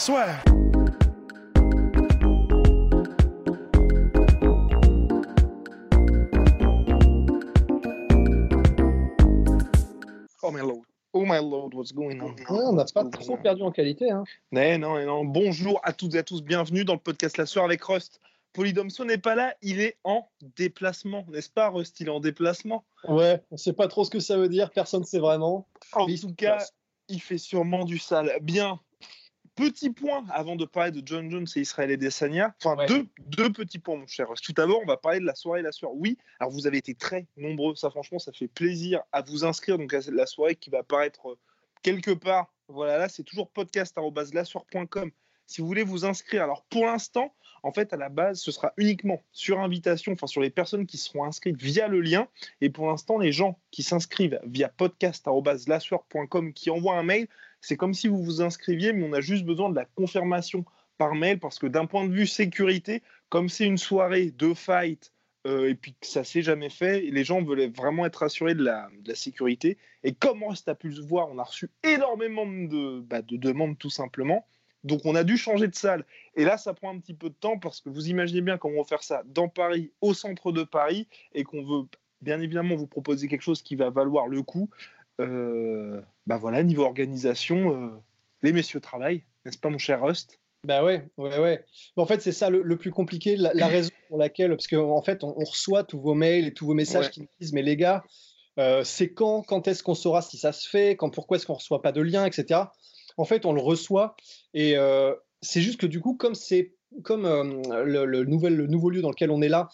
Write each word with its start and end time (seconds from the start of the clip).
Swear. 0.00 0.42
Oh 10.42 10.50
my 10.50 10.60
lord. 10.62 10.78
Oh 11.12 11.26
my 11.26 11.38
lord, 11.38 11.74
what's 11.74 11.92
going 11.92 12.18
on? 12.22 12.30
Ouais, 12.30 12.44
on 12.48 12.72
n'a 12.72 12.86
pas 12.86 13.04
trop 13.04 13.36
perdu 13.36 13.60
en 13.60 13.70
qualité. 13.70 14.10
Hein. 14.10 14.24
Mais 14.52 14.78
non, 14.78 14.94
mais 14.94 15.04
non. 15.04 15.26
Bonjour 15.26 15.78
à 15.82 15.92
toutes 15.92 16.14
et 16.14 16.18
à 16.20 16.22
tous, 16.22 16.42
bienvenue 16.42 16.86
dans 16.86 16.94
le 16.94 16.98
podcast 16.98 17.36
La 17.36 17.44
Soirée 17.44 17.66
avec 17.66 17.84
Rust. 17.84 18.20
Polydomso 18.54 19.04
n'est 19.04 19.18
pas 19.18 19.34
là, 19.34 19.54
il 19.60 19.82
est 19.82 19.98
en 20.04 20.26
déplacement, 20.56 21.26
n'est-ce 21.28 21.50
pas 21.50 21.68
Rust? 21.68 22.00
Il 22.00 22.06
est 22.06 22.10
en 22.10 22.20
déplacement. 22.20 22.84
Ouais, 23.06 23.42
on 23.50 23.58
sait 23.58 23.74
pas 23.74 23.86
trop 23.86 24.04
ce 24.04 24.10
que 24.10 24.20
ça 24.20 24.38
veut 24.38 24.48
dire, 24.48 24.70
personne 24.70 25.02
ne 25.02 25.06
sait 25.06 25.18
vraiment. 25.18 25.66
En 25.92 26.06
tout 26.06 26.34
cas, 26.34 26.56
passe. 26.56 26.72
il 27.10 27.20
fait 27.20 27.36
sûrement 27.36 27.84
du 27.84 27.98
sale. 27.98 28.38
Bien. 28.40 28.80
Petit 29.56 29.90
point 29.90 30.24
avant 30.30 30.56
de 30.56 30.64
parler 30.64 30.90
de 30.90 31.02
John 31.04 31.30
Jones 31.30 31.46
et 31.56 31.60
Israël 31.60 31.90
Adesanya. 31.90 32.54
Enfin, 32.62 32.76
Ouais. 32.76 32.86
deux, 32.86 33.06
deux 33.26 33.52
petits 33.52 33.78
points, 33.78 33.96
mon 33.96 34.06
cher. 34.06 34.28
Tout 34.42 34.52
d'abord, 34.52 34.80
on 34.82 34.86
va 34.86 34.96
parler 34.96 35.20
de 35.20 35.26
la 35.26 35.34
soirée 35.34 35.60
La 35.60 35.72
Soirée. 35.72 35.94
Oui, 35.98 36.18
alors 36.38 36.52
vous 36.52 36.66
avez 36.66 36.78
été 36.78 36.94
très 36.94 37.26
nombreux. 37.36 37.74
Ça, 37.74 37.90
franchement, 37.90 38.18
ça 38.18 38.32
fait 38.32 38.48
plaisir 38.48 39.02
à 39.12 39.20
vous 39.22 39.44
inscrire 39.44 39.76
donc 39.76 39.92
à 39.92 40.00
la 40.12 40.26
soirée 40.26 40.54
qui 40.54 40.70
va 40.70 40.78
apparaître 40.78 41.30
euh, 41.30 41.38
quelque 41.82 42.12
part. 42.12 42.52
Voilà, 42.68 42.96
là, 42.98 43.08
c'est 43.08 43.24
toujours 43.24 43.50
podcast.lasoir.com. 43.50 45.10
Si 45.46 45.60
vous 45.60 45.66
voulez 45.66 45.82
vous 45.82 46.04
inscrire, 46.04 46.44
alors 46.44 46.62
pour 46.70 46.86
l'instant, 46.86 47.34
en 47.62 47.72
fait, 47.72 47.92
à 47.92 47.96
la 47.96 48.08
base, 48.08 48.40
ce 48.40 48.52
sera 48.52 48.72
uniquement 48.78 49.20
sur 49.32 49.58
invitation, 49.60 50.12
enfin 50.12 50.28
sur 50.28 50.40
les 50.40 50.48
personnes 50.48 50.86
qui 50.86 50.96
seront 50.96 51.24
inscrites 51.24 51.60
via 51.60 51.88
le 51.88 52.00
lien. 52.00 52.28
Et 52.60 52.70
pour 52.70 52.86
l'instant, 52.86 53.18
les 53.18 53.32
gens 53.32 53.58
qui 53.72 53.82
s'inscrivent 53.82 54.40
via 54.44 54.68
podcast.lasoir.com, 54.68 56.52
qui 56.54 56.70
envoient 56.70 56.96
un 56.96 57.02
mail, 57.02 57.28
c'est 57.60 57.76
comme 57.76 57.94
si 57.94 58.08
vous 58.08 58.22
vous 58.22 58.42
inscriviez, 58.42 58.92
mais 58.92 59.06
on 59.08 59.12
a 59.12 59.20
juste 59.20 59.44
besoin 59.44 59.70
de 59.70 59.76
la 59.76 59.84
confirmation 59.84 60.64
par 60.98 61.14
mail, 61.14 61.38
parce 61.38 61.58
que 61.58 61.66
d'un 61.66 61.86
point 61.86 62.06
de 62.06 62.12
vue 62.12 62.26
sécurité, 62.26 63.02
comme 63.28 63.48
c'est 63.48 63.64
une 63.64 63.78
soirée 63.78 64.32
de 64.32 64.52
fight, 64.54 65.12
euh, 65.46 65.70
et 65.70 65.74
puis 65.74 65.94
que 65.98 66.06
ça 66.06 66.24
s'est 66.24 66.42
jamais 66.42 66.68
fait, 66.68 67.00
les 67.00 67.24
gens 67.24 67.42
veulent 67.42 67.72
vraiment 67.72 68.04
être 68.04 68.22
assurés 68.22 68.54
de 68.54 68.62
la, 68.62 68.90
sécurité. 69.14 69.78
Et 70.04 70.12
comme 70.12 70.44
Rost 70.44 70.68
a 70.68 70.74
pu 70.74 70.90
le 70.90 71.02
voir, 71.02 71.28
on 71.30 71.38
a 71.38 71.44
reçu 71.44 71.70
énormément 71.82 72.46
de, 72.46 73.00
bah, 73.00 73.22
de 73.22 73.36
demandes 73.36 73.78
tout 73.78 73.90
simplement. 73.90 74.46
Donc 74.84 75.00
on 75.04 75.14
a 75.14 75.24
dû 75.24 75.36
changer 75.36 75.68
de 75.68 75.74
salle. 75.74 76.04
Et 76.34 76.44
là, 76.44 76.58
ça 76.58 76.74
prend 76.74 76.94
un 76.94 76.98
petit 76.98 77.14
peu 77.14 77.30
de 77.30 77.34
temps 77.34 77.58
parce 77.58 77.80
que 77.80 77.88
vous 77.88 78.08
imaginez 78.08 78.42
bien 78.42 78.58
qu'on 78.58 78.76
va 78.76 78.84
faire 78.84 79.02
ça 79.02 79.22
dans 79.26 79.48
Paris, 79.48 79.92
au 80.00 80.12
centre 80.12 80.52
de 80.52 80.62
Paris, 80.62 81.08
et 81.32 81.44
qu'on 81.44 81.62
veut 81.62 81.86
bien 82.20 82.40
évidemment 82.40 82.76
vous 82.76 82.86
proposer 82.86 83.28
quelque 83.28 83.42
chose 83.42 83.62
qui 83.62 83.76
va 83.76 83.88
valoir 83.90 84.28
le 84.28 84.42
coup. 84.42 84.68
Euh, 85.20 86.00
bah 86.30 86.36
voilà, 86.38 86.62
niveau 86.62 86.84
organisation, 86.84 87.74
euh, 87.74 87.88
les 88.42 88.52
messieurs 88.52 88.80
travaillent, 88.80 89.24
n'est-ce 89.44 89.58
pas 89.58 89.68
mon 89.68 89.78
cher 89.78 90.00
Rust 90.00 90.38
Bah 90.64 90.84
ouais, 90.84 91.08
ouais, 91.18 91.38
ouais. 91.40 91.64
En 91.96 92.06
fait, 92.06 92.22
c'est 92.22 92.30
ça 92.30 92.50
le, 92.50 92.62
le 92.62 92.76
plus 92.76 92.92
compliqué, 92.92 93.34
la, 93.36 93.52
la 93.52 93.66
raison 93.66 93.90
pour 94.08 94.16
laquelle, 94.16 94.50
parce 94.50 94.68
qu'en 94.68 94.96
en 94.96 95.02
fait, 95.02 95.24
on, 95.24 95.34
on 95.36 95.44
reçoit 95.44 95.82
tous 95.82 96.00
vos 96.00 96.14
mails 96.14 96.46
et 96.46 96.54
tous 96.54 96.66
vos 96.66 96.74
messages 96.74 97.06
Ouais. 97.06 97.10
qui 97.10 97.20
nous 97.22 97.28
disent, 97.40 97.52
mais 97.52 97.62
les 97.62 97.76
gars, 97.76 98.04
euh, 98.60 98.84
c'est 98.84 99.12
quand, 99.12 99.42
quand 99.42 99.66
est-ce 99.66 99.82
qu'on 99.82 99.96
saura 99.96 100.22
si 100.22 100.38
ça 100.38 100.52
se 100.52 100.68
fait, 100.68 100.94
quand, 100.96 101.10
pourquoi 101.10 101.36
est-ce 101.36 101.46
qu'on 101.46 101.54
reçoit 101.54 101.82
pas 101.82 101.90
de 101.90 102.00
lien, 102.00 102.24
etc. 102.26 102.60
En 103.16 103.24
fait, 103.24 103.44
on 103.44 103.52
le 103.52 103.60
reçoit 103.60 104.14
et 104.54 104.76
euh, 104.76 105.12
c'est 105.42 105.60
juste 105.62 105.80
que 105.80 105.86
du 105.86 106.00
coup, 106.00 106.14
comme 106.14 106.36
c'est 106.36 106.74
comme 107.02 107.24
euh, 107.24 107.84
le, 107.84 108.04
le 108.04 108.24
nouvel, 108.24 108.54
le 108.54 108.66
nouveau 108.68 108.90
lieu 108.90 109.02
dans 109.02 109.10
lequel 109.10 109.30
on 109.32 109.42
est 109.42 109.48
là, 109.48 109.68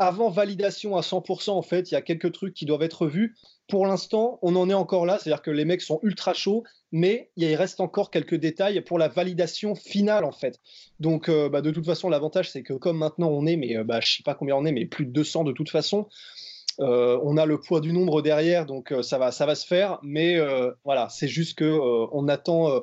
avant 0.00 0.30
validation 0.30 0.96
à 0.96 1.02
100%, 1.02 1.50
en 1.50 1.62
fait, 1.62 1.90
il 1.90 1.94
y 1.94 1.96
a 1.96 2.00
quelques 2.00 2.32
trucs 2.32 2.54
qui 2.54 2.64
doivent 2.64 2.82
être 2.82 3.06
vus. 3.06 3.36
Pour 3.68 3.86
l'instant, 3.86 4.38
on 4.40 4.56
en 4.56 4.70
est 4.70 4.74
encore 4.74 5.04
là, 5.04 5.18
c'est-à-dire 5.18 5.42
que 5.42 5.50
les 5.50 5.66
mecs 5.66 5.82
sont 5.82 6.00
ultra 6.02 6.32
chauds, 6.32 6.64
mais 6.90 7.30
il 7.36 7.54
reste 7.54 7.80
encore 7.80 8.10
quelques 8.10 8.34
détails 8.34 8.80
pour 8.80 8.98
la 8.98 9.08
validation 9.08 9.74
finale, 9.74 10.24
en 10.24 10.32
fait. 10.32 10.58
Donc, 11.00 11.28
euh, 11.28 11.50
bah, 11.50 11.60
de 11.60 11.70
toute 11.70 11.84
façon, 11.84 12.08
l'avantage, 12.08 12.50
c'est 12.50 12.62
que 12.62 12.72
comme 12.72 12.96
maintenant 12.96 13.28
on 13.28 13.44
est, 13.44 13.56
mais 13.56 13.76
euh, 13.76 13.84
bah, 13.84 14.00
je 14.00 14.16
sais 14.16 14.22
pas 14.22 14.34
combien 14.34 14.56
on 14.56 14.64
est, 14.64 14.72
mais 14.72 14.86
plus 14.86 15.04
de 15.04 15.12
200 15.12 15.44
de 15.44 15.52
toute 15.52 15.68
façon, 15.68 16.08
euh, 16.80 17.20
on 17.22 17.36
a 17.36 17.44
le 17.44 17.60
poids 17.60 17.82
du 17.82 17.92
nombre 17.92 18.22
derrière, 18.22 18.64
donc 18.64 18.94
ça, 19.02 19.18
va, 19.18 19.32
ça 19.32 19.44
va 19.44 19.54
se 19.54 19.66
faire. 19.66 19.98
Mais 20.02 20.38
voilà, 20.82 21.10
c'est 21.10 21.28
juste 21.28 21.60
euh, 21.60 22.06
on 22.12 22.26
attend 22.26 22.80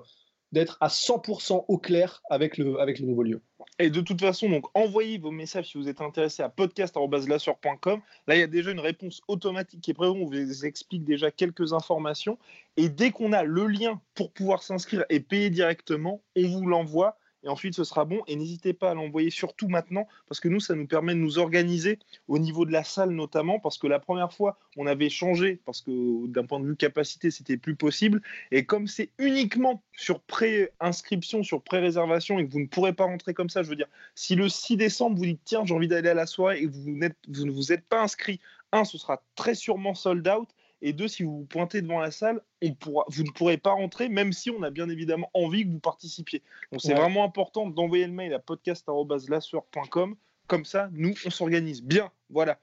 d'être 0.52 0.78
à 0.80 0.88
100% 0.88 1.66
au 1.68 1.78
clair 1.78 2.22
avec 2.30 2.58
le, 2.58 2.80
avec 2.80 3.00
nouveau 3.00 3.24
lieu. 3.24 3.42
Et 3.80 3.90
de 3.90 4.02
toute 4.02 4.20
façon, 4.20 4.50
donc 4.50 4.66
envoyez 4.74 5.18
vos 5.18 5.30
messages 5.30 5.70
si 5.70 5.78
vous 5.78 5.88
êtes 5.88 6.02
intéressé 6.02 6.42
à 6.42 6.50
podcast.lassure.com. 6.50 8.02
Là, 8.28 8.36
il 8.36 8.40
y 8.40 8.44
a 8.44 8.48
déjà 8.48 8.72
une 8.72 8.80
réponse 8.80 9.22
automatique 9.28 9.82
qui 9.82 9.92
est 9.92 9.94
prévue. 9.94 10.20
On 10.20 10.26
vous 10.26 10.66
explique 10.66 11.04
déjà 11.04 11.30
quelques 11.30 11.74
informations. 11.74 12.40
Et 12.76 12.90
dès 12.90 13.12
qu'on 13.12 13.34
a 13.34 13.44
le 13.44 13.68
lien 13.68 14.02
pour 14.16 14.32
pouvoir 14.32 14.64
s'inscrire 14.64 15.06
et 15.10 15.20
payer 15.20 15.50
directement, 15.50 16.24
on 16.36 16.48
vous 16.48 16.66
l'envoie. 16.66 17.18
Et 17.48 17.50
ensuite, 17.50 17.76
ce 17.76 17.86
sera 17.86 18.04
bon. 18.04 18.22
Et 18.28 18.36
n'hésitez 18.36 18.74
pas 18.74 18.92
à 18.92 18.94
l'envoyer 18.94 19.30
surtout 19.30 19.70
maintenant, 19.70 20.06
parce 20.28 20.42
que 20.42 20.50
nous, 20.50 20.60
ça 20.60 20.76
nous 20.76 20.86
permet 20.86 21.14
de 21.14 21.20
nous 21.20 21.40
organiser 21.40 21.98
au 22.28 22.40
niveau 22.40 22.66
de 22.66 22.74
la 22.74 22.84
salle 22.84 23.12
notamment, 23.12 23.58
parce 23.60 23.78
que 23.78 23.88
la 23.88 24.00
première 24.00 24.34
fois, 24.34 24.60
on 24.76 24.86
avait 24.86 25.10
changé, 25.10 25.62
parce 25.64 25.82
que 25.82 26.28
d'un 26.28 26.46
point 26.46 26.60
de 26.60 26.66
vue 26.66 26.76
capacité, 26.76 27.32
c'était 27.32 27.56
plus 27.56 27.78
possible. 27.78 28.22
Et 28.52 28.66
comme 28.66 28.88
c'est 28.88 29.12
uniquement 29.18 29.82
sur 29.94 30.20
pré-inscription, 30.20 31.42
sur 31.42 31.62
pré-réservation, 31.62 32.38
et 32.38 32.46
que 32.46 32.52
vous 32.52 32.60
ne 32.60 32.68
pourrez 32.68 32.92
pas 32.92 33.06
rentrer 33.06 33.34
comme 33.34 33.50
ça, 33.50 33.64
je 33.64 33.70
veux 33.70 33.78
dire, 33.78 33.88
si 34.14 34.36
le 34.36 34.50
6 34.50 34.76
décembre, 34.76 35.16
vous 35.16 35.26
dites, 35.26 35.42
tiens, 35.46 35.64
j'ai 35.64 35.74
envie 35.74 35.88
d'aller 35.88 36.10
à 36.10 36.14
la 36.14 36.26
soirée, 36.26 36.60
et 36.60 36.66
que 36.68 36.74
vous, 36.74 37.00
vous 37.30 37.46
ne 37.46 37.52
vous 37.52 37.72
êtes 37.72 37.86
pas 37.88 38.02
inscrit, 38.02 38.42
un, 38.74 38.84
ce 38.84 38.98
sera 38.98 39.24
très 39.36 39.56
sûrement 39.56 39.96
sold 39.96 40.28
out, 40.28 40.50
et 40.82 40.94
deux, 40.94 41.08
si 41.08 41.24
vous 41.24 41.40
vous 41.40 41.46
pointez 41.46 41.82
devant 41.82 42.00
la 42.00 42.12
salle, 42.12 42.42
on 42.62 42.74
pourra, 42.74 43.04
vous 43.10 43.24
ne 43.24 43.32
pourrez 43.32 43.58
pas 43.58 43.72
rentrer, 43.72 44.10
même 44.10 44.32
si 44.34 44.52
on 44.52 44.62
a 44.64 44.70
bien 44.70 44.90
évidemment 44.90 45.30
envie 45.34 45.64
que 45.66 45.70
vous 45.72 45.80
participiez. 45.80 46.44
Donc 46.72 46.82
c'est 46.82 46.94
Ouais. 46.94 47.00
vraiment 47.00 47.24
important 47.24 47.68
d'envoyer 47.68 48.06
le 48.06 48.14
mail 48.14 48.34
à 48.34 48.40
podcast.lasseur.com. 48.40 50.16
Comme 50.48 50.66
ça, 50.66 50.90
nous, 50.94 51.14
on 51.26 51.30
s'organise 51.30 51.82
bien. 51.84 52.12
Voilà. 52.30 52.60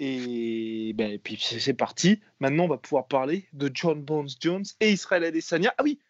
Et, 0.00 0.92
ben, 0.94 1.10
et 1.12 1.18
puis 1.18 1.38
c'est 1.40 1.74
parti. 1.74 2.20
Maintenant, 2.40 2.64
on 2.64 2.68
va 2.68 2.78
pouvoir 2.78 3.06
parler 3.06 3.46
de 3.52 3.70
John 3.72 4.02
Bones 4.02 4.28
Jones 4.40 4.64
et 4.80 4.90
Israël 4.90 5.22
Adesanya. 5.24 5.72
Ah 5.78 5.84
oui, 5.84 6.00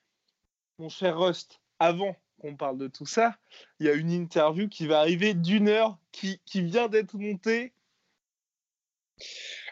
mon 0.78 0.88
cher 0.88 1.18
Rust, 1.18 1.60
avant 1.78 2.16
qu'on 2.40 2.56
parle 2.56 2.78
de 2.78 2.88
tout 2.88 3.06
ça, 3.06 3.36
il 3.78 3.86
y 3.86 3.90
a 3.90 3.92
une 3.92 4.10
interview 4.10 4.68
qui 4.68 4.86
va 4.86 5.00
arriver 5.00 5.34
d'une 5.34 5.68
heure 5.68 5.98
qui, 6.12 6.40
qui 6.46 6.62
vient 6.62 6.88
d'être 6.88 7.14
montée. 7.14 7.74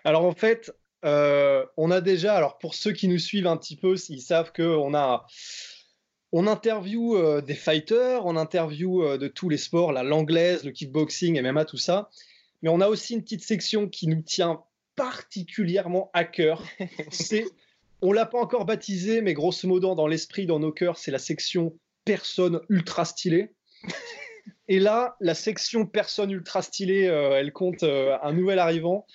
Alors 0.04 0.24
en 0.24 0.34
fait, 0.34 0.72
euh, 1.04 1.64
on 1.76 1.90
a 1.90 2.00
déjà, 2.00 2.34
alors 2.34 2.58
pour 2.58 2.74
ceux 2.74 2.92
qui 2.92 3.08
nous 3.08 3.18
suivent 3.18 3.46
un 3.46 3.56
petit 3.56 3.76
peu, 3.76 3.96
ils 4.08 4.20
savent 4.20 4.52
qu'on 4.52 4.94
a, 4.94 5.26
on 6.30 6.46
interview 6.46 7.16
euh, 7.16 7.40
des 7.40 7.54
fighters, 7.54 8.24
on 8.24 8.36
interview 8.36 9.02
euh, 9.02 9.18
de 9.18 9.28
tous 9.28 9.48
les 9.48 9.56
sports, 9.56 9.92
la 9.92 10.02
l'anglaise, 10.02 10.64
le 10.64 10.70
kickboxing, 10.70 11.40
MMA, 11.40 11.64
tout 11.64 11.76
ça. 11.76 12.10
Mais 12.62 12.68
on 12.68 12.80
a 12.80 12.88
aussi 12.88 13.14
une 13.14 13.22
petite 13.22 13.42
section 13.42 13.88
qui 13.88 14.06
nous 14.06 14.22
tient 14.22 14.62
particulièrement 14.94 16.10
à 16.12 16.24
cœur. 16.24 16.62
C'est, 17.10 17.46
on 18.00 18.12
l'a 18.12 18.26
pas 18.26 18.38
encore 18.38 18.64
baptisé, 18.64 19.22
mais 19.22 19.34
grosso 19.34 19.66
modo 19.66 19.94
dans 19.94 20.06
l'esprit, 20.06 20.46
dans 20.46 20.58
nos 20.58 20.72
cœurs, 20.72 20.98
c'est 20.98 21.12
la 21.12 21.20
section 21.20 21.78
personne 22.04 22.60
ultra 22.68 23.04
stylée. 23.04 23.54
Et 24.66 24.80
là, 24.80 25.16
la 25.20 25.34
section 25.34 25.86
personne 25.86 26.32
ultra 26.32 26.62
stylée, 26.62 27.02
elle 27.02 27.52
compte 27.52 27.84
un 27.84 28.32
nouvel 28.32 28.58
arrivant 28.58 29.06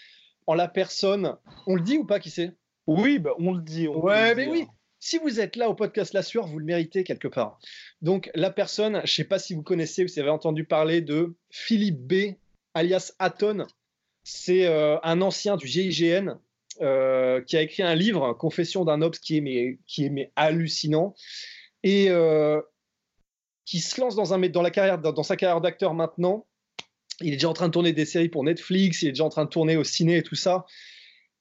en 0.48 0.56
la 0.56 0.68
personne. 0.68 1.36
On 1.68 1.76
le 1.76 1.82
dit 1.82 1.98
ou 1.98 2.06
pas 2.06 2.20
qui 2.20 2.30
c'est? 2.30 2.54
Oui, 2.88 3.20
bah, 3.20 3.32
on 3.38 3.54
le 3.54 3.62
dit. 3.62 3.88
on 3.88 4.02
Ouais, 4.02 4.34
mais 4.34 4.46
dire. 4.46 4.52
oui. 4.52 4.66
Si 5.00 5.20
vous 5.20 5.40
êtes 5.40 5.56
là 5.56 5.70
au 5.70 5.76
podcast 5.76 6.14
La 6.14 6.24
Sueur, 6.24 6.48
vous 6.48 6.58
le 6.58 6.66
méritez 6.66 7.04
quelque 7.04 7.28
part. 7.28 7.60
Donc 8.02 8.32
la 8.34 8.50
personne, 8.50 9.02
je 9.06 9.14
sais 9.14 9.24
pas 9.24 9.38
si 9.38 9.54
vous 9.54 9.62
connaissez 9.62 10.04
ou 10.04 10.08
si 10.08 10.16
vous 10.16 10.22
avez 10.22 10.32
entendu 10.32 10.66
parler 10.66 11.02
de 11.02 11.36
Philippe 11.52 12.00
B, 12.00 12.36
alias 12.74 13.14
Aton. 13.20 13.68
C'est 14.24 14.66
euh, 14.66 14.98
un 15.04 15.22
ancien 15.22 15.56
du 15.56 15.68
GIGN 15.68 16.40
euh, 16.82 17.42
qui 17.42 17.58
a 17.58 17.62
écrit 17.62 17.84
un 17.84 17.96
livre, 17.96 18.34
Confession 18.34 18.86
d'un 18.86 19.02
obs, 19.02 19.20
qui 19.20 19.38
est 19.38 19.42
mais, 19.42 19.80
qui 19.86 20.06
est 20.06 20.10
mais 20.10 20.32
hallucinant 20.36 21.14
et 21.84 22.10
euh, 22.10 22.60
qui 23.66 23.80
se 23.80 24.02
lance 24.02 24.16
dans, 24.16 24.34
un, 24.34 24.40
dans, 24.50 24.62
la 24.62 24.72
carrière, 24.72 24.98
dans, 24.98 25.14
dans 25.14 25.24
sa 25.24 25.38
carrière 25.38 25.62
d'acteur 25.62 25.94
maintenant. 25.94 26.48
Il 27.22 27.30
est 27.30 27.38
déjà 27.38 27.50
en 27.50 27.54
train 27.54 27.68
de 27.68 27.74
tourner 27.74 27.94
des 27.94 28.06
séries 28.06 28.30
pour 28.30 28.44
Netflix, 28.44 29.02
il 29.02 29.10
est 29.10 29.12
déjà 29.12 29.24
en 29.24 29.30
train 29.30 29.46
de 29.46 29.50
tourner 29.50 29.78
au 29.78 29.84
ciné 29.84 30.18
et 30.18 30.24
tout 30.24 30.36
ça. 30.36 30.66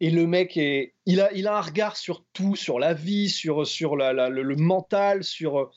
Et 0.01 0.11
le 0.11 0.27
mec, 0.27 0.57
est, 0.57 0.95
il, 1.07 1.21
a, 1.21 1.33
il 1.33 1.47
a 1.47 1.57
un 1.57 1.61
regard 1.61 1.97
sur 1.97 2.25
tout, 2.33 2.55
sur 2.55 2.79
la 2.79 2.93
vie, 2.93 3.31
sur, 3.31 3.67
sur 3.67 3.97
la, 3.97 4.29
le, 4.29 4.57
mental, 4.57 5.25
sur, 5.25 5.71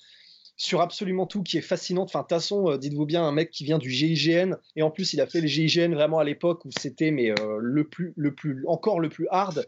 sur 0.58 0.82
absolument 0.82 1.26
tout 1.26 1.42
qui 1.42 1.58
est 1.58 1.62
fascinant. 1.62 2.04
Enfin, 2.04 2.26
façon, 2.30 2.70
euh, 2.70 2.78
dites-vous 2.78 3.06
bien, 3.06 3.24
un 3.24 3.32
mec 3.32 3.50
qui 3.50 3.64
vient 3.64 3.78
du 3.78 3.90
GIGN, 3.90 4.56
et 4.76 4.82
en 4.82 4.92
plus, 4.92 5.14
il 5.14 5.22
a 5.22 5.28
fait 5.28 5.40
le 5.40 5.48
GIGN 5.48 5.94
vraiment 5.94 6.20
à 6.20 6.26
l'époque 6.26 6.66
où 6.66 6.70
c'était 6.78 7.12
mais 7.12 7.32
euh, 7.32 7.58
le 7.62 7.88
plus, 7.88 8.14
le 8.18 8.36
plus, 8.36 8.64
encore 8.68 9.00
le 9.00 9.10
plus 9.10 9.28
hard. 9.32 9.66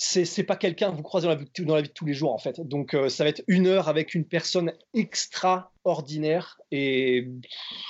C'est 0.00 0.44
pas 0.44 0.54
quelqu'un 0.54 0.92
que 0.92 0.96
vous 0.96 1.02
croisez 1.02 1.26
dans 1.26 1.34
la, 1.34 1.40
vie, 1.40 1.50
dans 1.64 1.74
la, 1.74 1.82
vie, 1.82 1.88
de 1.88 1.92
tous 1.92 2.06
les 2.06 2.14
jours, 2.14 2.32
en 2.32 2.38
fait. 2.38 2.60
Donc, 2.60 2.94
euh, 2.94 3.08
ça 3.08 3.24
va 3.24 3.30
être 3.30 3.42
une 3.48 3.66
heure 3.66 3.88
avec 3.88 4.14
une 4.14 4.24
personne 4.24 4.72
extraordinaire, 4.94 6.60
et 6.70 7.28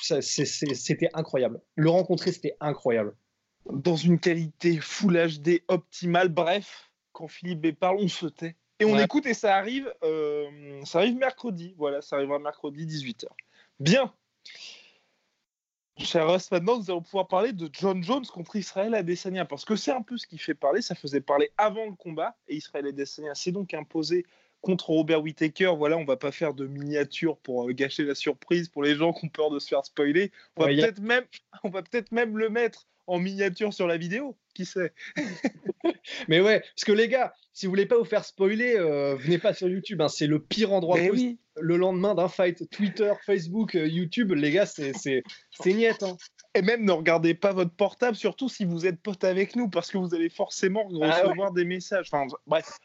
c'était 0.00 1.10
incroyable. 1.12 1.60
Le 1.75 1.90
rencontrer, 1.90 2.32
c'était 2.32 2.56
incroyable. 2.60 3.14
Dans 3.70 3.96
une 3.96 4.19
qualité 4.19 4.78
Full 4.81 5.19
HD 5.19 5.60
optimale, 5.69 6.31
bref, 6.31 6.90
quand 7.12 7.28
Philippe 7.28 7.60
B 7.60 7.72
parle, 7.72 7.99
on 8.00 8.08
se 8.08 8.26
tait. 8.26 8.56
Et 8.81 8.87
on 8.87 8.94
ouais. 8.94 9.05
écoute 9.05 9.26
et 9.26 9.34
ça 9.34 9.56
arrive, 9.56 9.93
euh, 10.02 10.81
ça 10.84 11.00
arrive 11.00 11.16
mercredi. 11.16 11.75
Voilà, 11.76 12.00
ça 12.00 12.16
arrivera 12.16 12.38
mercredi 12.38 12.87
18h. 12.87 13.26
Bien. 13.81 14.14
Cher 15.99 16.31
Russ, 16.31 16.50
maintenant 16.53 16.79
nous 16.79 16.91
allons 16.91 17.03
pouvoir 17.03 17.27
parler 17.27 17.53
de 17.53 17.69
John 17.73 18.03
Jones 18.05 18.25
contre 18.27 18.55
Israël 18.56 18.95
Adesanya 18.95 19.45
parce 19.45 19.65
que 19.65 19.75
c'est 19.75 19.91
un 19.91 20.03
peu 20.03 20.17
ce 20.17 20.27
qui 20.27 20.39
fait 20.39 20.55
parler. 20.55 20.81
Ça 20.81 20.95
faisait 20.95 21.21
parler 21.21 21.50
avant 21.59 21.87
le 21.87 21.95
combat 21.95 22.37
et 22.47 22.56
Israël 22.56 22.87
Adesanya 22.87 23.35
s'est 23.35 23.50
donc 23.50 23.75
imposé 23.75 24.25
contre 24.61 24.91
Robert 24.91 25.23
Whittaker. 25.23 25.75
Voilà, 25.77 25.97
on 25.97 26.05
va 26.05 26.17
pas 26.17 26.31
faire 26.31 26.55
de 26.55 26.67
miniature 26.67 27.37
pour 27.39 27.69
euh, 27.69 27.73
gâcher 27.73 28.05
la 28.05 28.15
surprise 28.15 28.69
pour 28.69 28.85
les 28.85 28.95
gens 28.95 29.12
qui 29.12 29.27
ont 29.27 29.29
peur 29.29 29.50
de 29.50 29.59
se 29.59 29.69
faire 29.69 29.85
spoiler. 29.85 30.31
On 30.56 30.62
va 30.62 30.69
ouais, 30.69 30.77
peut-être 30.77 30.99
a... 30.99 31.03
même, 31.03 31.25
on 31.65 31.69
va 31.69 31.83
peut-être 31.83 32.12
même 32.12 32.39
le 32.39 32.49
mettre 32.49 32.87
en 33.08 33.19
miniature 33.19 33.72
sur 33.75 33.87
la 33.87 33.96
vidéo. 33.96 34.37
Qui 34.55 34.64
sait 34.64 34.93
Mais 36.28 36.40
ouais, 36.40 36.60
parce 36.60 36.84
que 36.84 36.93
les 36.93 37.08
gars, 37.08 37.32
si 37.52 37.66
vous 37.66 37.72
voulez 37.72 37.87
pas 37.87 37.96
vous 37.99 38.05
faire 38.05 38.25
spoiler, 38.25 38.76
euh, 38.76 39.16
venez 39.16 39.38
pas 39.38 39.55
sur 39.55 39.69
YouTube. 39.69 40.00
Hein, 40.00 40.08
c'est 40.08 40.26
le 40.26 40.40
pire 40.40 40.72
endroit 40.72 40.96
possible. 40.96 41.16
Oui. 41.16 41.38
Le 41.60 41.76
lendemain 41.76 42.14
d'un 42.14 42.28
fight, 42.28 42.70
Twitter, 42.70 43.12
Facebook, 43.26 43.75
euh, 43.75 43.87
YouTube, 43.87 44.32
les 44.32 44.52
gars, 44.52 44.66
c'est 44.66 44.93
niet. 45.66 45.87
Hein. 46.02 46.16
Et 46.55 46.62
même 46.62 46.84
ne 46.84 46.93
regardez 46.93 47.34
pas 47.34 47.52
votre 47.52 47.72
portable, 47.72 48.16
surtout 48.16 48.49
si 48.49 48.64
vous 48.64 48.87
êtes 48.87 49.00
pote 49.00 49.25
avec 49.25 49.56
nous, 49.56 49.69
parce 49.69 49.90
que 49.90 49.99
vous 49.99 50.14
allez 50.14 50.28
forcément 50.28 50.84
recevoir 50.84 51.49
ah 51.49 51.52
ouais. 51.52 51.55
des 51.55 51.64
messages. 51.64 52.08
Enfin, 52.12 52.26
bref. 52.46 52.78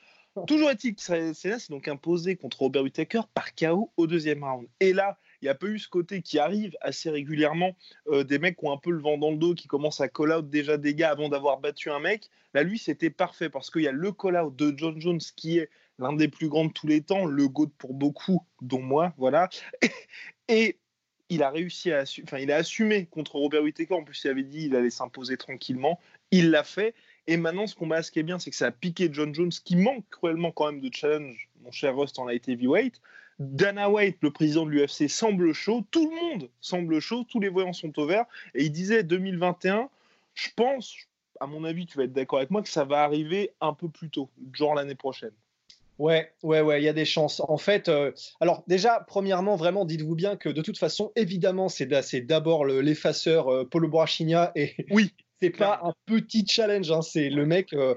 Toujours 0.47 0.71
est-il 0.71 0.95
que 0.95 1.33
c'est 1.33 1.69
donc 1.69 1.87
imposé 1.87 2.35
contre 2.35 2.61
Robert 2.61 2.81
Whittaker 2.81 3.21
par 3.35 3.53
KO 3.53 3.91
au 3.97 4.07
deuxième 4.07 4.43
round. 4.43 4.67
Et 4.79 4.91
là, 4.91 5.19
il 5.43 5.47
n'y 5.47 5.49
a 5.49 5.55
pas 5.55 5.67
eu 5.67 5.77
ce 5.77 5.89
côté 5.89 6.21
qui 6.21 6.39
arrive 6.39 6.73
assez 6.79 7.09
régulièrement, 7.09 7.75
euh, 8.07 8.23
des 8.23 8.39
mecs 8.39 8.55
qui 8.55 8.65
ont 8.65 8.71
un 8.71 8.77
peu 8.77 8.91
le 8.91 9.01
vent 9.01 9.17
dans 9.17 9.29
le 9.29 9.35
dos, 9.35 9.53
qui 9.53 9.67
commencent 9.67 9.99
à 9.99 10.07
call 10.07 10.31
out 10.31 10.49
déjà 10.49 10.77
des 10.77 10.95
gars 10.95 11.11
avant 11.11 11.27
d'avoir 11.27 11.59
battu 11.59 11.91
un 11.91 11.99
mec. 11.99 12.29
Là, 12.53 12.63
lui, 12.63 12.79
c'était 12.79 13.09
parfait 13.09 13.49
parce 13.49 13.69
qu'il 13.69 13.81
y 13.81 13.87
a 13.89 13.91
le 13.91 14.13
call 14.13 14.37
out 14.37 14.55
de 14.55 14.73
John 14.77 15.01
Jones 15.01 15.19
qui 15.35 15.57
est 15.57 15.69
l'un 15.99 16.13
des 16.13 16.29
plus 16.29 16.47
grands 16.47 16.63
de 16.63 16.71
tous 16.71 16.87
les 16.87 17.01
temps, 17.01 17.25
le 17.25 17.49
GOAT 17.49 17.71
pour 17.77 17.93
beaucoup, 17.93 18.45
dont 18.61 18.81
moi, 18.81 19.13
voilà. 19.17 19.49
Et 20.47 20.79
il 21.27 21.43
a 21.43 21.49
réussi 21.49 21.91
à 21.91 22.03
enfin, 22.23 22.37
il 22.37 22.49
a 22.49 22.55
assumé 22.55 23.05
contre 23.07 23.35
Robert 23.35 23.63
Whittaker. 23.63 23.95
En 23.95 24.03
plus, 24.05 24.23
il 24.23 24.29
avait 24.29 24.43
dit 24.43 24.59
qu'il 24.59 24.75
allait 24.77 24.89
s'imposer 24.89 25.35
tranquillement. 25.35 25.99
Il 26.31 26.51
l'a 26.51 26.63
fait. 26.63 26.95
Et 27.27 27.35
maintenant, 27.35 27.67
ce 27.67 27.75
combat, 27.75 28.01
ce 28.01 28.11
qui 28.11 28.19
est 28.19 28.23
bien, 28.23 28.39
c'est 28.39 28.49
que 28.49 28.55
ça 28.55 28.67
a 28.67 28.71
piqué 28.71 29.09
John 29.11 29.35
Jones, 29.35 29.51
qui 29.51 29.75
manque 29.75 30.05
cruellement 30.09 30.51
quand 30.51 30.71
même 30.71 30.79
de 30.79 30.89
challenge. 30.93 31.49
Mon 31.61 31.71
cher 31.71 31.97
Rust 31.97 32.17
en 32.17 32.29
été 32.29 32.53
heavyweight. 32.53 33.01
Dana 33.39 33.89
White, 33.89 34.17
le 34.21 34.31
président 34.31 34.65
de 34.65 34.71
l'UFC, 34.71 35.09
semble 35.09 35.53
chaud. 35.53 35.83
Tout 35.91 36.09
le 36.09 36.15
monde 36.15 36.49
semble 36.61 36.99
chaud. 36.99 37.25
Tous 37.29 37.39
les 37.39 37.49
voyants 37.49 37.73
sont 37.73 37.97
au 37.99 38.05
vert. 38.05 38.25
Et 38.55 38.63
il 38.63 38.71
disait 38.71 39.03
2021, 39.03 39.89
je 40.33 40.49
pense, 40.55 40.95
à 41.39 41.47
mon 41.47 41.63
avis, 41.63 41.85
tu 41.85 41.97
vas 41.97 42.05
être 42.05 42.13
d'accord 42.13 42.39
avec 42.39 42.51
moi, 42.51 42.61
que 42.61 42.69
ça 42.69 42.85
va 42.85 43.03
arriver 43.03 43.51
un 43.61 43.73
peu 43.73 43.89
plus 43.89 44.09
tôt, 44.09 44.29
genre 44.53 44.75
l'année 44.75 44.95
prochaine. 44.95 45.31
Ouais, 45.99 46.31
ouais, 46.41 46.61
ouais, 46.61 46.81
il 46.81 46.85
y 46.85 46.89
a 46.89 46.93
des 46.93 47.05
chances. 47.05 47.41
En 47.47 47.57
fait, 47.57 47.87
euh, 47.87 48.11
alors 48.39 48.63
déjà, 48.67 49.05
premièrement, 49.07 49.55
vraiment, 49.55 49.85
dites-vous 49.85 50.15
bien 50.15 50.35
que 50.35 50.49
de 50.49 50.61
toute 50.61 50.77
façon, 50.77 51.11
évidemment, 51.15 51.69
c'est 51.69 51.85
d'abord 52.21 52.65
l'effaceur 52.65 53.47
euh, 53.49 53.63
Polo 53.63 53.87
Borrachigna 53.87 54.51
et 54.55 54.73
oui, 54.89 55.13
c'est 55.41 55.51
pas 55.51 55.81
un 55.83 55.93
petit 56.05 56.47
challenge. 56.47 56.91
Hein, 56.91 57.01
c'est 57.01 57.29
le 57.29 57.45
mec. 57.45 57.73
Euh, 57.73 57.95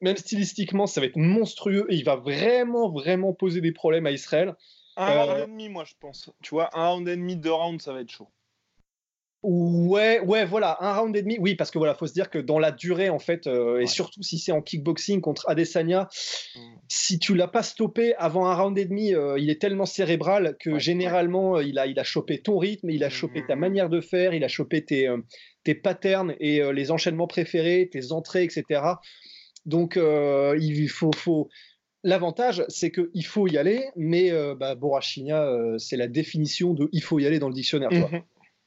même 0.00 0.16
stylistiquement, 0.16 0.86
ça 0.86 1.00
va 1.00 1.06
être 1.06 1.16
monstrueux 1.16 1.86
et 1.88 1.96
il 1.96 2.04
va 2.04 2.16
vraiment, 2.16 2.90
vraiment 2.90 3.32
poser 3.32 3.60
des 3.60 3.72
problèmes 3.72 4.06
à 4.06 4.10
Israël. 4.10 4.54
Un 4.96 5.10
euh... 5.10 5.24
round 5.24 5.38
et 5.38 5.46
demi, 5.46 5.68
moi, 5.68 5.84
je 5.84 5.94
pense. 6.00 6.30
Tu 6.42 6.50
vois, 6.50 6.70
un 6.72 6.88
round 6.88 7.08
et 7.08 7.16
demi, 7.16 7.36
deux 7.36 7.52
rounds, 7.52 7.82
ça 7.82 7.92
va 7.92 8.00
être 8.00 8.10
chaud. 8.10 8.28
Ouais, 9.42 10.20
ouais, 10.20 10.44
voilà, 10.44 10.76
un 10.80 10.92
round 10.92 11.16
et 11.16 11.22
demi. 11.22 11.38
Oui, 11.40 11.54
parce 11.54 11.70
que 11.70 11.78
voilà, 11.78 11.94
faut 11.94 12.06
se 12.06 12.12
dire 12.12 12.28
que 12.28 12.38
dans 12.38 12.58
la 12.58 12.72
durée, 12.72 13.08
en 13.08 13.18
fait, 13.18 13.46
euh, 13.46 13.76
ouais. 13.76 13.84
et 13.84 13.86
surtout 13.86 14.22
si 14.22 14.38
c'est 14.38 14.52
en 14.52 14.60
kickboxing 14.60 15.22
contre 15.22 15.48
Adesanya, 15.48 16.10
mm. 16.54 16.60
si 16.88 17.18
tu 17.18 17.34
l'as 17.34 17.48
pas 17.48 17.62
stoppé 17.62 18.14
avant 18.16 18.44
un 18.44 18.54
round 18.54 18.76
et 18.76 18.84
demi, 18.84 19.14
euh, 19.14 19.38
il 19.38 19.48
est 19.48 19.58
tellement 19.58 19.86
cérébral 19.86 20.56
que 20.60 20.70
ouais, 20.70 20.80
généralement, 20.80 21.52
ouais. 21.52 21.66
il 21.66 21.78
a, 21.78 21.86
il 21.86 21.98
a 21.98 22.04
chopé 22.04 22.42
ton 22.42 22.58
rythme, 22.58 22.90
il 22.90 23.02
a 23.02 23.08
chopé 23.08 23.40
mm. 23.40 23.46
ta 23.46 23.56
manière 23.56 23.88
de 23.88 24.02
faire, 24.02 24.34
il 24.34 24.44
a 24.44 24.48
chopé 24.48 24.84
tes, 24.84 25.08
euh, 25.08 25.16
tes 25.64 25.74
patterns 25.74 26.34
et 26.38 26.60
euh, 26.60 26.72
les 26.72 26.90
enchaînements 26.90 27.26
préférés, 27.26 27.88
tes 27.90 28.12
entrées, 28.12 28.44
etc. 28.44 28.82
Donc, 29.66 29.96
euh, 29.96 30.56
il 30.60 30.88
faut, 30.88 31.12
faut... 31.12 31.48
L'avantage, 32.02 32.64
c'est 32.68 32.90
qu'il 32.90 33.26
faut 33.26 33.46
y 33.46 33.58
aller, 33.58 33.84
mais 33.94 34.30
euh, 34.30 34.54
bah, 34.54 34.74
Borrachina, 34.74 35.44
euh, 35.44 35.76
c'est 35.76 35.98
la 35.98 36.08
définition 36.08 36.72
de 36.72 36.88
il 36.92 37.02
faut 37.02 37.18
y 37.18 37.26
aller 37.26 37.38
dans 37.38 37.48
le 37.48 37.54
dictionnaire. 37.54 37.90
Mm 37.92 38.04
-hmm. 38.04 38.22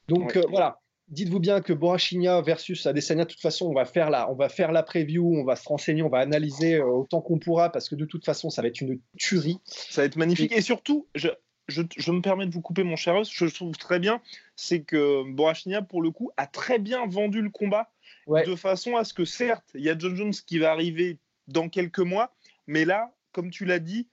Donc 0.07 0.35
ouais. 0.35 0.45
voilà, 0.49 0.79
dites-vous 1.07 1.39
bien 1.39 1.61
que 1.61 1.73
Borrachina 1.73 2.41
versus 2.41 2.85
Adesanya, 2.85 3.25
de 3.25 3.29
toute 3.29 3.41
façon, 3.41 3.65
on 3.67 3.73
va 3.73 3.85
faire 3.85 4.09
la, 4.11 4.29
on 4.31 4.35
va 4.35 4.49
faire 4.49 4.71
la 4.71 4.83
preview, 4.83 5.25
on 5.35 5.43
va 5.45 5.55
se 5.55 5.67
renseigner, 5.67 6.03
on 6.03 6.09
va 6.09 6.19
analyser 6.19 6.79
autant 6.79 7.21
qu'on 7.21 7.39
pourra, 7.39 7.71
parce 7.71 7.89
que 7.89 7.95
de 7.95 8.05
toute 8.05 8.25
façon, 8.25 8.49
ça 8.51 8.61
va 8.61 8.67
être 8.67 8.81
une 8.81 8.99
tuerie. 9.17 9.59
Ça 9.65 10.01
va 10.01 10.05
être 10.05 10.17
magnifique. 10.17 10.51
Et, 10.51 10.57
Et 10.57 10.61
surtout, 10.61 11.07
je, 11.15 11.29
je, 11.67 11.81
je, 11.95 12.11
me 12.11 12.21
permets 12.21 12.45
de 12.45 12.51
vous 12.51 12.61
couper, 12.61 12.83
mon 12.83 12.95
cher 12.95 13.23
je 13.23 13.45
trouve 13.45 13.77
très 13.77 13.99
bien, 13.99 14.21
c'est 14.55 14.81
que 14.81 15.23
Borrachina, 15.31 15.81
pour 15.81 16.01
le 16.01 16.11
coup, 16.11 16.31
a 16.37 16.47
très 16.47 16.79
bien 16.79 17.05
vendu 17.07 17.41
le 17.41 17.49
combat 17.49 17.91
ouais. 18.27 18.45
de 18.45 18.55
façon 18.55 18.97
à 18.97 19.03
ce 19.03 19.13
que, 19.13 19.25
certes, 19.25 19.69
il 19.73 19.81
y 19.81 19.89
a 19.89 19.97
John 19.97 20.15
Jones 20.15 20.33
qui 20.33 20.59
va 20.59 20.71
arriver 20.71 21.17
dans 21.47 21.69
quelques 21.69 21.99
mois, 21.99 22.33
mais 22.67 22.85
là, 22.85 23.13
comme 23.31 23.49
tu 23.49 23.65
l'as 23.65 23.79
dit, 23.79 24.07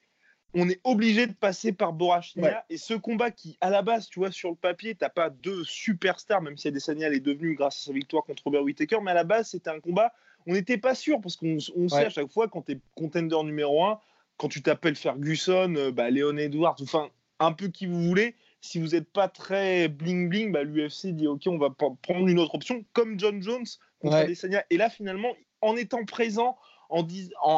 on 0.54 0.68
est 0.68 0.80
obligé 0.82 1.26
de 1.26 1.32
passer 1.32 1.72
par 1.72 1.92
Borrachina. 1.92 2.48
Ouais. 2.48 2.56
Et 2.70 2.76
ce 2.76 2.94
combat 2.94 3.30
qui, 3.30 3.56
à 3.60 3.70
la 3.70 3.82
base, 3.82 4.08
tu 4.08 4.18
vois, 4.18 4.32
sur 4.32 4.50
le 4.50 4.56
papier, 4.56 4.94
t'as 4.94 5.08
pas 5.08 5.30
deux 5.30 5.62
superstars, 5.64 6.42
même 6.42 6.56
si 6.56 6.68
Adesanya 6.68 7.08
est 7.08 7.20
devenu 7.20 7.54
grâce 7.54 7.76
à 7.76 7.86
sa 7.86 7.92
victoire 7.92 8.24
contre 8.24 8.42
Robert 8.44 8.62
Whittaker, 8.62 8.98
mais 9.02 9.12
à 9.12 9.14
la 9.14 9.24
base, 9.24 9.50
c'était 9.50 9.70
un 9.70 9.80
combat, 9.80 10.12
on 10.46 10.54
n'était 10.54 10.78
pas 10.78 10.94
sûr, 10.94 11.20
parce 11.20 11.36
qu'on 11.36 11.58
on 11.76 11.82
ouais. 11.82 11.88
sait 11.88 12.06
à 12.06 12.10
chaque 12.10 12.30
fois, 12.30 12.48
quand 12.48 12.62
tu 12.62 12.72
es 12.72 12.78
contender 12.96 13.42
numéro 13.44 13.84
un, 13.84 14.00
quand 14.38 14.48
tu 14.48 14.62
t'appelles 14.62 14.96
Ferguson, 14.96 15.74
euh, 15.76 15.92
bah, 15.92 16.10
Léon 16.10 16.36
Edwards, 16.36 16.76
enfin, 16.82 17.10
un 17.40 17.52
peu 17.52 17.68
qui 17.68 17.86
vous 17.86 18.02
voulez, 18.02 18.36
si 18.60 18.78
vous 18.78 18.88
n'êtes 18.88 19.10
pas 19.10 19.28
très 19.28 19.88
bling-bling, 19.88 20.52
bah, 20.52 20.62
l'UFC 20.62 21.06
dit 21.08 21.26
OK, 21.26 21.42
on 21.46 21.58
va 21.58 21.70
prendre 21.70 22.28
une 22.28 22.38
autre 22.38 22.54
option, 22.54 22.84
comme 22.92 23.18
John 23.18 23.42
Jones 23.42 23.66
contre 23.98 24.14
ouais. 24.14 24.22
Adesanya. 24.22 24.64
Et 24.70 24.76
là, 24.76 24.90
finalement, 24.90 25.34
en 25.62 25.76
étant 25.76 26.04
présent, 26.04 26.56
en 26.90 27.06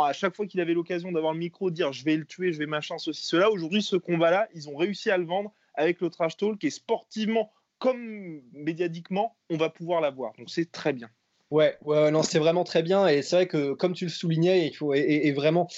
à 0.02 0.12
chaque 0.12 0.36
fois 0.36 0.46
qu'il 0.46 0.60
avait 0.60 0.74
l'occasion 0.74 1.10
d'avoir 1.10 1.32
le 1.32 1.38
micro, 1.38 1.70
dire 1.70 1.92
je 1.92 2.04
vais 2.04 2.16
le 2.16 2.24
tuer, 2.24 2.52
je 2.52 2.58
vais 2.58 2.66
machin, 2.66 2.98
ceci, 2.98 3.26
cela. 3.26 3.50
Aujourd'hui, 3.50 3.82
ce 3.82 3.96
combat-là, 3.96 4.48
ils 4.54 4.68
ont 4.68 4.76
réussi 4.76 5.10
à 5.10 5.18
le 5.18 5.24
vendre 5.24 5.52
avec 5.74 6.00
le 6.00 6.10
trash 6.10 6.36
talk 6.36 6.62
et 6.64 6.70
sportivement 6.70 7.50
comme 7.78 8.42
médiatiquement, 8.52 9.36
on 9.50 9.56
va 9.56 9.68
pouvoir 9.68 10.00
l'avoir. 10.00 10.32
Donc 10.38 10.50
c'est 10.50 10.70
très 10.70 10.92
bien. 10.92 11.08
Ouais, 11.50 11.76
ouais, 11.82 12.10
non, 12.12 12.22
c'est 12.22 12.38
vraiment 12.38 12.62
très 12.64 12.82
bien. 12.82 13.08
Et 13.08 13.22
c'est 13.22 13.36
vrai 13.36 13.46
que, 13.48 13.72
comme 13.72 13.92
tu 13.92 14.04
le 14.04 14.10
soulignais, 14.10 14.68
il 14.68 14.72
faut, 14.72 14.94
et, 14.94 15.00
et 15.00 15.32
vraiment, 15.32 15.68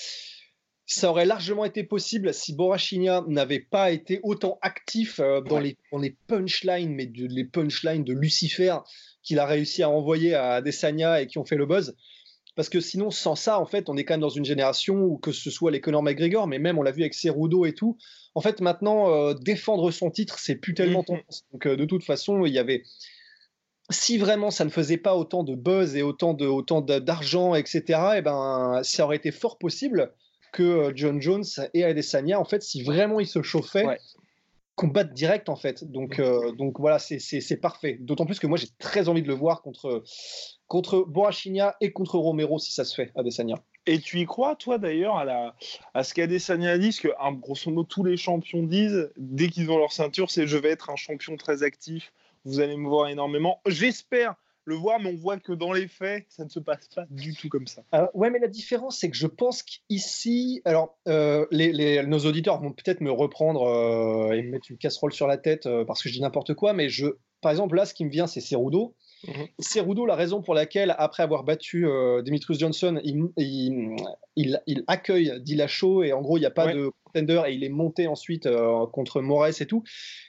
ça 0.87 1.11
aurait 1.11 1.25
largement 1.25 1.65
été 1.65 1.83
possible 1.83 2.35
si 2.35 2.55
Borrachigna 2.55 3.25
n'avait 3.27 3.61
pas 3.61 3.91
été 3.91 4.21
autant 4.23 4.59
actif 4.61 5.19
euh, 5.19 5.41
dans, 5.41 5.57
ouais. 5.57 5.63
les, 5.63 5.79
dans 5.93 5.99
les 5.99 6.17
punchlines, 6.27 6.95
mais 6.95 7.07
de, 7.07 7.27
les 7.27 7.45
punchlines 7.45 8.05
de 8.05 8.13
Lucifer 8.13 8.77
qu'il 9.23 9.39
a 9.39 9.47
réussi 9.47 9.83
à 9.83 9.89
envoyer 9.89 10.35
à 10.35 10.55
Adesanya 10.55 11.23
et 11.23 11.27
qui 11.27 11.39
ont 11.39 11.45
fait 11.45 11.57
le 11.57 11.67
buzz. 11.67 11.95
Parce 12.55 12.69
que 12.69 12.81
sinon, 12.81 13.11
sans 13.11 13.35
ça, 13.35 13.59
en 13.59 13.67
fait, 13.67 13.89
on 13.89 13.97
est 13.97 14.05
quand 14.05 14.15
même 14.15 14.21
dans 14.21 14.29
une 14.29 14.45
génération 14.45 14.95
où 14.95 15.17
que 15.19 15.33
ce 15.33 15.51
soit 15.51 15.71
les 15.71 15.81
Conor 15.81 16.03
McGregor, 16.03 16.47
mais 16.47 16.59
même 16.59 16.79
on 16.79 16.83
l'a 16.83 16.93
vu 16.93 17.03
avec 17.03 17.15
Cerudo 17.15 17.65
et 17.65 17.73
tout. 17.73 17.97
En 18.35 18.41
fait, 18.41 18.61
maintenant, 18.61 19.11
euh, 19.11 19.35
défendre 19.35 19.91
son 19.91 20.11
titre, 20.11 20.39
c'est 20.39 20.57
plus 20.57 20.75
tellement 20.75 21.01
mm 21.01 21.03
-hmm. 21.03 21.07
tendance. 21.07 21.45
Donc, 21.53 21.67
euh, 21.67 21.77
de 21.77 21.85
toute 21.85 22.05
façon, 22.05 22.45
il 22.45 22.53
y 22.53 22.59
avait. 22.59 22.83
Si 23.91 24.17
vraiment 24.19 24.51
ça 24.51 24.65
ne 24.65 24.71
faisait 24.71 24.97
pas 24.97 25.15
autant 25.15 25.45
de 25.45 25.55
buzz 25.55 25.95
et 25.95 26.03
autant 26.03 26.33
de 26.33 26.47
autant 26.47 26.81
d'argent, 26.81 27.55
etc., 27.55 27.83
et 28.15 28.19
eh 28.19 28.23
ben, 28.23 28.81
ça 28.83 29.05
aurait 29.05 29.17
été 29.17 29.31
fort 29.31 29.59
possible 29.59 30.15
que 30.55 30.63
euh, 30.63 30.93
John 30.95 31.21
Jones 31.21 31.45
et 31.75 31.85
Adesanya, 31.85 32.41
en 32.41 32.45
fait, 32.45 32.63
si 32.63 32.83
vraiment 32.83 33.19
ils 33.19 33.27
se 33.27 33.43
chauffaient, 33.43 33.85
ouais. 33.85 33.99
combattent 34.77 35.13
direct, 35.13 35.49
en 35.49 35.57
fait. 35.57 35.91
Donc, 35.91 36.21
euh, 36.21 36.53
donc 36.53 36.79
voilà, 36.79 36.99
c'est 36.99 37.61
parfait. 37.61 37.99
D'autant 38.01 38.25
plus 38.25 38.39
que 38.39 38.47
moi, 38.47 38.57
j'ai 38.57 38.69
très 38.79 39.09
envie 39.09 39.23
de 39.23 39.29
le 39.29 39.35
voir 39.35 39.63
contre, 39.63 40.05
contre 40.69 41.01
Boachigna 41.01 41.75
et 41.81 41.93
contre 41.93 42.19
Romero, 42.19 42.59
si 42.59 42.73
ça 42.73 42.85
se 42.85 42.95
fait, 42.95 43.11
Adesanya. 43.17 43.57
Et 43.87 43.99
tu 43.99 44.21
y 44.21 44.27
crois, 44.27 44.55
toi, 44.55 44.79
d'ailleurs, 44.79 45.17
à, 45.17 45.25
la, 45.25 45.57
à 45.93 46.05
ce 46.05 46.15
qu'Adesanya 46.15 46.79
dit, 46.79 46.93
ce 46.93 47.01
que, 47.01 47.09
hein, 47.21 47.33
grosso 47.33 47.71
modo, 47.71 47.83
tous 47.83 48.05
les 48.05 48.17
champions 48.17 48.63
disent, 48.63 49.11
dès 49.17 49.49
qu'ils 49.49 49.71
ont 49.71 49.79
leur 49.79 49.93
ceinture, 49.93 50.31
c'est 50.31 50.47
je 50.47 50.57
vais 50.57 50.71
être 50.71 50.89
un 50.89 50.97
champion 50.97 51.37
très 51.37 51.65
actif, 51.65 52.13
vous 52.45 52.61
allez 52.61 52.77
me 52.77 52.89
voir 52.89 53.09
énormément. 53.09 53.61
J'espère 53.67 54.37
le 54.65 54.75
voir, 54.75 54.99
mais 55.01 55.11
on 55.13 55.17
voit 55.17 55.39
que 55.39 55.53
dans 55.53 55.73
les 55.73 55.89
faits, 55.89 56.25
ça 56.29 56.45
ne 56.45 56.49
se 56.49 56.59
passe 56.59 56.89
pas 56.95 57.05
du 57.11 57.35
tout 57.35 57.49
comme 57.49 57.67
ça. 57.67 57.83
Euh, 57.95 58.07
ouais, 58.15 58.31
mais 58.31 58.39
la 58.39 58.49
différence, 58.49 58.99
c'est 58.99 59.11
que 59.11 59.17
je 59.17 59.27
pense 59.27 59.63
qu'ici, 59.63 60.63
alors, 60.65 60.99
euh, 61.09 61.47
les, 61.51 62.03
nos 62.07 62.21
auditeurs 62.21 62.61
vont 62.61 62.73
peut-être 62.73 63.01
me 63.01 63.11
reprendre 63.11 63.63
euh, 63.63 64.33
et 64.33 64.43
me 64.43 64.51
mettre 64.51 64.71
une 64.71 64.79
casserole 64.79 65.13
sur 65.13 65.27
la 65.27 65.37
tête 65.37 65.69
parce 65.87 66.03
que 66.03 66.09
je 66.09 66.15
dis 66.15 66.21
n'importe 66.21 66.55
quoi, 66.55 66.73
mais 66.73 66.89
je, 66.89 67.07
par 67.41 67.51
exemple, 67.51 67.77
là, 67.77 67.85
ce 67.85 67.95
qui 67.95 68.05
me 68.05 68.11
vient, 68.11 68.27
c'est 68.27 68.41
Cerudo. 68.41 68.95
Cerudo, 69.59 70.05
la 70.05 70.17
raison 70.17 70.43
pour 70.43 70.53
laquelle, 70.53 70.95
après 70.99 71.23
avoir 71.23 71.45
battu 71.45 71.83
Demetrius 71.83 72.59
Johnson, 72.59 73.01
il, 73.05 73.31
il, 74.37 74.85
accueille 74.87 75.41
Dillashaw 75.41 76.03
et 76.03 76.13
en 76.13 76.21
gros, 76.21 76.37
il 76.37 76.41
n'y 76.41 76.47
a 76.47 76.51
pas 76.51 76.73
de 76.73 76.91
contender 77.05 77.43
et 77.47 77.55
il 77.55 77.65
est 77.65 77.71
monté 77.71 78.07
ensuite 78.07 78.47
contre 78.93 79.23
Moraes 79.23 79.61
et 79.61 79.67
tout, 79.67 79.83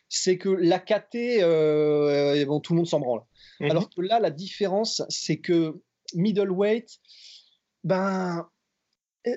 c'est 0.07 0.37
que 0.37 0.47
la 0.47 0.79
KT, 0.79 2.45
bon, 2.47 2.61
tout 2.61 2.73
le 2.73 2.77
monde 2.77 2.87
s'en 2.87 3.01
branle. 3.01 3.21
Mhm. 3.59 3.71
Alors 3.71 3.89
que 3.89 4.01
là, 4.01 4.19
la 4.19 4.31
différence, 4.31 5.03
c'est 5.09 5.37
que 5.37 5.75
middleweight, 6.13 6.99
ben, 7.83 8.47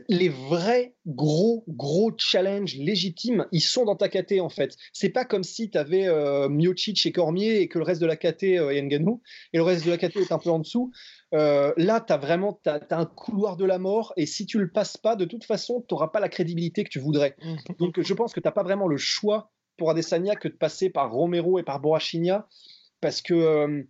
les 0.08 0.28
vrais 0.28 0.94
gros 1.06 1.64
gros 1.68 2.12
challenges 2.16 2.76
légitimes, 2.76 3.46
ils 3.52 3.62
sont 3.62 3.84
dans 3.84 3.96
ta 3.96 4.08
KT 4.08 4.40
en 4.40 4.48
fait. 4.48 4.76
C'est 4.92 5.08
pas 5.08 5.25
comme 5.25 5.44
si 5.44 5.70
tu 5.70 5.78
avais 5.78 6.06
euh, 6.06 6.48
Miocic 6.48 7.06
et 7.06 7.12
Cormier 7.12 7.60
et 7.60 7.68
que 7.68 7.78
le 7.78 7.84
reste 7.84 8.00
de 8.00 8.06
la 8.06 8.16
KT 8.16 8.44
euh, 8.44 8.70
est 8.70 8.78
et 8.78 9.56
le 9.56 9.62
reste 9.62 9.84
de 9.87 9.90
la 9.90 9.98
KT 9.98 10.16
est 10.16 10.32
un 10.32 10.38
peu 10.38 10.50
en 10.50 10.58
dessous. 10.58 10.92
Euh, 11.34 11.72
là, 11.76 12.00
tu 12.00 12.12
as 12.12 12.16
vraiment 12.16 12.60
as, 12.66 12.80
un 12.90 13.06
couloir 13.06 13.56
de 13.56 13.64
la 13.64 13.78
mort 13.78 14.12
et 14.16 14.26
si 14.26 14.46
tu 14.46 14.58
le 14.58 14.70
passes 14.70 14.96
pas, 14.96 15.16
de 15.16 15.25
toute 15.25 15.44
façon, 15.44 15.84
tu 15.88 15.94
n'auras 15.94 16.08
pas 16.08 16.20
la 16.20 16.28
crédibilité 16.28 16.84
que 16.84 16.90
tu 16.90 16.98
voudrais. 16.98 17.37
Mhm. 17.42 17.58
Donc 17.78 18.00
je 18.00 18.14
pense 18.14 18.32
que 18.32 18.40
tu 18.40 18.46
n'as 18.46 18.52
pas 18.52 18.62
vraiment 18.62 18.88
le 18.88 18.98
choix 18.98 19.52
pour 19.76 19.90
Adesanya 19.90 20.37
que 20.37 20.48
de 20.48 20.54
passer 20.54 20.90
par 20.90 21.12
Romero 21.12 21.58
et 21.58 21.62
par 21.62 21.80
Borachinia 21.80 22.46
parce 23.00 23.22
que 23.22 23.34
euh, 23.34 23.82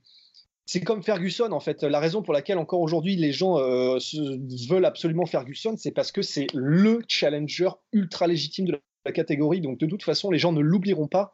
c'est 0.68 0.82
comme 0.82 1.02
Ferguson 1.02 1.50
en 1.52 1.60
fait. 1.60 1.82
La 1.82 1.98
raison 1.98 2.20
pour 2.20 2.34
laquelle 2.34 2.58
encore 2.58 2.82
aujourd'hui 2.82 3.16
les 3.16 3.32
gens 3.32 3.58
euh, 3.58 3.96
veulent 4.68 4.84
absolument 4.84 5.24
Ferguson, 5.24 5.74
c'est 5.78 5.92
parce 5.92 6.12
que 6.12 6.20
c'est 6.20 6.46
le 6.52 7.00
challenger 7.08 7.70
ultra 7.94 8.26
légitime 8.26 8.66
de 8.66 8.78
la 9.06 9.12
catégorie. 9.12 9.62
Donc 9.62 9.78
de 9.78 9.86
toute 9.86 10.02
façon, 10.02 10.30
les 10.30 10.38
gens 10.38 10.52
ne 10.52 10.60
l'oublieront 10.60 11.08
pas, 11.08 11.32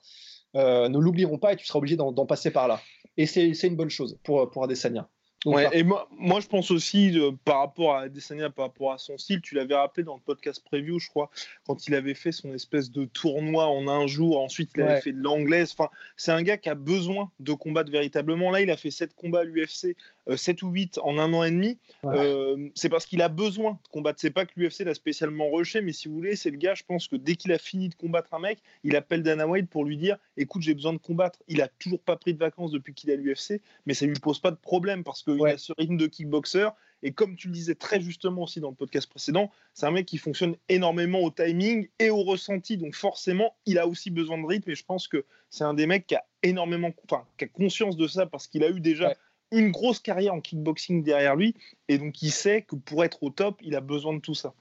euh, 0.55 0.89
ne 0.89 0.99
l'oublieront 1.01 1.39
pas 1.39 1.53
et 1.53 1.57
tu 1.57 1.67
seras 1.67 1.81
obligé 1.81 1.97
d'en 1.97 2.27
passer 2.27 2.53
par 2.53 2.69
là. 2.69 2.81
Et 3.17 3.27
c'est 3.27 3.51
une 3.65 3.75
bonne 3.75 3.91
chose 3.91 4.21
pour, 4.23 4.49
pour 4.53 4.63
Adesanya. 4.63 5.11
Ouais, 5.45 5.69
et 5.73 5.83
moi, 5.83 6.09
moi, 6.13 6.41
je 6.41 6.47
pense 6.47 6.71
aussi, 6.71 7.19
euh, 7.19 7.33
par 7.45 7.59
rapport 7.59 7.97
à 7.97 8.09
Desania, 8.09 8.51
par 8.51 8.67
rapport 8.67 8.93
à 8.93 8.99
son 8.99 9.19
style, 9.19 9.41
tu 9.41 9.55
l'avais 9.55 9.75
rappelé 9.75 10.05
dans 10.05 10.15
le 10.15 10.21
podcast 10.21 10.63
preview, 10.65 10.99
je 10.99 11.09
crois, 11.09 11.31
quand 11.67 11.87
il 11.87 11.95
avait 11.95 12.15
fait 12.15 12.33
son 12.33 12.55
espèce 12.55 12.91
de 12.91 13.05
tournoi 13.05 13.67
en 13.67 13.87
un 13.89 14.07
jour, 14.07 14.41
ensuite 14.41 14.71
il 14.77 14.83
avait 14.83 15.01
fait 15.01 15.13
de 15.13 15.21
l'anglaise. 15.21 15.75
Enfin, 15.77 15.91
c'est 16.17 16.33
un 16.33 16.43
gars 16.43 16.57
qui 16.57 16.71
a 16.71 16.75
besoin 16.75 17.31
de 17.41 17.53
combattre 17.53 17.91
véritablement. 17.91 18.51
Là, 18.51 18.63
il 18.63 18.71
a 18.71 18.77
fait 18.77 18.91
7 18.91 19.15
combats 19.15 19.41
à 19.41 19.45
l'UFC, 19.45 19.97
7 20.29 20.63
ou 20.63 20.69
8 20.71 21.01
en 21.03 21.19
un 21.19 21.33
an 21.33 21.45
et 21.45 21.51
demi. 21.51 21.79
Euh, 22.05 22.69
c'est 22.75 22.89
parce 22.89 23.07
qu'il 23.07 23.23
a 23.23 23.29
besoin 23.29 23.73
de 23.73 23.89
combattre. 23.91 24.21
C'est 24.21 24.31
pas 24.31 24.47
que 24.47 24.53
l'UFC 24.57 24.81
l'a 24.81 24.95
spécialement 24.95 25.51
rushé, 25.51 25.81
mais 25.81 25.93
si 25.93 26.09
vous 26.09 26.15
voulez, 26.15 26.37
c'est 26.37 26.51
le 26.51 26.57
gars, 26.57 26.75
je 26.75 26.83
pense 26.83 27.09
que 27.09 27.17
dès 27.17 27.37
qu'il 27.37 27.53
a 27.53 27.59
fini 27.59 27.89
de 27.89 27.95
combattre 27.95 28.33
un 28.35 28.39
mec, 28.39 28.59
il 28.83 28.97
appelle 28.97 29.23
Dana 29.23 29.47
White 29.47 29.69
pour 29.69 29.85
lui 29.85 29.97
dire 29.97 30.17
écoute, 30.37 30.63
j'ai 30.63 30.75
besoin 30.75 30.93
de 30.93 30.99
combattre. 30.99 31.43
Il 31.49 31.61
a 31.63 31.69
toujours 31.69 32.01
pas 32.01 32.17
pris 32.17 32.35
de 32.35 32.39
vacances 32.39 32.71
depuis 32.71 32.95
qu'il 32.95 33.11
est 33.11 33.15
à 33.15 33.17
l'UFC, 33.17 33.61
mais 33.87 33.95
ça 33.95 34.07
lui 34.07 34.15
pose 34.15 34.41
pas 34.41 34.51
de 34.51 34.57
problème 34.57 35.05
parce 35.05 35.23
que 35.23 35.33
il 35.33 35.47
a 35.47 35.59
ce 35.59 35.73
rythme 35.77 35.97
de 35.97 36.07
kickboxer. 36.07 36.69
Et 37.03 37.13
comme 37.13 37.37
tu 37.37 37.49
le 37.49 37.53
disais 37.53 37.75
très 37.75 38.01
justement 38.01 38.43
aussi 38.43 38.61
dans 38.61 38.71
le 38.71 38.75
podcast 38.75 39.09
précédent, 39.09 39.51
c'est 39.75 39.85
un 39.85 39.91
mec 39.91 40.07
qui 40.07 40.17
fonctionne 40.17 40.57
énormément 40.71 41.21
au 41.21 41.31
timing 41.31 41.87
et 41.99 42.09
au 42.09 42.23
ressenti. 42.23 42.79
Donc 42.79 42.95
forcément, 42.95 43.55
il 43.67 43.79
a 43.79 43.87
aussi 43.87 44.11
besoin 44.11 44.39
de 44.39 44.47
rythme. 44.47 44.71
Et 44.71 44.75
je 44.75 44.85
pense 44.85 45.07
que 45.07 45.27
c'est 45.51 45.65
un 45.65 45.75
des 45.75 45.87
mecs 45.87 46.07
qui 46.07 46.15
a 46.15 46.25
énormément, 46.43 46.91
enfin, 47.05 47.27
qui 47.37 47.45
a 47.45 47.49
conscience 47.49 47.99
de 47.99 48.09
ça 48.09 48.25
parce 48.25 48.47
qu'il 48.47 48.65
a 48.65 48.71
eu 48.71 48.81
déjà 48.81 49.15
une 49.55 49.71
grosse 49.71 50.01
carrière 50.01 50.35
en 50.35 50.41
kickboxing 50.41 51.03
derrière 51.03 51.37
lui. 51.37 51.55
Et 51.89 51.99
donc 51.99 52.23
il 52.23 52.31
sait 52.31 52.63
que 52.63 52.77
pour 52.77 53.05
être 53.05 53.23
au 53.23 53.31
top, 53.31 53.61
il 53.63 53.75
a 53.77 53.81
besoin 53.81 54.15
de 54.15 54.21
tout 54.21 54.35
ça. 54.35 54.55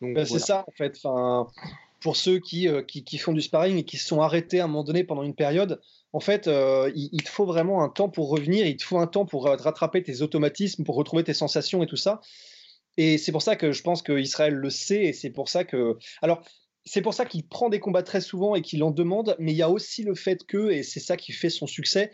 Ben, 0.00 0.24
c'est 0.24 0.38
ça 0.38 0.64
en 0.66 0.72
fait. 0.72 0.98
Enfin, 1.02 1.48
pour 2.00 2.16
ceux 2.16 2.38
qui, 2.38 2.68
euh, 2.68 2.82
qui, 2.82 3.04
qui, 3.04 3.18
font 3.18 3.32
du 3.32 3.40
sparring 3.40 3.78
et 3.78 3.84
qui 3.84 3.96
se 3.96 4.06
sont 4.06 4.20
arrêtés 4.20 4.60
à 4.60 4.64
un 4.64 4.66
moment 4.66 4.84
donné 4.84 5.04
pendant 5.04 5.22
une 5.22 5.34
période, 5.34 5.80
en 6.12 6.20
fait, 6.20 6.46
euh, 6.46 6.90
il, 6.94 7.22
te 7.22 7.28
faut 7.28 7.46
vraiment 7.46 7.82
un 7.82 7.88
temps 7.88 8.08
pour 8.08 8.28
revenir, 8.28 8.66
il 8.66 8.76
te 8.76 8.84
faut 8.84 8.98
un 8.98 9.06
temps 9.06 9.26
pour 9.26 9.44
rattraper 9.44 10.02
tes 10.02 10.22
automatismes, 10.22 10.84
pour 10.84 10.94
retrouver 10.94 11.24
tes 11.24 11.34
sensations 11.34 11.82
et 11.82 11.86
tout 11.86 11.96
ça. 11.96 12.20
Et 12.96 13.18
c'est 13.18 13.32
pour 13.32 13.42
ça 13.42 13.56
que 13.56 13.72
je 13.72 13.82
pense 13.82 14.02
qu'Israël 14.02 14.54
le 14.54 14.70
sait, 14.70 15.04
et 15.04 15.12
c'est 15.12 15.30
pour 15.30 15.48
ça 15.48 15.64
que. 15.64 15.98
Alors, 16.22 16.42
c'est 16.84 17.02
pour 17.02 17.12
ça 17.12 17.26
qu'il 17.26 17.46
prend 17.46 17.68
des 17.68 17.80
combats 17.80 18.02
très 18.02 18.20
souvent 18.20 18.54
et 18.54 18.62
qu'il 18.62 18.82
en 18.82 18.90
demande, 18.90 19.36
mais 19.38 19.52
il 19.52 19.58
y 19.58 19.62
a 19.62 19.68
aussi 19.68 20.04
le 20.04 20.14
fait 20.14 20.46
que, 20.46 20.70
et 20.70 20.82
c'est 20.82 21.00
ça 21.00 21.16
qui 21.16 21.32
fait 21.32 21.50
son 21.50 21.66
succès, 21.66 22.12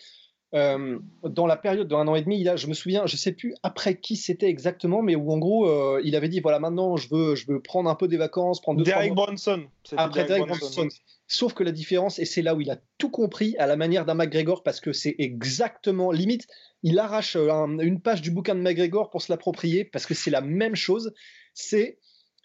euh, 0.54 0.98
dans 1.22 1.46
la 1.46 1.56
période 1.56 1.88
d'un 1.88 2.06
an 2.08 2.14
et 2.14 2.22
demi, 2.22 2.38
il 2.38 2.48
a, 2.48 2.56
je 2.56 2.66
me 2.66 2.74
souviens, 2.74 3.06
je 3.06 3.16
sais 3.16 3.32
plus 3.32 3.54
après 3.62 3.98
qui 3.98 4.16
c'était 4.16 4.48
exactement, 4.48 5.00
mais 5.00 5.16
où 5.16 5.32
en 5.32 5.38
gros, 5.38 5.66
euh, 5.66 6.00
il 6.04 6.14
avait 6.14 6.28
dit 6.28 6.40
voilà, 6.40 6.58
maintenant 6.58 6.96
je 6.96 7.08
veux, 7.08 7.34
je 7.34 7.46
veux 7.46 7.60
prendre 7.60 7.88
un 7.88 7.94
peu 7.94 8.06
des 8.06 8.18
vacances, 8.18 8.60
prendre 8.60 8.78
deux 8.78 8.84
Derek 8.84 9.14
Bronson. 9.14 9.64
Après 9.96 10.26
Derek 10.26 10.46
Bronson. 10.46 10.88
Sauf 11.26 11.54
que 11.54 11.64
la 11.64 11.72
différence, 11.72 12.18
et 12.18 12.26
c'est 12.26 12.42
là 12.42 12.54
où 12.54 12.60
il 12.60 12.70
a 12.70 12.76
tout 12.98 13.08
compris 13.08 13.56
à 13.56 13.66
la 13.66 13.76
manière 13.76 14.04
d'un 14.04 14.12
McGregor, 14.12 14.62
parce 14.62 14.80
que 14.80 14.92
c'est 14.92 15.14
exactement 15.18 16.12
limite, 16.12 16.46
il 16.82 16.98
arrache 16.98 17.36
euh, 17.36 17.66
une 17.80 18.00
page 18.00 18.20
du 18.20 18.30
bouquin 18.30 18.54
de 18.54 18.60
McGregor 18.60 19.08
pour 19.08 19.22
se 19.22 19.32
l'approprier, 19.32 19.86
parce 19.86 20.04
que 20.04 20.12
c'est 20.12 20.30
la 20.30 20.42
même 20.42 20.74
chose. 20.74 21.14
C'est 21.54 21.98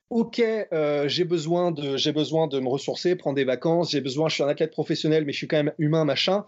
Ok, 0.10 0.42
j'ai 1.08 1.26
besoin 1.26 1.72
de 1.72 1.98
j'ai 1.98 2.14
besoin 2.14 2.48
de 2.48 2.62
me 2.62 2.70
ressourcer, 2.70 3.18
prendre 3.18 3.36
des 3.36 3.44
vacances, 3.44 3.92
j'ai 3.92 4.00
besoin, 4.00 4.30
je 4.30 4.36
suis 4.36 4.44
un 4.44 4.48
athlète 4.48 4.72
professionnel, 4.72 5.26
mais 5.26 5.34
je 5.34 5.38
suis 5.40 5.50
quand 5.50 5.58
même 5.58 5.74
humain, 5.80 6.06
machin. 6.06 6.46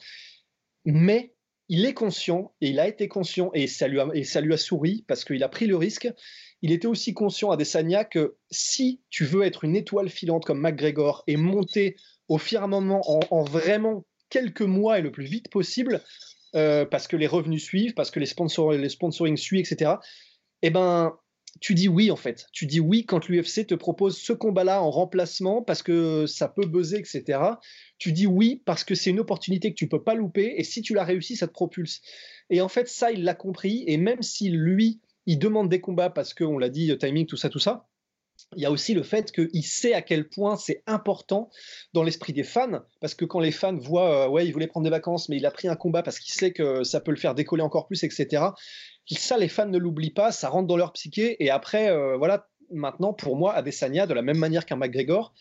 Mais 0.86 1.34
il 1.70 1.86
est 1.86 1.94
conscient, 1.94 2.52
et 2.62 2.70
il 2.70 2.80
a 2.80 2.88
été 2.88 3.08
conscient, 3.08 3.52
et 3.54 3.68
ça 3.68 3.88
lui 3.88 4.00
a, 4.00 4.58
souri 4.58 5.06
parce 5.08 5.24
qu'il 5.24 5.44
a 5.44 5.50
pris 5.50 5.68
le 5.68 5.78
risque. 5.78 6.12
Il 6.62 6.72
était 6.72 6.88
aussi 6.88 7.14
conscient 7.14 7.52
à 7.52 7.58
Desania 7.58 8.04
que 8.04 8.36
si 8.52 9.02
tu 9.10 9.24
veux 9.24 9.44
être 9.44 9.64
une 9.64 9.76
étoile 9.76 10.10
filante 10.10 10.44
comme 10.44 10.60
McGregor 10.60 11.24
et 11.28 11.38
monter 11.38 11.96
au 12.28 12.38
firmament 12.38 13.02
en, 13.06 13.20
en 13.30 13.44
vraiment 13.44 14.06
quelques 14.30 14.62
mois 14.62 15.00
et 15.00 15.02
le 15.02 15.12
plus 15.12 15.26
vite 15.26 15.50
possible, 15.50 16.02
euh, 16.56 16.86
parce 16.86 17.08
que 17.08 17.16
les 17.16 17.28
revenus 17.28 17.64
suivent, 17.64 17.94
parce 17.94 18.10
que 18.10 18.20
les, 18.20 18.26
sponsors, 18.26 18.72
les 18.72 18.90
sponsoring 18.90 19.38
suivent, 19.38 19.66
etc., 19.72 19.94
eh 20.62 20.72
ben, 20.72 21.16
tu 21.62 21.74
dis 21.74 21.88
oui 21.88 22.12
en 22.12 22.16
fait. 22.16 22.48
Tu 22.52 22.66
dis 22.66 22.80
oui 22.80 23.06
quand 23.06 23.28
l'UFC 23.28 23.66
te 23.68 23.76
propose 23.76 24.18
ce 24.18 24.34
combat-là 24.34 24.82
en 24.82 24.90
remplacement 24.90 25.62
parce 25.62 25.84
que 25.84 26.26
ça 26.26 26.48
peut 26.48 26.66
buzzer, 26.66 27.00
etc. 27.00 27.40
Tu 27.98 28.12
dis 28.12 28.28
oui 28.28 28.62
parce 28.66 28.84
que 28.84 28.96
c'est 28.96 29.10
une 29.10 29.20
opportunité 29.20 29.70
que 29.72 29.76
tu 29.76 29.88
peux 29.88 30.04
pas 30.04 30.16
louper 30.16 30.54
et 30.58 30.64
si 30.64 30.82
tu 30.82 30.94
l'as 30.94 31.04
réussi, 31.04 31.36
ça 31.36 31.48
te 31.48 31.54
propulse. 31.54 32.02
Et 32.50 32.62
en 32.62 32.70
fait, 32.70 32.88
ça, 32.88 33.12
il 33.12 33.24
l'a 33.24 33.36
compris 33.36 33.84
et 33.88 33.98
même 33.98 34.22
si 34.22 34.50
lui, 34.50 35.02
il 35.26 35.38
demande 35.38 35.70
des 35.70 35.82
combats 35.82 36.10
parce 36.10 36.34
qu'on 36.34 36.58
l'a 36.58 36.70
dit, 36.70 36.96
timing, 36.98 37.26
tout 37.26 37.38
ça, 37.38 37.50
tout 37.50 37.60
ça, 37.60 37.88
il 38.56 38.64
y 38.64 38.66
a 38.66 38.72
aussi 38.72 38.94
le 38.94 39.04
fait 39.04 39.32
qu'il 39.32 39.64
sait 39.64 39.94
à 39.94 40.02
quel 40.02 40.28
point 40.30 40.56
c'est 40.56 40.82
important 40.88 41.50
dans 41.94 42.04
l'esprit 42.04 42.34
des 42.34 42.44
fans, 42.44 42.82
parce 43.02 43.14
que 43.14 43.26
quand 43.26 43.40
les 43.40 43.52
fans 43.52 43.78
voient, 43.78 44.26
euh, 44.26 44.30
ouais, 44.30 44.46
il 44.48 44.54
voulait 44.54 44.68
prendre 44.68 44.86
des 44.86 44.90
vacances, 44.90 45.30
mais 45.30 45.38
il 45.38 45.46
a 45.46 45.52
pris 45.52 45.68
un 45.68 45.76
combat 45.76 46.04
parce 46.04 46.20
qu'il 46.20 46.34
sait 46.34 46.52
que 46.52 46.84
ça 46.84 47.00
peut 47.00 47.12
le 47.12 47.18
faire 47.18 47.36
décoller 47.36 47.64
encore 47.64 47.86
plus, 47.86 48.04
etc 48.04 48.44
ça, 49.16 49.38
les 49.38 49.48
fans 49.48 49.66
ne 49.66 49.78
l'oublient 49.78 50.12
pas, 50.12 50.32
ça 50.32 50.50
rentre 50.50 50.68
dans 50.68 50.78
leur 50.78 50.94
psyché. 50.94 51.44
Et 51.44 51.50
après, 51.50 51.90
euh, 51.90 52.18
voilà, 52.18 52.48
maintenant, 52.72 53.14
pour 53.14 53.36
moi, 53.36 53.54
Adesanya, 53.54 54.06
de 54.06 54.14
la 54.14 54.22
même 54.22 54.38
manière 54.38 54.66
qu'un 54.66 54.76
McGregor, 54.76 55.34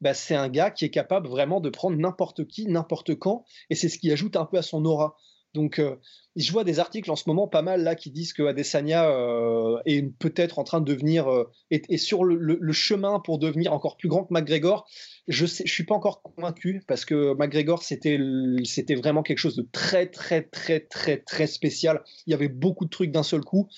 bah, 0.00 0.14
c'est 0.14 0.34
un 0.34 0.48
gars 0.48 0.70
qui 0.70 0.84
est 0.84 0.90
capable 0.90 1.28
vraiment 1.28 1.60
de 1.60 1.70
prendre 1.70 1.96
n'importe 1.96 2.46
qui, 2.46 2.66
n'importe 2.66 3.14
quand. 3.14 3.44
Et 3.70 3.74
c'est 3.74 3.88
ce 3.88 3.98
qui 3.98 4.10
ajoute 4.10 4.36
un 4.36 4.44
peu 4.44 4.58
à 4.58 4.62
son 4.62 4.84
aura. 4.84 5.16
Donc, 5.54 5.78
euh, 5.78 5.96
je 6.34 6.50
vois 6.50 6.64
des 6.64 6.78
articles 6.80 7.10
en 7.10 7.16
ce 7.16 7.24
moment 7.26 7.46
pas 7.46 7.60
mal 7.60 7.82
là 7.82 7.94
qui 7.94 8.10
disent 8.10 8.32
que 8.32 8.42
Adesanya 8.42 9.10
euh, 9.10 9.78
est 9.84 10.02
peut-être 10.02 10.58
en 10.58 10.64
train 10.64 10.80
de 10.80 10.86
devenir 10.86 11.30
euh, 11.30 11.50
est, 11.70 11.98
sur 11.98 12.24
le, 12.24 12.72
chemin 12.72 13.20
pour 13.20 13.38
devenir 13.38 13.72
encore 13.72 13.98
plus 13.98 14.08
grand 14.08 14.24
que 14.24 14.32
McGregor. 14.32 14.88
Je 15.28 15.44
ne 15.44 15.48
suis 15.48 15.84
pas 15.84 15.94
encore 15.94 16.22
convaincu 16.22 16.82
parce 16.88 17.04
que 17.04 17.34
McGregor 17.34 17.82
c'était 17.82 18.18
c'était 18.64 18.94
vraiment 18.94 19.22
quelque 19.22 19.38
chose 19.38 19.56
de 19.56 19.68
très 19.72 20.06
très 20.06 20.42
très 20.42 20.80
très 20.80 21.18
très 21.18 21.46
spécial. 21.46 22.02
Il 22.26 22.30
y 22.30 22.34
avait 22.34 22.48
beaucoup 22.48 22.86
de 22.86 22.90
trucs 22.90 23.12
d'un 23.12 23.22
seul 23.22 23.42
coup. 23.42 23.68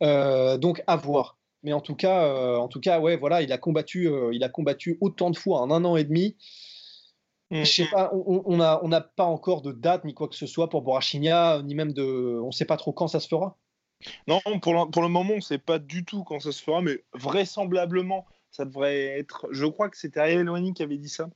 donc 0.00 0.82
à 0.86 0.96
voir. 0.96 1.38
Mais 1.62 1.72
en 1.72 1.80
tout 1.80 1.94
cas, 1.94 2.58
en 2.58 2.68
tout 2.68 2.80
cas, 2.80 3.00
ouais, 3.00 3.16
voilà, 3.16 3.40
il 3.40 3.50
a 3.50 3.56
combattu, 3.56 4.10
il 4.32 4.44
a 4.44 4.50
combattu 4.50 4.98
autant 5.00 5.30
de 5.30 5.36
fois 5.36 5.62
en 5.62 5.70
un 5.70 5.86
an 5.86 5.96
et 5.96 6.04
demi. 6.04 6.36
Je 7.62 7.64
sais 7.64 7.84
mm. 7.84 7.90
pas, 7.90 8.10
on 8.12 8.56
n'a 8.56 8.80
on 8.82 8.90
pas 9.16 9.24
encore 9.24 9.62
de 9.62 9.72
date 9.72 10.04
ni 10.04 10.12
quoi 10.12 10.28
que 10.28 10.34
ce 10.34 10.46
soit 10.46 10.68
pour 10.68 10.82
Borachinia, 10.82 11.62
ni 11.62 11.74
même 11.74 11.92
de. 11.92 12.40
On 12.42 12.48
ne 12.48 12.52
sait 12.52 12.64
pas 12.64 12.76
trop 12.76 12.92
quand 12.92 13.08
ça 13.08 13.20
se 13.20 13.28
fera. 13.28 13.56
Non, 14.26 14.40
pour 14.60 14.74
le, 14.74 14.90
pour 14.90 15.02
le 15.02 15.08
moment, 15.08 15.34
on 15.34 15.36
ne 15.36 15.40
sait 15.40 15.58
pas 15.58 15.78
du 15.78 16.04
tout 16.04 16.24
quand 16.24 16.40
ça 16.40 16.52
se 16.52 16.62
fera, 16.62 16.82
mais 16.82 17.04
vraisemblablement, 17.14 18.26
ça 18.50 18.64
devrait 18.64 19.18
être. 19.18 19.46
Je 19.52 19.66
crois 19.66 19.88
que 19.88 19.96
c'était 19.96 20.20
Ariel 20.20 20.50
Wani 20.50 20.74
qui 20.74 20.82
avait 20.82 20.98
dit 20.98 21.08
ça. 21.08 21.30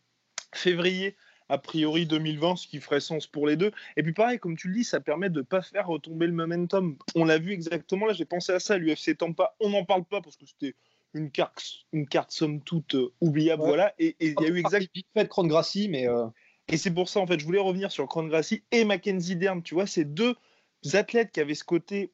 Février, 0.54 1.16
a 1.48 1.58
priori 1.58 2.06
2020, 2.06 2.56
ce 2.56 2.66
qui 2.66 2.80
ferait 2.80 3.00
sens 3.00 3.26
pour 3.26 3.46
les 3.46 3.56
deux. 3.56 3.70
Et 3.96 4.02
puis 4.02 4.12
pareil, 4.12 4.38
comme 4.38 4.56
tu 4.56 4.68
le 4.68 4.74
dis, 4.74 4.84
ça 4.84 5.00
permet 5.00 5.30
de 5.30 5.38
ne 5.38 5.44
pas 5.44 5.62
faire 5.62 5.86
retomber 5.86 6.26
le 6.26 6.32
momentum. 6.32 6.96
On 7.14 7.24
l'a 7.24 7.38
vu 7.38 7.52
exactement 7.52 8.06
là, 8.06 8.12
j'ai 8.12 8.24
pensé 8.24 8.52
à 8.52 8.60
ça, 8.60 8.76
l'UFC 8.76 9.16
Tampa, 9.16 9.54
on 9.60 9.70
n'en 9.70 9.84
parle 9.84 10.04
pas 10.04 10.20
parce 10.20 10.36
que 10.36 10.46
c'était 10.46 10.74
une 11.14 11.30
carte, 11.30 11.62
une 11.92 12.06
carte 12.06 12.30
somme 12.30 12.60
toute 12.62 12.94
euh, 12.94 13.12
oubliable, 13.20 13.62
voilà. 13.62 13.94
Et 13.98 14.16
il 14.20 14.34
y 14.40 14.44
a 14.44 14.48
eu 14.48 14.58
exactement. 14.58 14.90
Vite 14.94 15.06
fait 15.14 15.24
de 15.24 15.48
Gracie, 15.48 15.88
mais. 15.88 16.08
Euh, 16.08 16.26
et 16.68 16.76
c'est 16.76 16.90
pour 16.90 17.08
ça, 17.08 17.20
en 17.20 17.26
fait, 17.26 17.38
je 17.38 17.46
voulais 17.46 17.60
revenir 17.60 17.90
sur 17.90 18.06
Gracie 18.06 18.62
et 18.72 18.84
Mackenzie 18.84 19.36
Dern. 19.36 19.62
Tu 19.62 19.74
vois, 19.74 19.86
ces 19.86 20.04
deux 20.04 20.34
athlètes 20.92 21.32
qui 21.32 21.40
avaient 21.40 21.54
ce 21.54 21.64
côté 21.64 22.12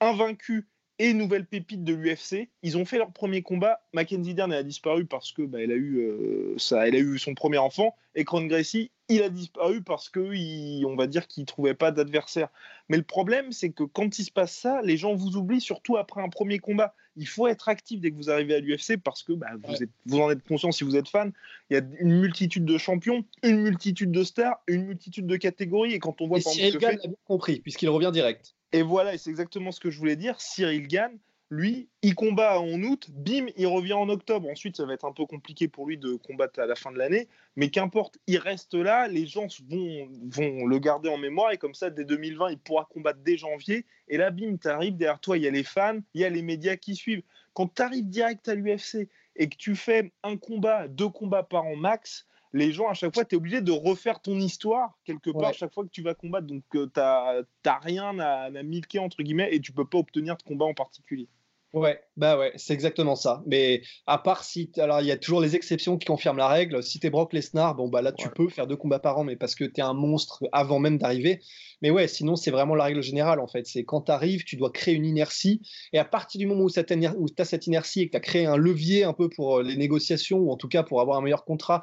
invaincu 0.00 0.68
et 0.98 1.12
nouvelle 1.12 1.46
pépite 1.46 1.84
de 1.84 1.94
l'UFC. 1.94 2.50
Ils 2.64 2.76
ont 2.76 2.84
fait 2.84 2.98
leur 2.98 3.12
premier 3.12 3.42
combat. 3.42 3.80
Mackenzie 3.92 4.34
Dern 4.34 4.52
a 4.52 4.64
disparu 4.64 5.06
parce 5.06 5.30
que 5.30 5.42
bah, 5.42 5.62
elle 5.62 5.70
a 5.70 5.76
eu 5.76 6.54
ça, 6.56 6.88
elle 6.88 6.96
a 6.96 6.98
eu 6.98 7.16
son 7.16 7.34
premier 7.34 7.58
enfant. 7.58 7.94
Et 8.16 8.24
Cron 8.24 8.46
Gracie, 8.46 8.90
il 9.08 9.22
a 9.22 9.28
disparu 9.28 9.82
parce 9.82 10.08
que 10.08 10.84
on 10.84 10.96
va 10.96 11.06
dire 11.06 11.26
qu'il 11.26 11.44
trouvait 11.46 11.74
pas 11.74 11.90
d'adversaire. 11.90 12.48
Mais 12.88 12.96
le 12.96 13.02
problème, 13.02 13.52
c'est 13.52 13.70
que 13.70 13.84
quand 13.84 14.18
il 14.18 14.24
se 14.24 14.30
passe 14.30 14.54
ça, 14.54 14.80
les 14.82 14.96
gens 14.96 15.14
vous 15.14 15.36
oublient, 15.36 15.60
surtout 15.60 15.96
après 15.96 16.22
un 16.22 16.28
premier 16.28 16.58
combat. 16.58 16.94
Il 17.16 17.26
faut 17.26 17.48
être 17.48 17.68
actif 17.68 18.00
dès 18.00 18.12
que 18.12 18.16
vous 18.16 18.30
arrivez 18.30 18.54
à 18.54 18.60
l'UFC 18.60 18.96
parce 19.02 19.22
que 19.22 19.32
bah, 19.32 19.48
vous, 19.64 19.82
êtes, 19.82 19.90
vous 20.06 20.20
en 20.20 20.30
êtes 20.30 20.46
conscient 20.46 20.70
si 20.70 20.84
vous 20.84 20.94
êtes 20.94 21.08
fan. 21.08 21.32
Il 21.68 21.74
y 21.74 21.80
a 21.80 21.82
une 21.98 22.20
multitude 22.20 22.64
de 22.64 22.78
champions, 22.78 23.24
une 23.42 23.60
multitude 23.60 24.12
de 24.12 24.22
stars, 24.22 24.62
une 24.68 24.84
multitude 24.84 25.26
de 25.26 25.36
catégories. 25.36 25.94
Et 25.94 25.98
quand 25.98 26.20
on 26.20 26.28
voit 26.28 26.38
et 26.38 26.42
Cyril 26.42 26.78
Gann 26.78 26.96
l'a 27.02 27.08
bien 27.08 27.16
compris 27.26 27.60
puisqu'il 27.60 27.88
revient 27.88 28.10
direct. 28.12 28.54
Et 28.72 28.82
voilà, 28.82 29.14
et 29.14 29.18
c'est 29.18 29.30
exactement 29.30 29.72
ce 29.72 29.80
que 29.80 29.90
je 29.90 29.98
voulais 29.98 30.16
dire. 30.16 30.40
Cyril 30.40 30.86
Gann, 30.86 31.10
lui, 31.50 31.88
il 32.02 32.14
combat 32.14 32.60
en 32.60 32.82
août, 32.82 33.08
bim, 33.10 33.46
il 33.56 33.66
revient 33.66 33.94
en 33.94 34.08
octobre. 34.10 34.48
Ensuite, 34.50 34.76
ça 34.76 34.84
va 34.84 34.92
être 34.92 35.06
un 35.06 35.12
peu 35.12 35.24
compliqué 35.24 35.66
pour 35.66 35.86
lui 35.86 35.96
de 35.96 36.14
combattre 36.14 36.60
à 36.60 36.66
la 36.66 36.74
fin 36.74 36.92
de 36.92 36.98
l'année. 36.98 37.26
Mais 37.56 37.70
qu'importe, 37.70 38.18
il 38.26 38.36
reste 38.36 38.74
là, 38.74 39.08
les 39.08 39.26
gens 39.26 39.46
vont, 39.68 40.08
vont 40.30 40.66
le 40.66 40.78
garder 40.78 41.08
en 41.08 41.16
mémoire. 41.16 41.52
Et 41.52 41.56
comme 41.56 41.74
ça, 41.74 41.88
dès 41.88 42.04
2020, 42.04 42.50
il 42.50 42.58
pourra 42.58 42.86
combattre 42.90 43.20
dès 43.24 43.38
janvier. 43.38 43.86
Et 44.08 44.18
là, 44.18 44.30
bim, 44.30 44.56
tu 44.60 44.68
arrives, 44.68 44.96
derrière 44.96 45.20
toi, 45.20 45.38
il 45.38 45.44
y 45.44 45.48
a 45.48 45.50
les 45.50 45.64
fans, 45.64 46.00
il 46.12 46.20
y 46.20 46.24
a 46.24 46.28
les 46.28 46.42
médias 46.42 46.76
qui 46.76 46.94
suivent. 46.94 47.22
Quand 47.54 47.74
tu 47.74 47.80
arrives 47.80 48.08
direct 48.08 48.46
à 48.48 48.54
l'UFC 48.54 49.08
et 49.36 49.48
que 49.48 49.56
tu 49.56 49.74
fais 49.74 50.12
un 50.22 50.36
combat, 50.36 50.86
deux 50.86 51.08
combats 51.08 51.42
par 51.42 51.64
an 51.64 51.76
max, 51.76 52.26
les 52.52 52.72
gens, 52.72 52.88
à 52.88 52.94
chaque 52.94 53.14
fois, 53.14 53.24
tu 53.24 53.34
es 53.34 53.38
obligé 53.38 53.62
de 53.62 53.72
refaire 53.72 54.20
ton 54.20 54.38
histoire 54.38 54.98
quelque 55.04 55.30
part 55.30 55.48
à 55.48 55.52
chaque 55.52 55.72
fois 55.72 55.84
que 55.84 55.90
tu 55.90 56.02
vas 56.02 56.14
combattre. 56.14 56.46
Donc, 56.46 56.62
euh, 56.74 56.86
tu 56.86 57.00
n'as 57.00 57.78
rien 57.78 58.18
à, 58.18 58.44
à 58.44 58.62
milquer, 58.62 58.98
entre 58.98 59.22
guillemets, 59.22 59.54
et 59.54 59.60
tu 59.60 59.72
peux 59.72 59.86
pas 59.86 59.98
obtenir 59.98 60.36
de 60.36 60.42
combat 60.42 60.66
en 60.66 60.74
particulier. 60.74 61.28
Ouais, 61.74 62.00
bah 62.16 62.38
ouais, 62.38 62.52
c'est 62.56 62.72
exactement 62.72 63.14
ça. 63.14 63.42
Mais 63.46 63.82
à 64.06 64.16
part 64.16 64.42
si, 64.42 64.72
alors 64.78 65.02
il 65.02 65.06
y 65.06 65.10
a 65.10 65.18
toujours 65.18 65.42
les 65.42 65.54
exceptions 65.54 65.98
qui 65.98 66.06
confirment 66.06 66.38
la 66.38 66.48
règle. 66.48 66.82
Si 66.82 66.98
t'es 66.98 67.10
Brock 67.10 67.34
Lesnar, 67.34 67.74
bon 67.74 67.88
bah 67.88 68.00
là 68.00 68.10
tu 68.10 68.26
peux 68.30 68.48
faire 68.48 68.66
deux 68.66 68.76
combats 68.76 69.00
par 69.00 69.18
an, 69.18 69.24
mais 69.24 69.36
parce 69.36 69.54
que 69.54 69.64
t'es 69.64 69.82
un 69.82 69.92
monstre 69.92 70.42
avant 70.52 70.78
même 70.78 70.96
d'arriver. 70.96 71.40
Mais 71.82 71.90
ouais, 71.90 72.08
sinon 72.08 72.36
c'est 72.36 72.50
vraiment 72.50 72.74
la 72.74 72.84
règle 72.84 73.02
générale 73.02 73.38
en 73.38 73.46
fait. 73.46 73.66
C'est 73.66 73.84
quand 73.84 74.00
t'arrives, 74.00 74.44
tu 74.44 74.56
dois 74.56 74.70
créer 74.70 74.94
une 74.94 75.04
inertie. 75.04 75.60
Et 75.92 75.98
à 75.98 76.06
partir 76.06 76.38
du 76.38 76.46
moment 76.46 76.64
où, 76.64 76.70
t'as 76.70 77.44
cette 77.44 77.66
inertie 77.66 78.00
et 78.00 78.06
que 78.06 78.12
t'as 78.12 78.20
créé 78.20 78.46
un 78.46 78.56
levier 78.56 79.04
un 79.04 79.12
peu 79.12 79.28
pour 79.28 79.58
euh, 79.58 79.62
les 79.62 79.76
négociations 79.76 80.38
ou 80.38 80.50
en 80.50 80.56
tout 80.56 80.68
cas 80.68 80.82
pour 80.82 81.02
avoir 81.02 81.18
un 81.18 81.22
meilleur 81.22 81.44
contrat, 81.44 81.82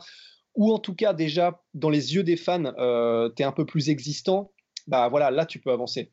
ou 0.56 0.74
en 0.74 0.80
tout 0.80 0.96
cas 0.96 1.14
déjà 1.14 1.62
dans 1.76 1.92
les 1.92 2.16
yeux 2.16 2.24
des 2.24 2.38
fans, 2.38 2.74
euh, 2.80 3.30
t'es 3.30 3.44
un 3.44 3.52
peu 3.52 3.68
plus 3.68 3.90
existant. 3.90 4.52
Bah 4.88 5.10
voilà, 5.10 5.30
là 5.30 5.46
tu 5.46 5.60
peux 5.60 5.72
avancer. 5.72 6.12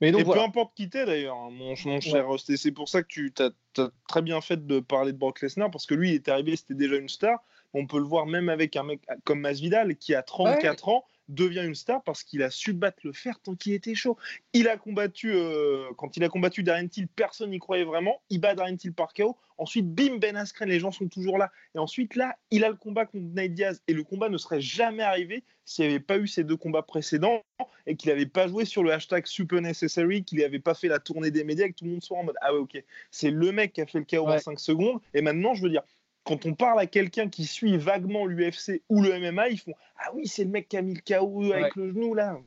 Mais 0.00 0.12
donc, 0.12 0.22
et 0.22 0.24
peu 0.24 0.40
importe 0.40 0.74
qui 0.74 0.88
t'es 0.88 1.04
d'ailleurs, 1.04 1.36
hein, 1.36 1.50
mon, 1.50 1.74
cher 1.74 2.26
Rost. 2.26 2.48
Et 2.50 2.56
c'est 2.56 2.72
pour 2.72 2.88
ça 2.88 3.02
que 3.02 3.08
tu 3.08 3.32
as, 3.38 3.90
très 4.08 4.22
bien 4.22 4.40
fait 4.40 4.66
de 4.66 4.80
parler 4.80 5.12
de 5.12 5.18
Brock 5.18 5.42
Lesnar, 5.42 5.70
parce 5.70 5.86
que 5.86 5.94
lui, 5.94 6.10
il 6.10 6.14
est 6.14 6.28
arrivé, 6.28 6.56
c'était 6.56 6.74
déjà 6.74 6.96
une 6.96 7.08
star. 7.08 7.38
On 7.74 7.86
peut 7.86 7.98
le 7.98 8.04
voir 8.04 8.26
même 8.26 8.48
avec 8.48 8.76
un 8.76 8.82
mec 8.82 9.00
comme 9.24 9.40
Masvidal, 9.40 9.96
qui 9.96 10.14
a 10.14 10.22
34 10.22 10.88
ans, 10.88 11.04
devient 11.34 11.64
une 11.64 11.74
star 11.74 12.02
parce 12.02 12.22
qu'il 12.22 12.42
a 12.42 12.50
su 12.50 12.72
battre 12.72 13.00
le 13.04 13.12
fer 13.12 13.40
tant 13.40 13.54
qu'il 13.54 13.72
était 13.72 13.94
chaud. 13.94 14.16
Il 14.52 14.68
a 14.68 14.76
combattu, 14.76 15.32
euh, 15.32 15.86
quand 15.96 16.16
il 16.16 16.24
a 16.24 16.28
combattu 16.28 16.62
Darren 16.62 16.88
Till, 16.88 17.08
personne 17.08 17.50
n'y 17.50 17.58
croyait 17.58 17.84
vraiment. 17.84 18.20
Il 18.30 18.40
bat 18.40 18.54
Darren 18.54 18.76
Till 18.76 18.92
par 18.92 19.14
KO. 19.14 19.36
Ensuite, 19.58 19.86
bim, 19.94 20.16
Ben 20.16 20.36
Askren, 20.36 20.68
les 20.68 20.80
gens 20.80 20.90
sont 20.90 21.08
toujours 21.08 21.38
là. 21.38 21.50
Et 21.74 21.78
ensuite, 21.78 22.16
là, 22.16 22.36
il 22.50 22.64
a 22.64 22.68
le 22.68 22.76
combat 22.76 23.06
contre 23.06 23.26
Nate 23.34 23.52
Diaz. 23.52 23.82
Et 23.88 23.92
le 23.92 24.02
combat 24.04 24.28
ne 24.28 24.38
serait 24.38 24.60
jamais 24.60 25.02
arrivé 25.02 25.44
s'il 25.64 25.84
n'y 25.84 25.90
avait 25.90 26.00
pas 26.00 26.18
eu 26.18 26.26
ces 26.26 26.44
deux 26.44 26.56
combats 26.56 26.82
précédents 26.82 27.42
et 27.86 27.96
qu'il 27.96 28.10
n'avait 28.10 28.26
pas 28.26 28.48
joué 28.48 28.64
sur 28.64 28.82
le 28.82 28.92
hashtag 28.92 29.26
super 29.26 29.60
necessary, 29.60 30.24
qu'il 30.24 30.38
n'avait 30.38 30.58
pas 30.58 30.74
fait 30.74 30.88
la 30.88 30.98
tournée 30.98 31.30
des 31.30 31.44
médias 31.44 31.66
et 31.66 31.70
que 31.70 31.76
tout 31.76 31.84
le 31.84 31.92
monde 31.92 32.02
soit 32.02 32.18
en 32.18 32.24
mode 32.24 32.36
Ah 32.40 32.52
ouais, 32.52 32.58
ok, 32.58 32.82
c'est 33.10 33.30
le 33.30 33.52
mec 33.52 33.72
qui 33.72 33.80
a 33.80 33.86
fait 33.86 33.98
le 33.98 34.04
KO 34.04 34.28
en 34.28 34.38
5 34.38 34.58
secondes. 34.58 35.00
Et 35.14 35.22
maintenant, 35.22 35.54
je 35.54 35.62
veux 35.62 35.70
dire, 35.70 35.82
quand 36.24 36.46
on 36.46 36.54
parle 36.54 36.78
à 36.78 36.86
quelqu'un 36.86 37.28
qui 37.28 37.44
suit 37.44 37.76
vaguement 37.76 38.26
l'UFC 38.26 38.82
ou 38.88 39.02
le 39.02 39.18
MMA, 39.18 39.48
ils 39.48 39.58
font 39.58 39.72
Ah 39.98 40.10
oui, 40.14 40.26
c'est 40.26 40.44
le 40.44 40.50
mec 40.50 40.68
qui 40.68 40.76
a 40.76 40.82
mis 40.82 40.94
le 40.94 41.00
KO 41.00 41.52
avec 41.52 41.76
le 41.76 41.88
genou 41.92 42.14
là. 42.14 42.38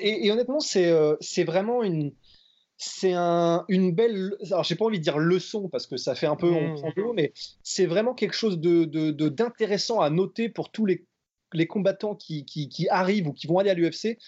Et, 0.00 0.30
honnêtement, 0.30 0.60
c'est 0.60 0.90
euh, 0.90 1.16
vraiment 1.46 1.82
une. 1.82 2.12
C'est 2.82 3.12
un, 3.12 3.66
une 3.68 3.94
belle. 3.94 4.34
Alors, 4.46 4.64
j'ai 4.64 4.74
pas 4.74 4.86
envie 4.86 4.98
de 4.98 5.04
dire 5.04 5.18
leçon 5.18 5.68
parce 5.68 5.86
que 5.86 5.98
ça 5.98 6.14
fait 6.14 6.26
un 6.26 6.36
peu. 6.36 6.50
Mmh. 6.50 7.12
mais 7.14 7.32
c'est 7.62 7.84
vraiment 7.84 8.14
quelque 8.14 8.34
chose 8.34 8.58
d'intéressant 8.58 9.96
de, 9.96 10.00
de, 10.00 10.06
à 10.06 10.10
noter 10.10 10.48
pour 10.48 10.70
tous 10.70 10.86
les, 10.86 11.04
les 11.52 11.66
combattants 11.66 12.14
qui, 12.14 12.44
qui, 12.44 12.68
qui, 12.68 12.88
arrivent 12.88 13.28
ou 13.28 13.32
qui 13.32 13.46
vont 13.46 13.58
aller 13.58 13.70
à 13.70 13.74
l'UFC. 13.74 14.18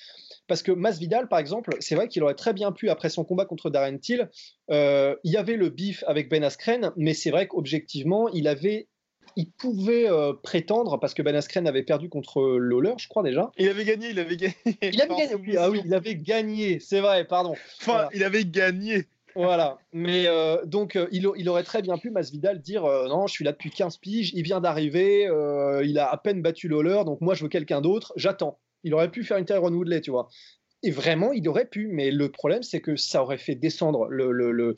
Parce 0.47 0.63
que 0.63 0.73
Masvidal, 0.73 1.29
par 1.29 1.39
exemple, 1.39 1.77
c'est 1.81 1.95
vrai 1.95 2.09
qu'il 2.09 2.23
aurait 2.23 2.35
très 2.35 2.53
bien 2.53 2.73
pu, 2.73 2.91
après 2.91 3.11
son 3.11 3.25
combat 3.25 3.45
contre 3.45 3.71
Darren 3.71 3.99
Till, 3.99 4.29
euh, 4.71 5.15
il 5.25 5.33
y 5.33 5.37
avait 5.37 5.57
le 5.57 5.69
bif 5.69 6.05
avec 6.07 6.29
Ben 6.29 6.43
Askren, 6.45 6.93
mais 6.97 7.15
c'est 7.15 7.31
vrai 7.31 7.47
qu'objectivement, 7.47 8.29
il 8.29 8.49
avait 8.49 8.89
il 9.37 9.51
pouvait 9.51 10.11
euh, 10.11 10.35
prétendre, 10.35 10.99
parce 11.01 11.15
que 11.15 11.23
Ben 11.23 11.35
Askren 11.35 11.67
avait 11.67 11.83
perdu 11.83 12.09
contre 12.09 12.59
Lawler, 12.59 12.95
je 12.99 13.09
crois 13.09 13.23
déjà. 13.23 13.51
Il 13.57 13.69
avait 13.69 13.85
gagné, 13.85 14.11
il 14.11 14.19
avait 14.19 14.37
gagné. 14.37 14.55
Il 14.83 15.01
avait 15.01 15.15
gagné, 15.17 15.57
ah 15.57 15.71
oui, 15.71 15.81
il 15.85 15.95
avait 15.95 16.17
gagné, 16.17 16.81
c'est 16.81 17.01
vrai, 17.01 17.25
pardon. 17.25 17.55
Enfin, 17.81 18.09
il 18.13 18.25
avait 18.25 18.45
gagné. 18.45 19.07
Voilà, 19.35 19.79
mais 19.93 20.27
euh, 20.27 20.65
donc 20.65 20.99
il, 21.11 21.29
il, 21.37 21.49
aurait 21.49 21.63
très 21.63 21.83
bien 21.83 21.97
pu, 21.99 22.11
Masvidal, 22.11 22.61
dire 22.61 22.83
non, 22.83 23.27
je 23.27 23.33
suis 23.33 23.45
là 23.45 23.53
depuis 23.53 23.71
15 23.71 23.97
piges, 23.99 24.33
il 24.35 24.43
vient 24.43 24.61
d'arriver, 24.61 25.29
il 25.85 25.99
a 25.99 26.11
à 26.11 26.17
peine 26.17 26.43
battu 26.43 26.69
Lawler, 26.69 27.03
donc 27.07 27.21
moi 27.21 27.35
je 27.35 27.43
veux 27.43 27.49
quelqu'un 27.49 27.81
d'autre, 27.81 28.13
j'attends. 28.17 28.59
Il 28.85 28.95
aurait 28.95 29.11
pu 29.11 29.23
faire 29.23 29.37
une 29.37 29.45
Tyrone 29.45 29.75
Woodley, 29.75 30.01
tu 30.01 30.11
vois. 30.11 30.29
Et 30.83 30.91
vraiment, 30.91 31.33
il 31.33 31.49
aurait 31.49 31.67
pu, 31.67 31.87
mais 31.87 32.11
le 32.11 32.31
problème, 32.31 32.63
c'est 32.63 32.81
que 32.81 32.97
ça 32.97 33.23
aurait 33.23 33.39
fait 33.39 33.55
descendre 33.55 34.09
le, 34.09 34.75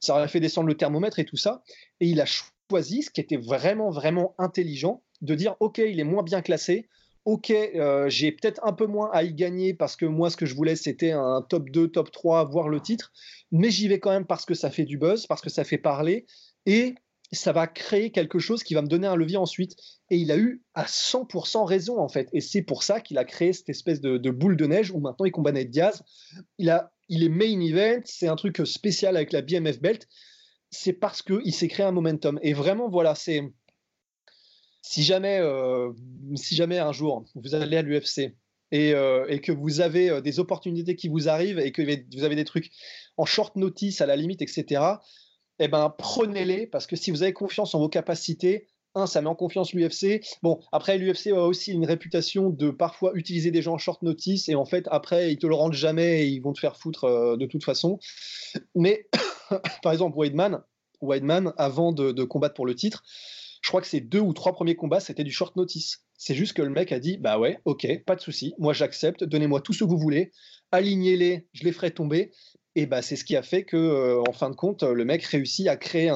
ça 0.00 0.14
aurait 0.14 0.28
fait 0.28 0.40
descendre 0.40 0.68
le 0.68 0.76
thermomètre 0.76 1.18
et 1.18 1.24
tout 1.24 1.38
ça. 1.38 1.62
Et 2.00 2.06
il 2.06 2.20
a 2.20 2.26
choisi 2.26 3.02
ce 3.02 3.10
qui 3.10 3.22
était 3.22 3.38
vraiment, 3.38 3.90
vraiment 3.90 4.34
intelligent, 4.38 5.02
de 5.22 5.34
dire, 5.34 5.56
ok, 5.60 5.78
il 5.78 5.98
est 5.98 6.04
moins 6.04 6.22
bien 6.22 6.42
classé. 6.42 6.88
Ok, 7.26 7.50
euh, 7.50 8.08
j'ai 8.08 8.30
peut-être 8.30 8.60
un 8.64 8.72
peu 8.72 8.86
moins 8.86 9.10
à 9.12 9.24
y 9.24 9.34
gagner 9.34 9.74
parce 9.74 9.96
que 9.96 10.06
moi, 10.06 10.30
ce 10.30 10.36
que 10.36 10.46
je 10.46 10.54
voulais, 10.54 10.76
c'était 10.76 11.10
un 11.10 11.42
top 11.42 11.70
2, 11.70 11.88
top 11.88 12.12
3, 12.12 12.44
voire 12.44 12.68
le 12.68 12.80
titre. 12.80 13.12
Mais 13.50 13.68
j'y 13.68 13.88
vais 13.88 13.98
quand 13.98 14.12
même 14.12 14.26
parce 14.26 14.44
que 14.44 14.54
ça 14.54 14.70
fait 14.70 14.84
du 14.84 14.96
buzz, 14.96 15.26
parce 15.26 15.40
que 15.40 15.50
ça 15.50 15.64
fait 15.64 15.76
parler. 15.76 16.26
Et 16.66 16.94
ça 17.32 17.50
va 17.50 17.66
créer 17.66 18.12
quelque 18.12 18.38
chose 18.38 18.62
qui 18.62 18.74
va 18.74 18.82
me 18.82 18.86
donner 18.86 19.08
un 19.08 19.16
levier 19.16 19.38
ensuite. 19.38 19.74
Et 20.08 20.18
il 20.18 20.30
a 20.30 20.36
eu 20.36 20.62
à 20.74 20.84
100% 20.84 21.64
raison, 21.64 21.98
en 21.98 22.08
fait. 22.08 22.28
Et 22.32 22.40
c'est 22.40 22.62
pour 22.62 22.84
ça 22.84 23.00
qu'il 23.00 23.18
a 23.18 23.24
créé 23.24 23.52
cette 23.52 23.70
espèce 23.70 24.00
de, 24.00 24.30
boule 24.30 24.56
de 24.56 24.66
neige 24.66 24.92
où 24.92 25.00
maintenant 25.00 25.26
il 25.26 25.32
combat 25.32 25.50
Ned 25.50 25.68
Diaz. 25.68 26.04
Il, 26.58 26.70
a, 26.70 26.92
il 27.08 27.24
est 27.24 27.28
main 27.28 27.60
event, 27.60 28.02
c'est 28.04 28.28
un 28.28 28.36
truc 28.36 28.64
spécial 28.64 29.16
avec 29.16 29.32
la 29.32 29.42
BMF 29.42 29.80
Belt. 29.80 30.06
C'est 30.70 30.92
parce 30.92 31.22
qu'il 31.22 31.52
s'est 31.52 31.66
créé 31.66 31.84
un 31.84 31.90
momentum. 31.90 32.38
Et 32.42 32.52
vraiment, 32.52 32.88
voilà, 32.88 33.16
c'est. 33.16 33.42
Si 34.88 35.02
jamais, 35.02 35.40
euh, 35.40 35.92
si 36.36 36.54
jamais 36.54 36.78
un 36.78 36.92
jour 36.92 37.24
vous 37.34 37.56
allez 37.56 37.76
à 37.76 37.82
l'UFC 37.82 38.36
et, 38.70 38.94
euh, 38.94 39.26
et, 39.28 39.40
que 39.40 39.50
vous 39.50 39.80
avez 39.80 40.10
euh, 40.10 40.20
des 40.20 40.38
opportunités 40.38 40.94
qui 40.94 41.08
vous 41.08 41.28
arrivent 41.28 41.58
et 41.58 41.72
que 41.72 41.82
vous 42.16 42.22
avez 42.22 42.36
des 42.36 42.44
trucs 42.44 42.70
en 43.16 43.24
short 43.24 43.56
notice 43.56 44.00
à 44.00 44.06
la 44.06 44.14
limite, 44.14 44.42
etc., 44.42 44.84
eh 45.58 45.66
ben, 45.66 45.92
prenez-les 45.98 46.68
parce 46.68 46.86
que 46.86 46.94
si 46.94 47.10
vous 47.10 47.24
avez 47.24 47.32
confiance 47.32 47.74
en 47.74 47.80
vos 47.80 47.88
capacités, 47.88 48.68
un, 48.94 49.06
ça 49.08 49.20
met 49.20 49.26
en 49.26 49.34
confiance 49.34 49.72
l'UFC. 49.72 50.24
Bon, 50.44 50.60
après, 50.70 50.98
l'UFC 50.98 51.32
a 51.32 51.42
aussi 51.42 51.72
une 51.72 51.84
réputation 51.84 52.50
de 52.50 52.70
parfois 52.70 53.10
utiliser 53.14 53.50
des 53.50 53.62
gens 53.62 53.74
en 53.74 53.78
short 53.78 54.02
notice 54.02 54.48
et 54.48 54.54
en 54.54 54.66
fait, 54.66 54.86
après, 54.92 55.32
ils 55.32 55.38
te 55.38 55.48
le 55.48 55.56
rendent 55.56 55.72
jamais 55.72 56.22
et 56.22 56.28
ils 56.28 56.40
vont 56.40 56.52
te 56.52 56.60
faire 56.60 56.76
foutre 56.76 57.36
de 57.36 57.46
toute 57.46 57.64
façon. 57.64 57.98
Mais 58.76 59.08
par 59.82 59.92
exemple, 59.92 60.16
Weidman, 60.16 61.52
avant 61.56 61.92
de, 61.92 62.22
combattre 62.22 62.54
pour 62.54 62.66
le 62.66 62.76
titre, 62.76 63.02
je 63.66 63.70
crois 63.72 63.80
que 63.80 63.88
ses 63.88 64.00
deux 64.00 64.20
ou 64.20 64.32
trois 64.32 64.52
premiers 64.52 64.76
combats, 64.76 65.00
c'était 65.00 65.24
du 65.24 65.32
short 65.32 65.56
notice. 65.56 66.04
C'est 66.16 66.36
juste 66.36 66.52
que 66.52 66.62
le 66.62 66.70
mec 66.70 66.92
a 66.92 67.00
dit 67.00 67.18
Bah 67.18 67.36
ouais, 67.36 67.58
ok, 67.64 68.04
pas 68.06 68.14
de 68.14 68.20
souci, 68.20 68.54
moi 68.60 68.72
j'accepte, 68.72 69.24
donnez-moi 69.24 69.60
tout 69.60 69.72
ce 69.72 69.80
que 69.80 69.88
vous 69.88 69.98
voulez, 69.98 70.30
alignez-les, 70.70 71.48
je 71.52 71.64
les 71.64 71.72
ferai 71.72 71.90
tomber. 71.90 72.30
Et 72.76 72.86
bah, 72.86 73.02
c'est 73.02 73.16
ce 73.16 73.24
qui 73.24 73.34
a 73.34 73.42
fait 73.42 73.64
que, 73.64 73.76
euh, 73.76 74.22
en 74.28 74.32
fin 74.32 74.50
de 74.50 74.54
compte, 74.54 74.84
le 74.84 75.04
mec 75.04 75.24
réussit 75.24 75.66
à 75.66 75.76
créer 75.76 76.12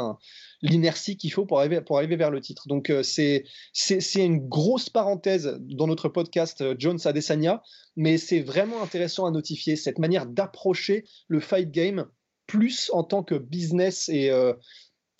l'inertie 0.62 1.16
qu'il 1.16 1.32
faut 1.32 1.44
pour 1.44 1.58
arriver, 1.58 2.14
vers 2.14 2.30
le 2.30 2.40
titre. 2.40 2.68
Donc 2.68 2.88
euh, 2.88 3.02
c'est 3.02 3.42
c'est 3.72 4.24
une 4.24 4.46
grosse 4.46 4.88
parenthèse 4.88 5.58
dans 5.58 5.88
notre 5.88 6.08
podcast 6.08 6.60
euh, 6.60 6.76
Jones 6.78 7.00
Adesanya, 7.04 7.64
mais 7.96 8.16
c'est 8.16 8.42
vraiment 8.42 8.80
intéressant 8.80 9.26
à 9.26 9.32
notifier 9.32 9.74
cette 9.74 9.98
manière 9.98 10.26
d'approcher 10.26 11.04
le 11.26 11.40
fight 11.40 11.72
game 11.72 12.06
plus 12.46 12.90
en 12.92 13.02
tant 13.02 13.24
que 13.24 13.34
business 13.34 14.08
et, 14.08 14.30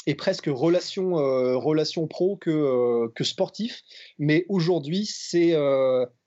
et 0.06 0.14
presque 0.14 0.46
relation, 0.46 1.12
relation 1.58 2.06
pro 2.06 2.36
que, 2.36 3.08
que 3.14 3.24
sportif. 3.24 3.82
Mais 4.18 4.46
aujourd'hui, 4.48 5.06
c'est 5.06 5.54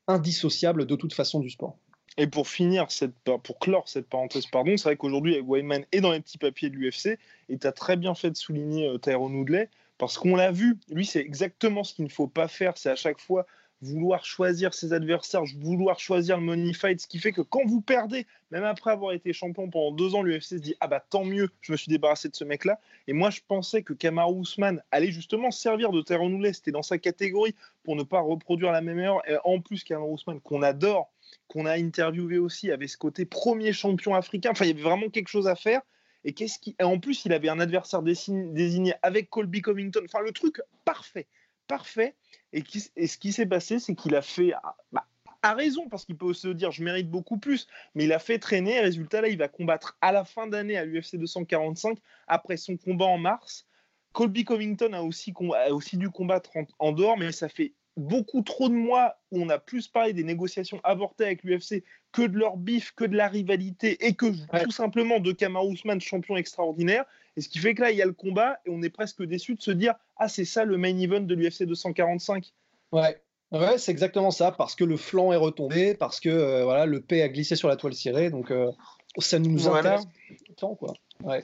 indissociable 0.07 0.85
de 0.85 0.95
toute 0.95 1.13
façon 1.13 1.39
du 1.39 1.49
sport. 1.49 1.77
Et 2.17 2.27
pour 2.27 2.47
finir, 2.47 2.91
cette, 2.91 3.15
pour 3.43 3.59
clore 3.59 3.89
cette 3.89 4.07
parenthèse, 4.07 4.45
pardon, 4.45 4.77
c'est 4.77 4.83
vrai 4.83 4.97
qu'aujourd'hui, 4.97 5.39
Wayman 5.39 5.85
est 5.91 6.01
dans 6.01 6.11
les 6.11 6.19
petits 6.19 6.37
papiers 6.37 6.69
de 6.69 6.75
l'UFC, 6.75 7.17
et 7.49 7.57
tu 7.57 7.65
as 7.65 7.71
très 7.71 7.97
bien 7.97 8.13
fait 8.13 8.29
de 8.29 8.37
souligner 8.37 8.87
euh, 8.87 8.97
Tyrone 8.99 9.35
Woodley, 9.35 9.69
parce 9.97 10.17
qu'on 10.17 10.35
l'a 10.35 10.51
vu, 10.51 10.77
lui, 10.89 11.05
c'est 11.05 11.21
exactement 11.21 11.83
ce 11.83 11.95
qu'il 11.95 12.05
ne 12.05 12.09
faut 12.09 12.27
pas 12.27 12.47
faire, 12.47 12.77
c'est 12.77 12.89
à 12.89 12.95
chaque 12.95 13.19
fois 13.19 13.47
vouloir 13.83 14.25
choisir 14.25 14.73
ses 14.73 14.93
adversaires, 14.93 15.43
vouloir 15.59 15.99
choisir 15.99 16.37
le 16.37 16.43
money 16.43 16.73
fight, 16.73 16.99
ce 17.01 17.07
qui 17.07 17.19
fait 17.19 17.31
que 17.31 17.41
quand 17.41 17.65
vous 17.65 17.81
perdez, 17.81 18.25
même 18.51 18.63
après 18.63 18.91
avoir 18.91 19.11
été 19.11 19.33
champion 19.33 19.69
pendant 19.69 19.91
deux 19.91 20.15
ans, 20.15 20.23
l'UFC 20.23 20.43
se 20.43 20.55
dit 20.55 20.75
ah 20.79 20.87
bah 20.87 21.03
tant 21.09 21.25
mieux, 21.25 21.49
je 21.61 21.71
me 21.71 21.77
suis 21.77 21.89
débarrassé 21.89 22.29
de 22.29 22.35
ce 22.35 22.43
mec-là. 22.43 22.79
Et 23.07 23.13
moi 23.13 23.29
je 23.29 23.41
pensais 23.47 23.83
que 23.83 23.93
Kamaru 23.93 24.41
Usman 24.41 24.81
allait 24.91 25.11
justement 25.11 25.51
servir 25.51 25.91
de 25.91 26.01
terre 26.01 26.21
renouvelé, 26.21 26.53
c'était 26.53 26.71
dans 26.71 26.81
sa 26.81 26.97
catégorie 26.97 27.55
pour 27.83 27.95
ne 27.95 28.03
pas 28.03 28.21
reproduire 28.21 28.71
la 28.71 28.81
même 28.81 28.99
erreur. 28.99 29.21
Et 29.27 29.35
en 29.43 29.59
plus 29.59 29.83
Kamaru 29.83 30.15
Usman 30.15 30.39
qu'on 30.39 30.61
adore, 30.61 31.11
qu'on 31.47 31.65
a 31.65 31.73
interviewé 31.73 32.37
aussi, 32.37 32.71
avait 32.71 32.87
ce 32.87 32.97
côté 32.97 33.25
premier 33.25 33.73
champion 33.73 34.15
africain. 34.15 34.51
Enfin 34.51 34.65
il 34.65 34.69
y 34.69 34.71
avait 34.71 34.81
vraiment 34.81 35.09
quelque 35.09 35.29
chose 35.29 35.47
à 35.47 35.55
faire. 35.55 35.81
Et 36.25 36.31
qu'est-ce 36.31 36.57
qui, 36.57 36.73
en 36.81 36.99
plus 36.99 37.25
il 37.25 37.33
avait 37.33 37.49
un 37.49 37.59
adversaire 37.59 38.01
désigné 38.01 38.93
avec 39.01 39.29
Colby 39.29 39.61
Covington. 39.61 40.01
Enfin 40.05 40.21
le 40.21 40.31
truc 40.31 40.61
parfait, 40.85 41.27
parfait. 41.67 42.15
Et, 42.51 42.63
ce 42.63 43.17
qui 43.17 43.33
s'est 43.33 43.45
passé, 43.45 43.79
c'est 43.79 43.95
qu'il 43.95 44.15
a 44.15 44.21
fait, 44.21 44.53
à 44.53 44.75
bah, 44.91 45.05
raison, 45.43 45.89
parce 45.89 46.05
qu'il 46.05 46.17
peut 46.17 46.33
se 46.33 46.47
dire 46.47 46.71
je 46.71 46.83
mérite 46.83 47.09
beaucoup 47.09 47.37
plus, 47.37 47.67
mais 47.95 48.05
il 48.05 48.13
a 48.13 48.19
fait 48.19 48.39
traîner. 48.39 48.79
Résultat, 48.79 49.21
là, 49.21 49.27
il 49.27 49.37
va 49.37 49.47
combattre 49.47 49.97
à 50.01 50.11
la 50.11 50.23
fin 50.23 50.47
d'année 50.47 50.77
à 50.77 50.85
l'UFC 50.85 51.17
245, 51.17 51.97
après 52.27 52.57
son 52.57 52.77
combat 52.77 53.05
en 53.05 53.17
mars. 53.17 53.67
Colby 54.13 54.45
Covington 54.45 54.93
a 54.93 55.01
aussi, 55.01 55.33
aussi 55.71 55.97
dû 55.97 56.09
combattre 56.09 56.51
en, 56.79 56.91
dehors, 56.91 57.17
mais 57.17 57.31
ça 57.31 57.49
fait 57.49 57.73
beaucoup 57.97 58.41
trop 58.41 58.69
de 58.69 58.73
mois 58.73 59.15
où 59.31 59.41
on 59.41 59.49
a 59.49 59.59
plus 59.59 59.87
parlé 59.87 60.13
des 60.13 60.23
négociations 60.23 60.79
avortées 60.83 61.25
avec 61.25 61.43
l'UFC 61.43 61.83
que 62.11 62.21
de 62.21 62.37
leur 62.37 62.57
bif, 62.57 62.91
que 62.95 63.05
de 63.05 63.15
la 63.15 63.27
rivalité 63.27 64.05
et 64.05 64.13
que 64.13 64.27
tout 64.63 64.71
simplement 64.71 65.19
de 65.19 65.31
Kamaru 65.31 65.73
Usman, 65.73 65.99
champion 65.99 66.37
extraordinaire. 66.37 67.05
Et 67.35 67.41
ce 67.41 67.49
qui 67.49 67.57
fait 67.57 67.73
que 67.73 67.81
là, 67.81 67.91
il 67.91 67.97
y 67.97 68.01
a 68.03 68.05
le 68.05 68.13
combat 68.13 68.59
et 68.65 68.69
on 68.69 68.81
est 68.83 68.89
presque 68.89 69.23
déçu 69.23 69.55
de 69.55 69.61
se 69.61 69.71
dire 69.71 69.95
Ah, 70.23 70.29
c'est 70.29 70.45
ça 70.45 70.63
le 70.63 70.77
main 70.77 70.97
event 70.97 71.19
de 71.19 71.35
l'UFC 71.35 71.63
245. 71.63 72.53
Ouais. 72.93 73.21
Ouais, 73.51 73.77
c'est 73.77 73.91
exactement 73.91 74.31
ça, 74.31 74.51
parce 74.51 74.73
que 74.73 74.85
le 74.85 74.95
flanc 74.95 75.33
est 75.33 75.37
retombé, 75.37 75.95
parce 75.95 76.21
que 76.21 76.29
euh, 76.29 76.63
voilà, 76.63 76.85
le 76.85 77.01
P 77.01 77.21
a 77.21 77.27
glissé 77.27 77.57
sur 77.57 77.67
la 77.67 77.75
toile 77.75 77.93
cirée, 77.93 78.29
donc 78.29 78.49
euh, 78.49 78.71
ça 79.19 79.37
nous 79.37 79.57
voilà. 79.57 79.95
intéresse 79.95 80.07
tant, 80.55 80.75
quoi. 80.75 80.93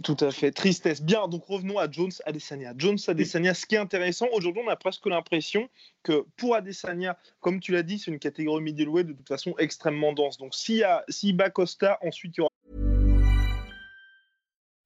Tout 0.04 0.18
à 0.22 0.32
fait. 0.32 0.52
Tristesse. 0.52 1.02
Bien, 1.02 1.28
donc 1.28 1.46
revenons 1.46 1.78
à 1.78 1.92
Jones 1.92 2.12
Adesanya. 2.26 2.74
Jones 2.78 2.98
Adesanya, 3.06 3.54
ce 3.54 3.66
qui 3.66 3.76
est 3.76 3.80
intéressant, 3.80 4.28
aujourd'hui, 4.32 4.64
on 4.66 4.70
a 4.70 4.78
presque 4.78 5.06
l'impression 5.08 5.70
que 6.02 6.26
pour 6.38 6.56
Adesanya, 6.56 7.18
comme 7.42 7.60
tu 7.60 7.74
l'as 7.74 7.84
dit, 7.84 8.00
c'est 8.00 8.12
une 8.12 8.20
catégorie 8.20 8.64
middleweight 8.64 9.08
de 9.08 9.14
toute 9.14 9.28
façon 9.28 9.56
extrêmement 9.58 10.14
dense. 10.14 10.38
Donc 10.38 10.56
s'il 10.56 10.88
si 11.10 11.34
bat 11.34 11.50
Costa, 11.50 12.00
ensuite 12.02 12.38
il 12.38 12.40
y 12.40 12.42
aura. 12.42 12.52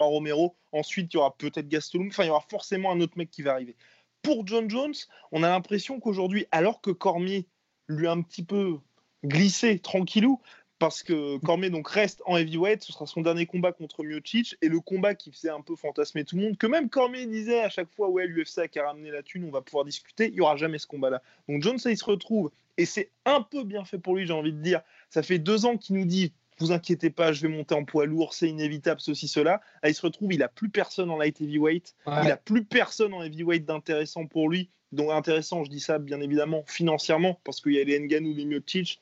Romero, 0.00 0.56
ensuite 0.72 1.12
il 1.12 1.16
y 1.16 1.18
aura 1.18 1.36
peut-être 1.36 1.68
Gastelum, 1.68 2.08
enfin 2.08 2.24
il 2.24 2.28
y 2.28 2.30
aura 2.30 2.44
forcément 2.48 2.90
un 2.92 3.00
autre 3.00 3.16
mec 3.16 3.30
qui 3.30 3.42
va 3.42 3.52
arriver. 3.52 3.76
Pour 4.22 4.46
John 4.46 4.68
Jones, 4.70 4.94
on 5.32 5.42
a 5.42 5.48
l'impression 5.48 6.00
qu'aujourd'hui 6.00 6.46
alors 6.50 6.80
que 6.80 6.90
Cormier 6.90 7.46
lui 7.88 8.06
a 8.06 8.12
un 8.12 8.22
petit 8.22 8.44
peu 8.44 8.78
glissé 9.24 9.78
tranquillou, 9.78 10.40
parce 10.78 11.02
que 11.04 11.38
Cormier 11.38 11.70
donc 11.70 11.88
reste 11.88 12.22
en 12.26 12.36
heavyweight, 12.36 12.82
ce 12.82 12.92
sera 12.92 13.06
son 13.06 13.20
dernier 13.20 13.46
combat 13.46 13.72
contre 13.72 14.02
Miocic 14.02 14.56
et 14.62 14.68
le 14.68 14.80
combat 14.80 15.14
qui 15.14 15.30
faisait 15.30 15.50
un 15.50 15.60
peu 15.60 15.76
fantasmer 15.76 16.24
tout 16.24 16.36
le 16.36 16.42
monde, 16.42 16.56
que 16.56 16.66
même 16.66 16.88
Cormier 16.88 17.26
disait 17.26 17.60
à 17.60 17.68
chaque 17.68 17.92
fois 17.92 18.08
ouais 18.08 18.26
l'UFC 18.26 18.58
a 18.58 18.68
qu'à 18.68 18.86
ramener 18.86 19.10
la 19.10 19.22
thune, 19.22 19.44
on 19.44 19.50
va 19.50 19.60
pouvoir 19.60 19.84
discuter, 19.84 20.28
il 20.28 20.34
y 20.34 20.40
aura 20.40 20.56
jamais 20.56 20.78
ce 20.78 20.86
combat-là. 20.88 21.22
Donc 21.48 21.62
Jones 21.62 21.78
il 21.84 21.96
se 21.96 22.04
retrouve 22.04 22.50
et 22.78 22.86
c'est 22.86 23.10
un 23.24 23.42
peu 23.42 23.62
bien 23.64 23.84
fait 23.84 23.98
pour 23.98 24.16
lui, 24.16 24.26
j'ai 24.26 24.32
envie 24.32 24.52
de 24.52 24.60
dire. 24.60 24.80
Ça 25.08 25.22
fait 25.22 25.38
deux 25.38 25.66
ans 25.66 25.76
qu'il 25.76 25.96
nous 25.96 26.04
dit 26.04 26.32
vous 26.58 26.72
inquiétez 26.72 27.10
pas, 27.10 27.32
je 27.32 27.42
vais 27.42 27.48
monter 27.48 27.74
en 27.74 27.84
poids 27.84 28.06
lourd, 28.06 28.34
c'est 28.34 28.48
inévitable, 28.48 29.00
ceci, 29.00 29.28
cela. 29.28 29.60
Là, 29.82 29.88
il 29.88 29.94
se 29.94 30.02
retrouve, 30.02 30.32
il 30.32 30.42
a 30.42 30.48
plus 30.48 30.68
personne 30.68 31.10
en 31.10 31.16
light 31.16 31.40
heavyweight, 31.40 31.94
il 32.06 32.30
a 32.30 32.36
plus 32.36 32.64
personne 32.64 33.14
en 33.14 33.22
heavyweight 33.22 33.64
d'intéressant 33.64 34.26
pour 34.26 34.48
lui. 34.48 34.70
Donc 34.92 35.10
intéressant, 35.10 35.64
je 35.64 35.70
dis 35.70 35.80
ça 35.80 35.98
bien 35.98 36.20
évidemment 36.20 36.64
financièrement, 36.66 37.40
parce 37.44 37.60
qu'il 37.60 37.72
y 37.72 37.80
a 37.80 37.84
les 37.84 37.98
Nganou, 37.98 38.34
les 38.34 38.44
Miocic, 38.44 39.00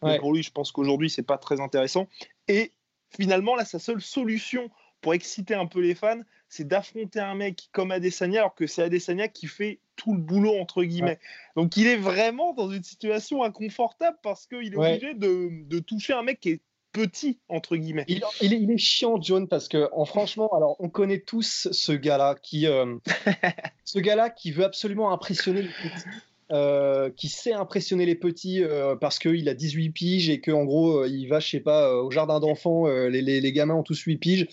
pour 0.00 0.32
lui, 0.32 0.42
je 0.42 0.50
pense 0.50 0.72
qu'aujourd'hui, 0.72 1.10
c'est 1.10 1.22
pas 1.22 1.38
très 1.38 1.60
intéressant. 1.60 2.08
Et 2.48 2.72
finalement, 3.16 3.54
là, 3.54 3.64
sa 3.64 3.78
seule 3.78 4.00
solution 4.00 4.70
pour 5.00 5.14
exciter 5.14 5.54
un 5.54 5.66
peu 5.66 5.80
les 5.80 5.94
fans, 5.94 6.20
c'est 6.48 6.66
d'affronter 6.66 7.20
un 7.20 7.34
mec 7.34 7.68
comme 7.72 7.92
Adesanya, 7.92 8.40
alors 8.40 8.54
que 8.54 8.66
c'est 8.66 8.82
Adesanya 8.82 9.28
qui 9.28 9.46
fait 9.46 9.80
tout 9.96 10.14
le 10.14 10.20
boulot, 10.20 10.58
entre 10.58 10.82
guillemets. 10.82 11.18
Donc 11.56 11.76
il 11.76 11.86
est 11.86 11.96
vraiment 11.96 12.54
dans 12.54 12.70
une 12.70 12.82
situation 12.82 13.42
inconfortable 13.42 14.16
parce 14.22 14.46
qu'il 14.46 14.72
est 14.72 14.76
obligé 14.76 15.14
de, 15.14 15.78
toucher 15.80 16.14
un 16.14 16.22
mec 16.22 16.40
qui 16.40 16.50
est 16.50 16.62
petit, 16.98 17.38
entre 17.48 17.76
guillemets. 17.76 18.04
Il, 18.08 18.22
est, 18.70 18.78
chiant, 18.78 19.20
John, 19.20 19.48
parce 19.48 19.68
que 19.68 19.88
en, 19.92 20.04
franchement, 20.04 20.48
alors 20.54 20.76
on 20.80 20.88
connaît 20.88 21.20
tous 21.20 21.68
ce 21.70 21.92
gars-là 21.92 22.36
qui, 22.42 22.66
euh, 22.66 22.96
ce 23.84 23.98
gars-là 23.98 24.30
qui 24.30 24.50
veut 24.50 24.64
absolument 24.64 25.12
impressionner 25.12 25.62
les 25.62 25.68
petits. 25.68 26.08
Euh, 26.50 27.10
qui 27.10 27.28
sait 27.28 27.52
impressionner 27.52 28.06
les 28.06 28.14
petits 28.14 28.64
euh, 28.64 28.96
parce 28.96 29.18
qu'il 29.18 29.50
a 29.50 29.54
18 29.54 29.90
piges 29.90 30.30
et 30.30 30.40
qu'en 30.40 30.64
gros, 30.64 31.04
il 31.04 31.26
va, 31.26 31.40
je 31.40 31.48
sais 31.48 31.60
pas, 31.60 31.94
au 31.94 32.10
jardin 32.10 32.40
d'enfants, 32.40 32.86
les, 32.86 33.20
les, 33.20 33.52
gamins 33.52 33.74
ont 33.74 33.82
tous 33.82 34.00
8 34.00 34.16
piges. 34.16 34.48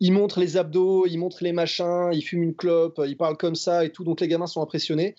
Il 0.00 0.12
montre 0.12 0.38
les 0.38 0.58
abdos, 0.58 1.06
il 1.06 1.16
montre 1.16 1.42
les 1.42 1.52
machins, 1.52 2.10
il 2.12 2.22
fume 2.22 2.42
une 2.42 2.54
clope, 2.54 3.00
il 3.06 3.16
parle 3.16 3.36
comme 3.38 3.54
ça 3.54 3.84
et 3.84 3.90
tout, 3.90 4.04
donc 4.04 4.20
les 4.20 4.28
gamins 4.28 4.46
sont 4.46 4.62
impressionnés. 4.62 5.14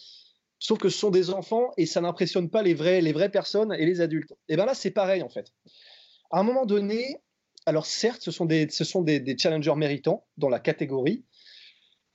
Sauf 0.62 0.78
que 0.78 0.90
ce 0.90 0.98
sont 1.00 1.10
des 1.10 1.32
enfants 1.32 1.72
et 1.76 1.88
ça 1.88 2.02
n'impressionne 2.02 2.48
pas 2.48 2.62
les, 2.62 2.76
vrais, 2.76 3.02
les 3.02 3.14
vraies 3.14 3.32
personnes 3.32 3.74
et 3.74 3.84
les 3.84 4.00
adultes. 4.00 4.36
Et 4.48 4.56
bien 4.56 4.68
là, 4.68 4.76
c'est 4.76 4.92
pareil 4.92 5.24
en 5.24 5.30
fait. 5.30 5.52
À 6.32 6.40
un 6.40 6.44
moment 6.44 6.66
donné, 6.66 7.18
alors 7.66 7.86
certes, 7.86 8.22
ce 8.22 8.32
sont 8.32 8.46
des, 8.46 8.68
challengers 9.38 9.76
méritants 9.76 10.26
dans 10.38 10.50
la 10.50 10.60
catégorie, 10.60 11.26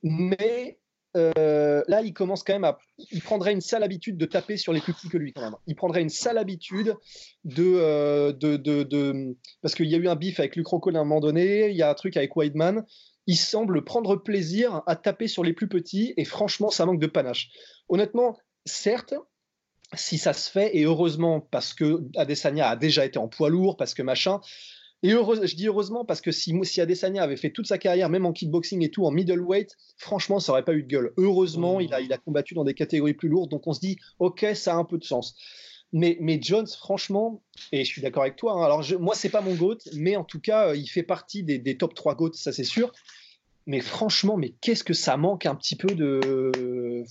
mais 0.03 0.79
euh, 1.17 1.83
là, 1.89 2.03
il 2.03 2.13
commence 2.13 2.43
quand 2.43 2.53
même 2.53 2.65
à. 2.65 2.79
Il 3.11 3.23
prendrait 3.23 3.53
une 3.53 3.61
sale 3.61 3.83
habitude 3.83 4.19
de 4.19 4.27
taper 4.27 4.57
sur 4.57 4.73
les 4.73 4.81
plus 4.81 4.93
petits 4.93 5.09
que 5.09 5.17
lui. 5.17 5.33
Il 5.67 5.75
prendrait 5.75 6.03
une 6.03 6.11
sale 6.11 6.39
habitude 6.39 6.95
de. 7.45 7.65
Euh, 7.65 8.33
de, 8.33 9.37
Parce 9.63 9.75
qu'il 9.75 9.87
y 9.87 9.95
a 9.95 9.99
eu 9.99 10.09
un 10.09 10.17
bif 10.17 10.41
avec 10.41 10.57
Luc 10.57 10.67
à 10.73 10.89
un 10.89 10.93
moment 11.05 11.21
donné, 11.21 11.71
il 11.71 11.77
y 11.77 11.83
a 11.83 11.91
un 11.91 11.95
truc 11.95 12.17
avec 12.17 12.37
Weidman. 12.37 12.85
Il 13.27 13.37
semble 13.37 13.85
prendre 13.85 14.17
plaisir 14.17 14.83
à 14.87 14.95
taper 14.95 15.27
sur 15.27 15.43
les 15.43 15.53
plus 15.53 15.69
petits, 15.69 16.15
et 16.17 16.25
franchement, 16.25 16.71
ça 16.71 16.87
manque 16.87 17.01
de 17.01 17.07
panache. 17.07 17.49
Honnêtement, 17.89 18.39
certes, 18.65 19.15
si 19.97 20.19
ça 20.19 20.33
se 20.33 20.51
fait, 20.51 20.77
et 20.77 20.85
heureusement, 20.85 21.41
parce 21.41 21.75
que 21.75 22.03
Adesanya 22.17 22.69
a 22.69 22.77
déjà 22.77 23.05
été 23.05 23.19
en 23.19 23.29
poids 23.29 23.51
lourd, 23.51 23.77
parce 23.77 23.95
que 23.95 24.03
machin, 24.03 24.41
et 25.03 25.11
je 25.11 25.55
dis 25.55 25.69
heureusement 25.69 26.05
parce 26.05 26.21
que 26.21 26.33
si, 26.33 26.55
si 26.65 26.81
Adesanya 26.81 27.23
avait 27.23 27.37
fait 27.37 27.51
toute 27.51 27.67
sa 27.67 27.79
carrière, 27.79 28.09
même 28.09 28.25
en 28.27 28.33
kickboxing 28.33 28.83
et 28.83 28.91
tout, 28.91 29.05
en 29.05 29.11
middleweight, 29.11 29.77
franchement, 29.99 30.41
ça 30.41 30.53
aurait 30.53 30.65
pas 30.65 30.73
eu 30.73 30.83
de 30.83 30.89
gueule. 30.89 31.13
Heureusement, 31.17 31.81
il, 31.81 31.93
a, 31.93 32.01
il 32.01 32.13
a 32.13 32.19
combattu 32.19 32.55
dans 32.55 32.65
des 32.65 32.75
catégories 32.75 33.15
plus 33.15 33.29
lourdes, 33.29 33.51
donc 33.51 33.67
on 33.67 33.73
se 33.73 33.81
dit, 33.81 33.99
ok, 34.19 34.47
ça 34.55 34.73
a 34.73 34.77
un 34.77 34.85
peu 34.85 34.99
de 34.99 35.05
sens. 35.05 35.37
Mais, 35.93 36.17
mais 36.21 36.41
Jones, 36.43 36.67
franchement, 36.67 37.43
et 37.73 37.85
je 37.85 37.89
suis 37.91 38.03
d'accord 38.03 38.23
avec 38.23 38.37
toi, 38.37 38.55
hein, 38.55 38.65
alors 38.65 38.83
je, 38.83 38.97
moi, 38.97 39.15
c'est 39.15 39.29
pas 39.29 39.41
mon 39.41 39.55
GOAT, 39.55 39.79
mais 39.95 40.17
en 40.17 40.25
tout 40.25 40.41
cas, 40.41 40.71
euh, 40.71 40.77
il 40.77 40.89
fait 40.89 41.03
partie 41.03 41.45
des, 41.45 41.59
des 41.59 41.77
top 41.77 41.95
3 41.95 42.15
GOAT, 42.17 42.33
ça 42.33 42.53
c'est 42.53 42.65
sûr. 42.65 42.91
Mais 43.67 43.81
franchement, 43.81 44.37
mais 44.37 44.55
qu'est-ce 44.61 44.85
que 44.85 44.95
ça 44.95 45.17
manque 45.17 45.47
un 45.47 45.55
petit 45.55 45.77
peu 45.77 45.95
de. 45.95 47.05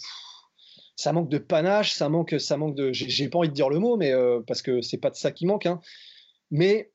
Ça 0.95 1.11
manque 1.11 1.29
de 1.29 1.37
panache, 1.37 1.93
ça 1.93 2.07
manque, 2.09 2.35
ça 2.39 2.57
manque 2.57 2.75
de. 2.75 2.91
J'ai 2.93 3.27
pas 3.27 3.39
envie 3.39 3.49
de 3.49 3.53
dire 3.53 3.69
le 3.69 3.79
mot, 3.79 3.97
mais 3.97 4.11
euh, 4.11 4.39
parce 4.45 4.61
que 4.61 4.81
c'est 4.81 4.97
pas 4.97 5.09
de 5.09 5.15
ça 5.15 5.31
qui 5.31 5.45
manque. 5.45 5.65
Hein. 5.65 5.81
Mais 6.51 6.91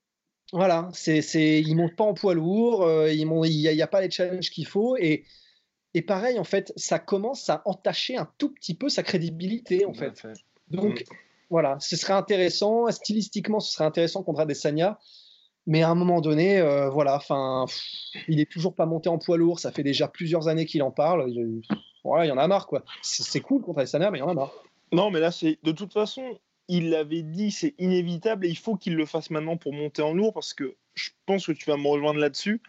voilà, 0.53 0.89
c'est, 0.93 1.23
c'est, 1.23 1.61
ils 1.61 1.75
montent 1.75 1.97
pas 1.97 2.05
en 2.05 2.15
poids 2.15 2.35
lourd, 2.35 2.83
euh, 2.83 3.13
il 3.13 3.27
n'y 3.27 3.83
a, 3.83 3.87
pas 3.87 4.01
les 4.01 4.11
challenges 4.11 4.51
qu'il 4.51 4.67
faut. 4.67 4.97
Et, 4.97 5.25
et 5.95 6.03
pareil, 6.03 6.39
en 6.39 6.45
fait, 6.45 6.73
ça 6.77 6.99
commence 6.99 7.49
à 7.51 7.63
entacher 7.67 8.17
un 8.17 8.29
tout 8.39 8.53
petit 8.53 8.75
peu 8.75 8.89
sa 8.89 9.03
crédibilité, 9.03 9.85
en 9.85 9.95
fait. 9.95 10.27
Donc, 10.69 11.01
mm. 11.01 11.15
voilà, 11.51 11.79
ce 11.81 11.97
serait 11.97 12.15
intéressant. 12.15 12.91
Stylistiquement, 12.91 13.61
ce 13.61 13.73
serait 13.73 13.85
intéressant 13.85 14.23
contre 14.23 14.41
Adesanya. 14.41 14.99
Mais 15.67 15.83
à 15.83 15.91
un 15.91 15.95
moment 15.95 16.21
donné, 16.21 16.59
euh, 16.59 16.89
voilà, 16.89 17.17
enfin, 17.17 17.67
il 18.29 18.41
est 18.41 18.51
toujours 18.51 18.75
pas 18.75 18.87
monté 18.87 19.09
en 19.09 19.19
poids 19.19 19.37
lourd. 19.37 19.61
Ça 19.61 19.73
fait 19.73 19.83
déjà 19.83 20.09
plusieurs 20.09 20.49
années 20.49 20.67
qu'il 20.67 20.83
en 20.83 20.91
parle. 20.91 21.31
Il, 21.31 21.63
voilà, 22.05 22.25
il 22.25 22.29
y 22.29 22.33
en 22.33 22.39
a 22.39 22.49
marre, 22.49 22.67
quoi. 22.67 22.85
C'est, 23.03 23.41
cool 23.41 23.63
contre 23.63 23.81
Adesanya, 23.81 24.11
mais 24.11 24.19
il 24.19 24.23
y 24.23 24.25
en 24.25 24.29
a 24.29 24.35
marre. 24.35 24.53
Non, 24.93 25.11
mais 25.11 25.21
là, 25.21 25.31
c'est 25.31 25.59
de 25.63 25.73
toute 25.73 25.93
façon, 25.93 26.39
il 26.69 26.91
l'avait 26.91 27.23
dit, 27.23 27.51
c'est 27.51 27.75
inévitable 27.79 28.47
et 28.47 28.49
il 28.49 28.59
faut 28.59 28.77
qu'il 28.77 28.97
le 28.97 29.07
fasse 29.07 29.31
maintenant 29.31 29.57
pour 29.57 29.73
monter 29.73 30.03
en 30.03 30.15
lourd 30.15 30.33
parce 30.33 30.55
que 30.55 30.77
je 30.95 31.11
pense 31.27 31.47
que 31.47 31.53
tu 31.53 31.71
vas 31.71 31.77
me 31.77 31.87
rejoindre 31.87 32.19
là-dessus. 32.19 32.61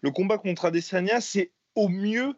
Le 0.00 0.10
combat 0.10 0.38
contre 0.38 0.66
Adesanya, 0.66 1.20
c'est 1.20 1.50
au 1.74 1.88
mieux 1.88 2.34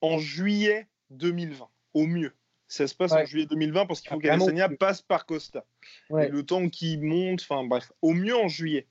en 0.00 0.18
juillet 0.18 0.86
2020. 1.10 1.68
Au 1.94 2.06
mieux. 2.06 2.32
Ça 2.68 2.86
se 2.86 2.94
passe 2.94 3.12
en 3.12 3.24
juillet 3.24 3.46
2020 3.46 3.86
parce 3.86 4.00
qu'il 4.00 4.10
faut 4.10 4.18
Ah, 4.24 4.28
qu'Adesanya 4.28 4.68
passe 4.68 5.02
par 5.02 5.26
Costa. 5.26 5.64
Ouais. 6.10 6.26
Et 6.26 6.30
le 6.30 6.44
temps 6.44 6.68
qui 6.68 6.96
monte, 6.98 7.42
enfin 7.42 7.64
bref, 7.64 7.92
au 8.02 8.12
mieux 8.12 8.36
en 8.36 8.48
juillet. 8.48 8.86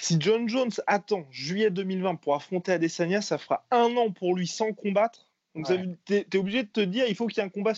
Si 0.00 0.16
John 0.18 0.48
Jones 0.48 0.70
attend 0.86 1.26
juillet 1.30 1.70
2020 1.70 2.16
pour 2.16 2.34
affronter 2.34 2.72
Adesanya, 2.72 3.20
ça 3.20 3.38
fera 3.38 3.66
un 3.70 3.96
an 3.96 4.10
pour 4.10 4.34
lui 4.34 4.46
sans 4.46 4.72
combattre. 4.72 5.26
Donc 5.54 5.68
Ouais. 5.68 5.84
t'es 6.04 6.26
es 6.32 6.36
obligé 6.36 6.62
de 6.62 6.68
te 6.68 6.80
dire, 6.80 7.04
il 7.08 7.14
faut 7.14 7.26
qu'il 7.26 7.38
y 7.38 7.40
ait 7.40 7.46
un 7.46 7.50
combat 7.50 7.72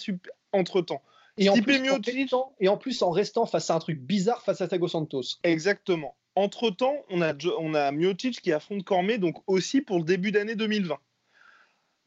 entre 0.52 0.82
temps. 0.82 1.02
Et 1.38 1.48
en, 1.48 1.54
plus, 1.54 1.90
en 1.90 1.98
restant, 1.98 2.54
et 2.61 2.68
en 2.68 2.76
plus 2.76 3.02
en 3.02 3.11
restant 3.11 3.46
face 3.46 3.70
à 3.70 3.74
un 3.74 3.78
truc 3.78 3.98
bizarre 3.98 4.42
face 4.42 4.61
à 4.61 4.68
Tago 4.68 4.87
Santos. 4.87 5.38
Exactement. 5.42 6.14
Entre 6.35 6.70
temps, 6.70 6.96
on 7.08 7.22
a, 7.22 7.32
on 7.58 7.74
a 7.74 7.90
Miocic 7.90 8.40
qui 8.40 8.52
affronte 8.52 8.85
Cormier, 8.85 9.18
donc 9.18 9.42
aussi 9.46 9.80
pour 9.80 9.98
le 9.98 10.04
début 10.04 10.30
d'année 10.30 10.54
2020. 10.54 10.98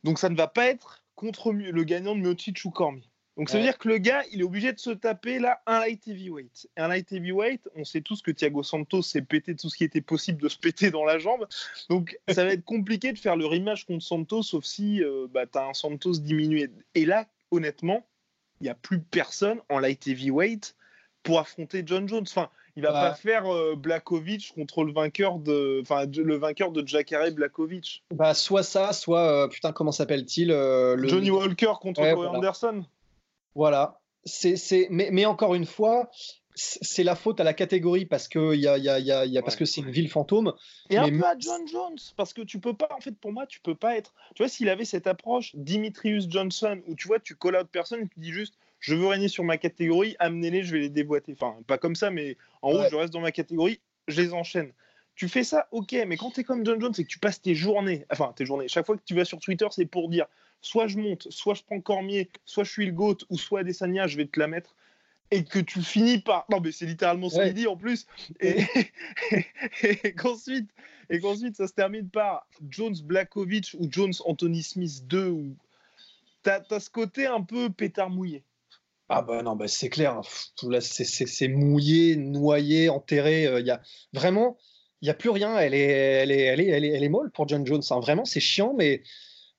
Donc 0.04 0.20
ça 0.20 0.30
ne 0.30 0.36
va 0.36 0.48
pas 0.48 0.68
être 0.68 1.04
contre 1.16 1.52
le 1.52 1.84
gagnant 1.84 2.16
de 2.16 2.22
Miocic 2.22 2.64
ou 2.66 2.70
Cormier. 2.70 3.10
Donc 3.38 3.50
ça 3.50 3.58
veut 3.58 3.64
dire 3.64 3.78
que 3.78 3.90
le 3.90 3.98
gars, 3.98 4.24
il 4.32 4.40
est 4.40 4.44
obligé 4.44 4.72
de 4.72 4.80
se 4.80 4.92
taper 4.92 5.40
là 5.40 5.60
un 5.66 5.80
light 5.80 6.08
heavyweight. 6.08 6.70
Et 6.78 6.82
un 6.82 6.88
light 6.88 7.12
heavyweight, 7.12 7.68
on 7.76 7.84
sait 7.84 8.00
tous 8.02 8.22
que 8.22 8.32
Thiago 8.32 8.64
Santos 8.64 9.02
s'est 9.02 9.22
pété 9.22 9.56
tout 9.56 9.70
ce 9.70 9.76
qui 9.76 9.84
était 9.84 10.00
possible 10.02 10.42
de 10.42 10.48
se 10.48 10.58
péter 10.58 10.90
dans 10.90 11.04
la 11.04 11.20
jambe. 11.20 11.46
Donc 11.90 12.18
ça 12.30 12.46
va 12.46 12.52
être 12.54 12.64
compliqué 12.64 13.12
de 13.12 13.18
faire 13.20 13.36
le 13.36 13.46
rematch 13.46 13.84
contre 13.86 14.04
Santos, 14.06 14.44
sauf 14.44 14.64
si 14.64 15.04
euh, 15.04 15.28
bah, 15.30 15.46
tu 15.46 15.58
as 15.58 15.68
un 15.68 15.74
Santos 15.74 16.14
diminué. 16.14 16.70
Et 16.96 17.06
là, 17.06 17.26
honnêtement, 17.52 18.06
il 18.62 18.66
n'y 18.66 18.70
a 18.70 18.76
plus 18.76 19.00
personne 19.00 19.60
en 19.70 19.80
light 19.80 20.08
heavyweight 20.08 20.76
pour 21.24 21.40
affronter 21.40 21.84
John 21.86 22.08
Jones. 22.08 22.22
Enfin, 22.24 22.50
il 22.78 22.84
va 22.84 22.94
Ouais. 22.94 23.10
pas 23.10 23.14
faire 23.16 23.54
euh, 23.54 23.76
Blakovic 23.76 24.54
contre 24.56 24.84
le 24.84 24.94
vainqueur 24.94 25.40
de, 25.40 25.80
enfin, 25.82 26.06
le 26.06 26.38
vainqueur 26.38 26.72
de 26.72 26.88
Jacare 26.88 27.32
Blakovic. 27.32 28.04
Bah, 28.14 28.34
soit 28.34 28.64
ça, 28.64 28.94
soit, 28.94 29.46
euh, 29.46 29.48
putain, 29.50 29.72
comment 29.74 29.92
s'appelle-t-il 29.92 30.52
euh, 30.52 30.96
le... 30.96 31.08
Johnny 31.08 31.32
Walker 31.32 31.74
contre 31.82 32.02
Ouais, 32.02 32.12
Corey 32.12 32.28
voilà. 32.28 32.38
Anderson. 32.38 32.86
Voilà. 33.56 34.00
C'est, 34.24 34.56
c'est... 34.58 34.88
Mais, 34.92 35.10
mais 35.12 35.26
encore 35.26 35.56
une 35.56 35.66
fois, 35.66 36.10
c'est 36.54 36.80
c'est 36.84 37.04
la 37.04 37.16
faute 37.16 37.40
à 37.40 37.44
la 37.44 37.54
catégorie 37.54 38.06
parce 38.06 38.28
que, 38.28 38.56
y 38.56 38.68
a, 38.68 38.78
y 38.78 38.88
a, 38.90 38.98
y 39.00 39.12
a, 39.12 39.26
y 39.26 39.38
a- 39.38 39.42
parce 39.42 39.56
Ouais. 39.56 39.60
que 39.60 39.66
c'est 39.66 39.82
une 39.82 39.92
ville 39.92 40.10
fantôme. 40.10 40.54
Et 40.90 40.98
un 40.98 41.10
Mais 41.10 41.18
peu 41.18 41.26
à 41.26 41.36
John 41.38 41.68
Jones, 41.68 41.98
parce 42.16 42.34
que 42.34 42.42
tu 42.42 42.60
peux 42.60 42.74
pas, 42.74 42.88
en 42.96 43.02
fait, 43.02 43.12
pour 43.20 43.34
moi, 43.34 43.46
tu 43.46 43.60
peux 43.60 43.76
pas 43.76 43.98
être. 43.98 44.14
Tu 44.36 44.44
vois, 44.44 44.50
s'il 44.50 44.70
avait 44.70 44.86
cette 44.86 45.08
approche 45.08 45.52
Dimitrius 45.56 46.28
Johnson, 46.30 46.82
où 46.88 46.96
tu 46.96 47.08
vois, 47.08 47.20
tu 47.20 47.36
call 47.36 47.56
out 47.58 47.68
personne 47.72 48.02
et 48.02 48.08
tu 48.08 48.20
dis 48.20 48.32
juste, 48.32 48.56
je 48.80 48.96
veux 48.96 49.08
régner 49.08 49.28
sur 49.28 49.44
ma 49.44 49.58
catégorie, 49.58 50.16
amenez-les, 50.20 50.64
je 50.64 50.72
vais 50.74 50.80
les 50.80 50.90
déboîter. 50.90 51.34
Enfin, 51.40 51.58
pas 51.68 51.78
comme 51.78 51.96
ça, 51.96 52.10
mais 52.10 52.38
en 52.62 52.72
Ouais. 52.74 52.86
haut, 52.86 52.90
je 52.90 52.96
reste 52.96 53.14
dans 53.14 53.22
ma 53.22 53.32
catégorie, 53.32 53.80
je 54.08 54.22
les 54.22 54.34
enchaîne. 54.34 54.72
Tu 55.16 55.28
fais 55.30 55.44
ça, 55.44 55.68
ok, 55.72 55.94
mais 56.08 56.18
quand 56.18 56.32
tu 56.32 56.42
es 56.42 56.44
comme 56.44 56.66
John 56.66 56.80
Jones 56.80 56.94
et 56.98 57.04
que 57.04 57.10
tu 57.10 57.20
passes 57.20 57.42
tes 57.42 57.56
journées, 57.56 58.06
enfin 58.12 58.34
tes 58.36 58.46
journées, 58.46 58.68
chaque 58.68 58.86
fois 58.86 58.98
que 58.98 59.04
tu 59.06 59.16
vas 59.16 59.24
sur 59.26 59.40
Twitter, 59.40 59.66
c'est 59.72 59.86
pour 59.86 60.10
dire 60.10 60.26
soit 60.62 60.88
je 60.88 60.98
monte, 60.98 61.28
soit 61.30 61.54
je 61.54 61.64
prends 61.64 61.82
Cormier, 61.82 62.30
soit 62.46 62.64
je 62.64 62.72
suis 62.72 62.86
le 62.86 62.92
GOAT, 62.92 63.18
ou 63.30 63.38
soit 63.38 63.62
Adesanya, 63.62 64.08
je 64.08 64.18
vais 64.18 64.26
te 64.26 64.40
la 64.40 64.48
mettre, 64.48 64.76
et 65.32 65.44
que 65.44 65.60
tu 65.60 65.82
finis 65.82 66.20
par. 66.20 66.46
Non, 66.50 66.60
mais 66.60 66.72
c'est 66.72 66.86
littéralement 66.86 67.30
ce 67.30 67.38
Ouais. 67.38 67.46
qu'il 67.46 67.54
dit 67.56 67.68
en 67.68 67.78
plus, 67.78 68.06
et, 68.40 68.64
et 69.84 70.14
qu'ensuite, 70.14 70.70
et 71.10 71.20
qu'ensuite 71.20 71.56
ça 71.56 71.68
se 71.68 71.74
termine 71.74 72.10
par 72.10 72.48
Jones 72.70 72.96
Blakovic 73.04 73.76
ou 73.80 73.88
Jones 73.92 74.14
Anthony 74.26 74.64
Smith 74.64 75.08
2, 75.08 75.30
ou. 75.30 75.56
T'as 76.44 76.62
as 76.70 76.80
ce 76.80 76.92
côté 76.92 77.26
un 77.26 77.42
peu 77.42 77.72
pétard 77.72 78.12
mouillé. 78.12 78.44
Ah 79.10 79.24
bah 79.24 79.42
non, 79.42 79.56
bah 79.56 79.68
c'est 79.68 79.90
clair. 79.90 80.22
Tout 80.56 80.70
là, 80.70 80.80
c'est, 80.80 81.48
mouillé, 81.48 82.16
noyé, 82.16 82.88
enterré. 82.90 83.46
Il 83.60 83.66
y 83.66 83.72
a 83.72 83.82
vraiment, 84.14 84.56
il 85.02 85.08
y 85.08 85.10
a 85.10 85.16
plus 85.16 85.32
rien. 85.32 85.58
Elle 85.58 85.74
est, 85.74 85.88
elle 85.88 86.32
est, 86.32 86.42
elle 86.42 86.62
est, 86.62 86.68
elle 86.68 86.86
est, 86.86 86.90
elle 86.90 87.04
est 87.04 87.10
molle 87.10 87.32
pour 87.32 87.48
John 87.48 87.66
Jones. 87.66 87.82
hein. 87.90 88.00
Vraiment, 88.00 88.26
c'est 88.26 88.40
chiant, 88.40 88.76
mais 88.78 89.02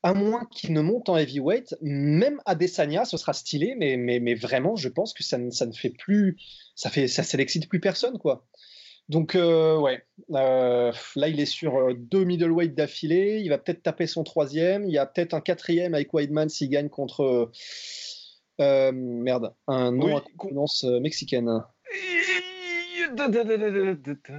à 0.07 0.15
moins 0.15 0.45
qu'il 0.53 0.73
ne 0.73 0.81
monte 0.83 1.09
en 1.09 1.17
heavyweight, 1.17 1.75
même 1.83 2.41
à 2.47 2.55
Desania, 2.55 3.05
ce 3.05 3.17
sera 3.17 3.33
stylé, 3.33 3.75
mais, 3.77 3.97
mais, 3.97 4.21
mais 4.21 4.35
vraiment, 4.35 4.77
je 4.77 4.89
pense 4.89 5.13
que 5.13 5.25
ça 5.25 5.37
ne, 5.37 5.51
ça 5.51 5.67
ne 5.67 5.73
fait 5.73 5.91
plus, 5.91 6.37
ça 6.77 6.91
fait, 6.91 7.09
ça, 7.09 7.25
n'excite 7.37 7.69
plus 7.69 7.81
personne, 7.81 8.17
quoi. 8.17 8.47
Donc 9.09 9.35
euh, 9.35 9.77
ouais, 9.77 10.05
Euh, 10.33 10.93
là 11.17 11.29
il 11.29 11.41
est 11.41 11.47
sur 11.47 11.77
euh, 11.77 11.95
deux 11.95 12.25
middleweight 12.25 12.75
d'affilée. 12.75 13.41
Il 13.43 13.49
va 13.49 13.59
peut-être 13.59 13.83
taper 13.83 14.07
son 14.07 14.23
troisième. 14.23 14.85
Il 14.85 14.93
y 14.93 14.99
a 14.99 15.07
peut-être 15.07 15.35
un 15.35 15.41
quatrième 15.41 15.95
avec 15.95 16.13
Weidman 16.13 16.49
s'il 16.49 16.71
gagne 16.71 16.89
contre 16.89 17.23
euh, 17.23 17.51
euh, 18.61 18.93
merde 18.93 19.55
un 19.69 19.91
nom 19.93 20.07
Oui, 20.07 20.13
à 20.15 20.25
consonance 20.37 20.85
euh, 20.85 20.99
mexicaine. 21.01 21.45
Non, 21.47 21.65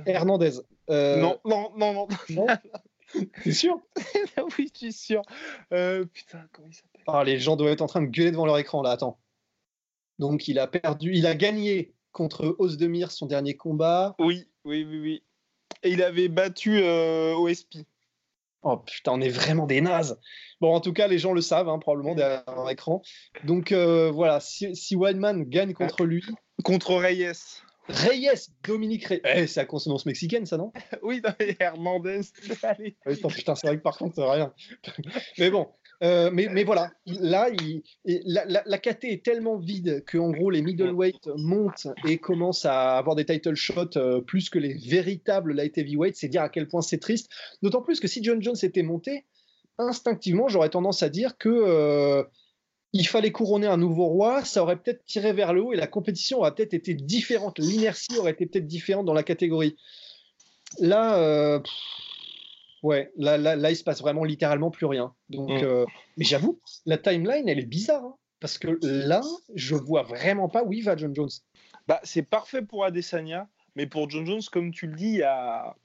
Hernandez. 0.05 0.59
Euh, 0.89 1.17
non, 1.17 1.39
non, 1.45 1.71
non. 1.77 2.07
non 2.29 2.47
T'es 3.43 3.51
sûr? 3.51 3.79
Oui, 4.57 4.69
je 4.73 4.77
suis 4.77 4.93
sûr. 4.93 5.21
Euh, 5.73 6.05
putain, 6.05 6.47
comment 6.51 6.67
il 6.67 6.73
s'appelle? 6.73 7.03
Ah, 7.07 7.23
les 7.23 7.39
gens 7.39 7.55
doivent 7.55 7.71
être 7.71 7.81
en 7.81 7.87
train 7.87 8.01
de 8.01 8.07
gueuler 8.07 8.31
devant 8.31 8.45
leur 8.45 8.57
écran 8.57 8.81
là. 8.81 8.91
Attends. 8.91 9.19
Donc 10.19 10.47
il 10.47 10.59
a 10.59 10.67
perdu, 10.67 11.11
il 11.13 11.27
a 11.27 11.35
gagné 11.35 11.93
contre 12.11 12.55
Ozdemir 12.59 13.11
son 13.11 13.25
dernier 13.27 13.55
combat. 13.55 14.15
Oui, 14.19 14.47
oui, 14.65 14.83
oui, 14.83 14.99
oui. 14.99 15.23
Et 15.83 15.91
il 15.91 16.01
avait 16.01 16.27
battu 16.27 16.79
euh, 16.81 17.35
OSP. 17.35 17.77
Oh 18.63 18.77
putain, 18.77 19.13
on 19.13 19.21
est 19.21 19.29
vraiment 19.29 19.67
des 19.67 19.81
nazes. 19.81 20.19
Bon, 20.59 20.73
en 20.73 20.81
tout 20.81 20.91
cas, 20.91 21.07
les 21.07 21.19
gens 21.19 21.33
le 21.33 21.41
savent, 21.41 21.69
hein, 21.69 21.77
probablement 21.77 22.15
derrière 22.15 22.43
leur 22.47 22.69
écran. 22.69 23.01
Donc 23.43 23.71
euh, 23.71 24.11
voilà, 24.11 24.39
si, 24.39 24.75
si 24.75 24.95
Weidman 24.95 25.43
gagne 25.43 25.73
contre 25.73 26.05
lui, 26.05 26.23
Contre 26.63 26.95
Reyes. 26.95 27.61
Reyes, 27.87 28.49
Dominique 28.67 29.05
Reyes. 29.05 29.21
Eh, 29.23 29.47
c'est 29.47 29.61
la 29.61 29.65
consonance 29.65 30.05
mexicaine, 30.05 30.45
ça, 30.45 30.57
non? 30.57 30.71
Oui, 31.03 31.21
non, 31.23 31.31
mais 31.39 31.55
Hernandez. 31.59 32.21
Allez. 32.63 32.95
Oui, 33.05 33.13
attends, 33.13 33.29
putain, 33.29 33.55
c'est 33.55 33.67
vrai 33.67 33.77
que 33.77 33.81
par 33.83 33.97
contre, 33.97 34.15
c'est 34.15 34.23
rien. 34.29 34.53
mais 35.39 35.49
bon, 35.49 35.67
euh, 36.03 36.29
mais, 36.31 36.47
mais 36.49 36.63
voilà, 36.63 36.91
là, 37.05 37.49
il- 37.49 37.81
la, 38.05 38.45
la, 38.45 38.63
la 38.65 38.77
KT 38.77 39.05
est 39.05 39.25
tellement 39.25 39.57
vide 39.57 40.03
que 40.05 40.17
en 40.17 40.31
gros, 40.31 40.49
les 40.49 40.61
middleweight 40.61 41.27
montent 41.37 41.87
et 42.05 42.17
commencent 42.17 42.65
à 42.65 42.97
avoir 42.97 43.15
des 43.15 43.25
title 43.25 43.55
shots 43.55 43.97
euh, 43.97 44.21
plus 44.21 44.49
que 44.49 44.59
les 44.59 44.73
véritables 44.75 45.53
light 45.53 45.77
heavyweight. 45.77 46.15
C'est 46.15 46.27
dire 46.27 46.41
à 46.43 46.49
quel 46.49 46.67
point 46.67 46.81
c'est 46.81 46.99
triste. 46.99 47.31
D'autant 47.63 47.81
plus 47.81 47.99
que 47.99 48.07
si 48.07 48.23
John 48.23 48.41
Jones 48.43 48.55
était 48.61 48.83
monté, 48.83 49.25
instinctivement, 49.79 50.47
j'aurais 50.49 50.69
tendance 50.69 51.03
à 51.03 51.09
dire 51.09 51.37
que 51.37 51.49
euh, 51.49 52.23
il 52.93 53.07
fallait 53.07 53.31
couronner 53.31 53.67
un 53.67 53.77
nouveau 53.77 54.05
roi, 54.07 54.43
ça 54.45 54.63
aurait 54.63 54.77
peut-être 54.77 55.03
tiré 55.05 55.33
vers 55.33 55.53
le 55.53 55.61
haut 55.61 55.73
et 55.73 55.77
la 55.77 55.87
compétition 55.87 56.39
aurait 56.39 56.53
peut-être 56.55 56.73
été 56.73 56.93
différente. 56.93 57.59
L'inertie 57.59 58.17
aurait 58.17 58.31
été 58.31 58.45
peut-être 58.45 58.67
différente 58.67 59.05
dans 59.05 59.13
la 59.13 59.23
catégorie. 59.23 59.75
Là, 60.79 61.17
euh, 61.17 61.59
pff, 61.59 61.71
ouais, 62.83 63.11
là, 63.17 63.37
là, 63.37 63.55
là, 63.55 63.71
il 63.71 63.75
se 63.75 63.83
passe 63.83 64.01
vraiment 64.01 64.23
littéralement 64.23 64.71
plus 64.71 64.85
rien. 64.85 65.13
Donc, 65.29 65.49
Mm. 65.49 65.63
euh, 65.65 65.85
mais 66.17 66.25
j'avoue, 66.25 66.59
la 66.85 66.97
timeline, 66.97 67.47
elle 67.47 67.59
est 67.59 67.65
bizarre. 67.65 68.03
hein, 68.03 68.15
parce 68.39 68.57
que 68.59 68.77
là, 68.83 69.21
je 69.55 69.75
vois 69.75 70.03
vraiment 70.03 70.47
pas 70.47 70.63
où 70.63 70.71
il 70.71 70.83
va, 70.83 70.95
John 70.95 71.13
Jones. 71.15 71.29
Bah, 71.87 71.99
c'est 72.03 72.21
parfait 72.21 72.61
pour 72.61 72.85
Adesanya, 72.85 73.47
mais 73.75 73.87
pour 73.87 74.09
John 74.09 74.25
Jones, 74.25 74.41
comme 74.51 74.71
tu 74.71 74.87
le 74.87 74.95
dis, 74.95 75.07
il 75.09 75.15
y 75.17 75.23
a. 75.23 75.75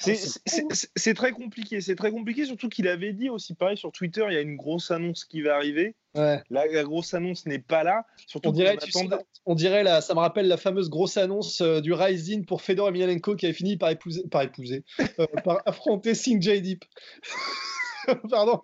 C'est- 0.00 1.14
très 1.14 1.32
compliqué. 1.32 1.80
C'est 1.80 1.94
très 1.94 2.10
compliqué, 2.10 2.46
surtout 2.46 2.68
qu'il 2.68 2.88
avait 2.88 3.12
dit 3.12 3.28
aussi, 3.28 3.54
pareil, 3.54 3.76
sur 3.76 3.92
Twitter, 3.92 4.24
il 4.28 4.34
y 4.34 4.36
a 4.36 4.40
une 4.40 4.56
grosse 4.56 4.90
annonce 4.90 5.24
qui 5.24 5.42
va 5.42 5.56
arriver. 5.56 5.94
Ouais. 6.14 6.42
La, 6.50 6.66
la 6.66 6.82
grosse 6.82 7.12
annonce 7.14 7.46
n'est 7.46 7.58
pas 7.58 7.84
là. 7.84 8.04
Surtout 8.26 8.48
On 8.48 8.52
dirait, 8.52 8.76
tu 8.78 8.90
sais, 8.90 9.06
on 9.46 9.54
dirait 9.54 9.82
là, 9.82 10.00
ça 10.00 10.14
me 10.14 10.20
rappelle 10.20 10.48
la 10.48 10.56
fameuse 10.56 10.90
grosse 10.90 11.16
annonce 11.16 11.60
euh, 11.60 11.80
du 11.80 11.92
Rising 11.92 12.44
pour 12.46 12.62
Fedor 12.62 12.88
Emelianenko 12.88 13.36
qui 13.36 13.46
avait 13.46 13.52
fini 13.52 13.76
par 13.76 13.90
épouser, 13.90 14.22
par 14.30 14.42
épouser, 14.42 14.84
euh, 15.18 15.26
par 15.44 15.62
affronter 15.66 16.14
Singh 16.14 16.40
J. 16.40 16.62
Deep. 16.62 16.84
Pardon. 18.30 18.60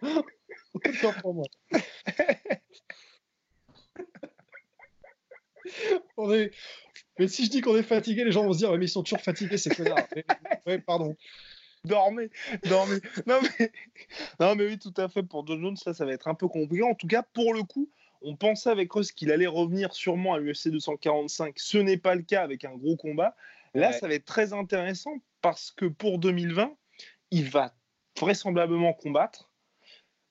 Autant 0.75 1.13
pour 1.21 1.35
moi. 1.35 1.45
On 6.17 6.33
est... 6.33 6.51
Mais 7.19 7.29
si 7.29 7.47
je 7.47 7.51
dis 7.51 7.61
qu'on 7.61 7.77
est 7.77 7.83
fatigué, 7.83 8.25
les 8.25 8.33
gens 8.33 8.45
vont 8.45 8.53
se 8.53 8.59
dire, 8.59 8.73
mais 8.77 8.85
ils 8.87 8.89
sont 8.89 9.03
toujours 9.03 9.21
fatigués, 9.21 9.59
ces 9.59 9.71
connards. 9.71 10.07
Ouais, 10.67 10.79
pardon. 10.79 11.17
Dormez, 11.85 12.31
dormez. 12.65 12.99
Non 13.27 13.39
mais, 13.41 13.71
non 14.41 14.55
mais 14.57 14.67
oui, 14.67 14.79
tout 14.79 14.93
à 14.97 15.09
fait. 15.09 15.23
Pour 15.23 15.47
John 15.47 15.61
Jones, 15.61 15.77
ça, 15.77 15.95
ça 15.95 16.05
va 16.05 16.13
être 16.13 16.27
un 16.27 16.35
peu 16.35 16.49
compliqué. 16.49 16.83
En 16.83 16.95
tout 16.97 17.07
cas, 17.07 17.23
pour 17.23 17.55
le 17.55 17.63
coup, 17.63 17.89
on 18.23 18.35
pensait 18.35 18.71
avec 18.71 18.93
Russ 18.93 19.13
qu'il 19.13 19.31
allait 19.31 19.47
revenir 19.47 19.95
sûrement 19.95 20.35
à 20.35 20.39
l'UFC 20.41 20.69
245. 20.69 21.55
Ce 21.57 21.79
n'est 21.79 21.97
pas 21.99 22.17
le 22.17 22.23
cas 22.23 22.43
avec 22.43 22.65
un 22.65 22.75
gros 22.75 22.97
combat. 22.97 23.37
Là, 23.75 23.91
Ouais. 23.91 23.93
ça 23.99 24.09
va 24.09 24.15
être 24.15 24.25
très 24.25 24.53
intéressant 24.53 25.13
parce 25.43 25.71
que 25.71 25.85
pour 25.85 26.19
2020, 26.19 26.75
il 27.31 27.49
va 27.49 27.73
vraisemblablement 28.19 28.93
combattre. 28.93 29.51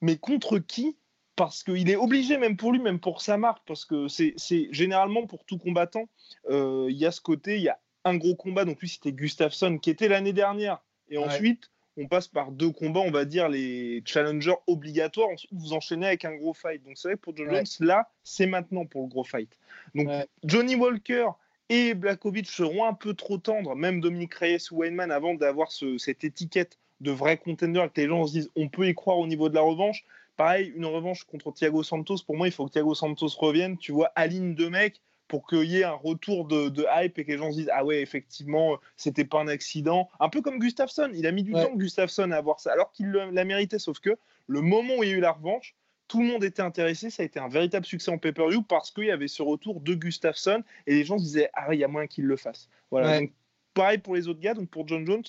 Mais 0.01 0.17
contre 0.17 0.59
qui 0.59 0.97
Parce 1.35 1.63
qu'il 1.63 1.89
est 1.89 1.95
obligé, 1.97 2.37
même 2.37 2.55
pour 2.55 2.71
lui, 2.71 2.79
même 2.79 2.99
pour 2.99 3.21
sa 3.21 3.37
marque, 3.37 3.61
parce 3.67 3.83
que 3.85 4.07
c'est 4.07 4.33
généralement 4.71 5.25
pour 5.27 5.43
tout 5.43 5.57
combattant, 5.57 6.07
euh, 6.49 6.87
il 6.89 6.95
y 6.97 7.05
a 7.05 7.11
ce 7.11 7.19
côté, 7.21 7.57
il 7.57 7.63
y 7.63 7.69
a 7.69 7.77
un 8.05 8.15
gros 8.15 8.35
combat. 8.35 8.63
Donc 8.65 8.79
lui, 8.79 8.87
c'était 8.87 9.11
Gustafsson 9.11 9.77
qui 9.77 9.89
était 9.89 10.07
l'année 10.07 10.33
dernière. 10.33 10.81
Et 11.09 11.17
Ouais. 11.17 11.25
ensuite, 11.25 11.69
on 11.97 12.07
passe 12.07 12.27
par 12.27 12.51
deux 12.51 12.71
combats, 12.71 12.99
on 13.01 13.11
va 13.11 13.25
dire 13.25 13.49
les 13.49 14.01
challengers 14.05 14.55
obligatoires. 14.67 15.29
Ensuite, 15.29 15.51
vous 15.53 15.73
enchaînez 15.73 16.07
avec 16.07 16.23
un 16.25 16.35
gros 16.35 16.53
fight. 16.53 16.83
Donc 16.83 16.97
c'est 16.97 17.09
vrai 17.09 17.15
que 17.15 17.21
pour 17.21 17.35
John 17.35 17.47
Ouais. 17.49 17.63
Jones, 17.65 17.87
là, 17.87 18.09
c'est 18.23 18.47
maintenant 18.47 18.85
pour 18.85 19.01
le 19.03 19.07
gros 19.07 19.23
fight. 19.23 19.49
Donc 19.93 20.07
Ouais. 20.07 20.27
Johnny 20.43 20.75
Walker 20.75 21.27
et 21.69 21.93
Blakovic 21.95 22.47
seront 22.47 22.85
un 22.85 22.93
peu 22.93 23.13
trop 23.13 23.37
tendres, 23.37 23.75
même 23.75 23.99
Dominique 23.99 24.35
Reyes 24.35 24.59
ou 24.71 24.77
Wayneman, 24.77 25.11
avant 25.11 25.33
d'avoir 25.33 25.71
ce- 25.71 25.97
cette 25.97 26.23
étiquette 26.23 26.77
de 27.01 27.11
vrai 27.11 27.37
contender, 27.37 27.85
que 27.93 27.99
les 28.01 28.07
gens 28.07 28.25
se 28.27 28.31
disent 28.33 28.51
on 28.55 28.69
peut 28.69 28.87
y 28.87 28.93
croire 28.95 29.17
au 29.17 29.27
niveau 29.27 29.49
de 29.49 29.55
la 29.55 29.61
revanche. 29.61 30.05
Pareil, 30.35 30.73
une 30.75 30.85
revanche 30.85 31.23
contre 31.23 31.51
Thiago 31.51 31.83
Santos. 31.83 32.17
Pour 32.25 32.35
moi, 32.35 32.47
il 32.47 32.51
faut 32.51 32.65
que 32.65 32.71
Thiago 32.71 32.95
Santos 32.95 33.29
revienne. 33.37 33.77
Tu 33.77 33.91
vois, 33.91 34.11
aligne 34.15 34.55
deux 34.55 34.69
mecs 34.69 35.01
pour 35.27 35.47
qu'il 35.47 35.63
y 35.63 35.79
ait 35.79 35.83
un 35.83 35.91
retour 35.91 36.45
de, 36.45 36.85
hype 36.95 37.17
et 37.17 37.25
que 37.25 37.31
les 37.31 37.37
gens 37.37 37.51
se 37.51 37.57
disent 37.57 37.71
Ah 37.73 37.83
ouais, 37.83 38.01
effectivement, 38.01 38.77
c'était 38.95 39.25
pas 39.25 39.39
un 39.39 39.47
accident. 39.47 40.09
Un 40.19 40.29
peu 40.29 40.41
comme 40.41 40.59
Gustafsson. 40.59 41.11
Il 41.13 41.25
a 41.27 41.31
mis 41.31 41.43
du 41.43 41.53
temps, 41.53 41.73
Gustafsson, 41.75 42.31
à 42.31 42.37
avoir 42.37 42.59
ça, 42.59 42.71
alors 42.71 42.91
qu'il 42.91 43.11
l'a 43.11 43.45
mérité. 43.45 43.79
Sauf 43.79 43.99
que 43.99 44.17
le 44.47 44.61
moment 44.61 44.95
où 44.97 45.03
il 45.03 45.09
y 45.09 45.13
a 45.13 45.15
eu 45.15 45.21
la 45.21 45.31
revanche, 45.31 45.75
tout 46.07 46.21
le 46.21 46.27
monde 46.27 46.43
était 46.43 46.61
intéressé. 46.61 47.09
Ça 47.09 47.23
a 47.23 47.25
été 47.25 47.39
un 47.39 47.49
véritable 47.49 47.85
succès 47.85 48.11
en 48.11 48.17
pay-per-view 48.17 48.61
parce 48.61 48.91
qu'il 48.91 49.05
y 49.05 49.11
avait 49.11 49.27
ce 49.27 49.41
retour 49.41 49.81
de 49.81 49.95
Gustafsson 49.95 50.63
et 50.85 50.93
les 50.93 51.03
gens 51.03 51.17
se 51.17 51.23
disaient 51.23 51.49
Ah, 51.53 51.73
il 51.73 51.79
y 51.79 51.83
a 51.83 51.87
moyen 51.87 52.07
qu'il 52.07 52.25
le 52.25 52.37
fasse. 52.37 52.69
Voilà. 52.91 53.19
Donc, 53.19 53.31
pareil 53.73 53.97
pour 53.97 54.15
les 54.15 54.27
autres 54.27 54.39
gars, 54.39 54.53
donc 54.53 54.69
pour 54.69 54.87
John 54.87 55.05
Jones. 55.05 55.23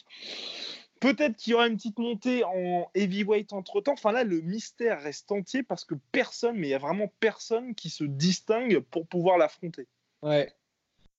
Peut-être 1.01 1.37
qu'il 1.37 1.53
y 1.53 1.55
aura 1.55 1.67
une 1.67 1.77
petite 1.77 1.99
montée 1.99 2.43
en 2.45 2.89
heavyweight 2.95 3.53
entre 3.53 3.81
temps. 3.81 3.93
Enfin 3.93 4.13
là, 4.13 4.25
le 4.25 4.41
mystère 4.41 5.03
reste 5.03 5.31
entier 5.31 5.63
parce 5.63 5.85
que 5.85 5.95
personne, 6.11 6.57
mais 6.57 6.69
il 6.69 6.71
y 6.71 6.75
a 6.75 6.79
vraiment 6.79 7.13
personne 7.21 7.75
qui 7.75 7.91
se 7.91 8.05
distingue 8.05 8.81
pour 8.91 9.07
pouvoir 9.07 9.37
l'affronter. 9.37 9.87
Ouais. 10.23 10.51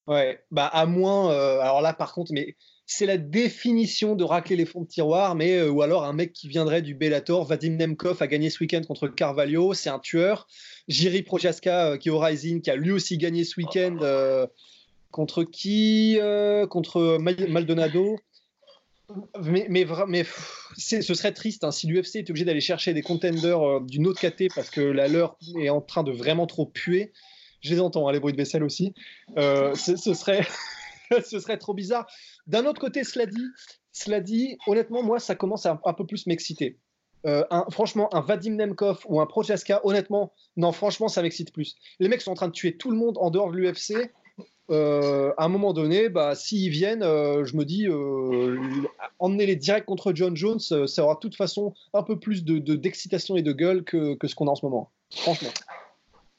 Ouais. 0.07 0.41
Bah 0.51 0.65
à 0.65 0.85
moins. 0.85 1.31
Euh, 1.31 1.59
alors 1.59 1.81
là, 1.81 1.93
par 1.93 2.13
contre, 2.13 2.31
mais 2.33 2.55
c'est 2.85 3.05
la 3.05 3.17
définition 3.17 4.15
de 4.15 4.23
racler 4.23 4.55
les 4.55 4.65
fonds 4.65 4.81
de 4.81 4.87
tiroir, 4.87 5.35
mais 5.35 5.57
euh, 5.57 5.69
ou 5.69 5.81
alors 5.81 6.05
un 6.05 6.13
mec 6.13 6.33
qui 6.33 6.47
viendrait 6.47 6.81
du 6.81 6.95
Bellator. 6.95 7.43
Vadim 7.43 7.75
Nemkov 7.75 8.21
a 8.21 8.27
gagné 8.27 8.49
ce 8.49 8.63
week-end 8.63 8.81
contre 8.87 9.09
Carvalho, 9.09 9.73
c'est 9.73 9.89
un 9.89 9.99
tueur. 9.99 10.47
Jiri 10.87 11.21
Projaska 11.21 11.91
euh, 11.91 11.97
qui 11.97 12.07
est 12.07 12.11
au 12.11 12.19
Rising, 12.19 12.61
qui 12.61 12.71
a 12.71 12.75
lui 12.77 12.91
aussi 12.91 13.17
gagné 13.17 13.43
ce 13.43 13.59
week-end. 13.59 14.47
contre 15.11 15.43
qui 15.43 16.17
Contre 16.69 17.17
Maldonado. 17.19 18.17
Mais, 19.39 20.25
ce 20.77 21.13
serait 21.13 21.33
triste 21.33 21.63
hein, 21.63 21.71
si 21.71 21.87
l'UFC 21.87 22.17
est 22.17 22.29
obligé 22.29 22.45
d'aller 22.45 22.61
chercher 22.61 22.93
des 22.93 23.01
contenders 23.01 23.61
euh, 23.61 23.79
d'une 23.79 24.05
autre 24.05 24.19
caté 24.19 24.49
parce 24.53 24.69
que 24.69 24.81
la 24.81 25.07
leur 25.07 25.37
est 25.59 25.69
en 25.69 25.81
train 25.81 26.03
de 26.03 26.11
vraiment 26.11 26.45
trop 26.45 26.65
puer. 26.65 27.13
Je 27.61 27.73
les 27.73 27.79
entends, 27.79 28.07
hein, 28.07 28.11
les 28.11 28.19
bruits 28.19 28.33
de 28.33 28.37
vaisselle 28.37 28.63
aussi. 28.63 28.93
Euh, 29.37 29.73
ce, 29.75 29.95
serait 29.95 30.45
ce 31.25 31.39
serait 31.39 31.57
trop 31.57 31.73
bizarre. 31.73 32.05
D'un 32.47 32.65
autre 32.65 32.81
côté, 32.81 33.03
cela 33.03 33.25
dit, 33.25 33.47
cela 33.93 34.19
dit, 34.19 34.57
honnêtement, 34.67 35.03
moi, 35.03 35.19
ça 35.19 35.35
commence 35.35 35.65
à 35.65 35.79
un, 35.83 35.93
peu 35.93 36.05
plus 36.05 36.27
m'exciter. 36.27 36.77
Euh, 37.25 37.43
franchement, 37.71 38.13
un 38.13 38.21
Vadim 38.21 38.55
Nemkov 38.55 39.05
ou 39.07 39.19
un 39.21 39.25
Prochaska, 39.25 39.81
honnêtement, 39.83 40.33
non, 40.55 40.71
franchement, 40.71 41.07
ça 41.07 41.21
m'excite 41.21 41.51
plus. 41.53 41.75
Les 41.99 42.09
mecs 42.09 42.21
sont 42.21 42.31
en 42.31 42.35
train 42.35 42.47
de 42.47 42.53
tuer 42.53 42.77
tout 42.77 42.91
le 42.91 42.97
monde 42.97 43.17
en 43.19 43.31
dehors 43.31 43.51
de 43.51 43.57
l'UFC. 43.57 44.11
Euh, 44.69 45.34
à 45.38 45.45
un 45.45 45.47
moment 45.47 45.73
donné, 45.73 46.10
bah, 46.10 46.36
s'ils 46.36 46.69
viennent, 46.69 47.03
euh, 47.03 47.45
je 47.45 47.56
me 47.56 47.63
dis, 47.63 47.88
euh, 47.88 48.60
emmenez-les 49.19 49.56
direct 49.56 49.86
contre 49.86 50.13
John 50.13 50.36
Jones, 50.36 50.60
ça 50.60 51.03
aura 51.03 51.15
de 51.15 51.19
toute 51.19 51.36
façon 51.36 51.73
un 51.93 52.03
peu 52.03 52.19
plus 52.19 52.43
de, 52.43 52.60
d'excitation 52.75 53.38
et 53.38 53.41
de 53.41 53.53
gueule 53.53 53.84
que, 53.84 54.15
que 54.15 54.27
ce 54.27 54.36
qu'on 54.36 54.47
a 54.47 54.51
en 54.51 54.56
ce 54.56 54.65
moment. 54.65 54.91
Franchement. 55.13 55.49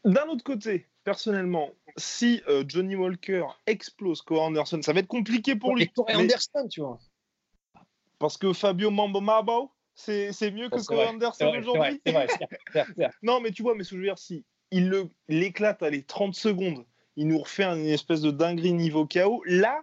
D'un 0.05 0.27
autre 0.29 0.45
côté, 0.45 0.87
personnellement, 1.05 1.71
si 1.97 2.43
Johnny 2.67 2.97
Walker 2.97 3.45
explose 3.67 4.23
Corey 4.23 4.43
Anderson, 4.43 4.81
ça 4.83 4.93
va 4.93 5.01
être 5.01 5.09
compliqué 5.09 5.57
pour 5.57 5.75
lui. 5.75 5.89
Corey 5.89 6.15
Anderson, 6.15 6.69
tu 6.71 6.81
vois. 6.81 6.99
Parce 8.19 8.37
que 8.37 8.53
Fabio 8.53 8.91
Mambo 8.91 9.23
c'est, 9.95 10.33
c'est 10.33 10.51
mieux 10.53 10.69
que 10.69 10.85
Corey 10.85 11.09
Anderson 11.09 11.53
aujourd'hui. 11.59 12.01
non, 13.23 13.41
mais 13.41 13.51
tu 13.51 13.63
vois, 13.63 13.75
mais 13.75 13.85
ce 13.85 13.91
que 13.91 13.97
je 13.97 14.01
veux 14.01 14.07
dire, 14.07 14.19
si 14.19 14.45
il 14.71 15.09
l'éclate 15.29 15.83
à 15.83 15.91
les 15.91 16.03
30 16.03 16.35
secondes 16.35 16.85
il 17.19 17.27
nous 17.27 17.39
refait 17.39 17.65
une 17.65 17.87
espèce 17.87 18.21
de 18.21 18.31
dinguerie 18.31 18.73
niveau 18.73 19.05
chaos. 19.05 19.43
Là, 19.45 19.81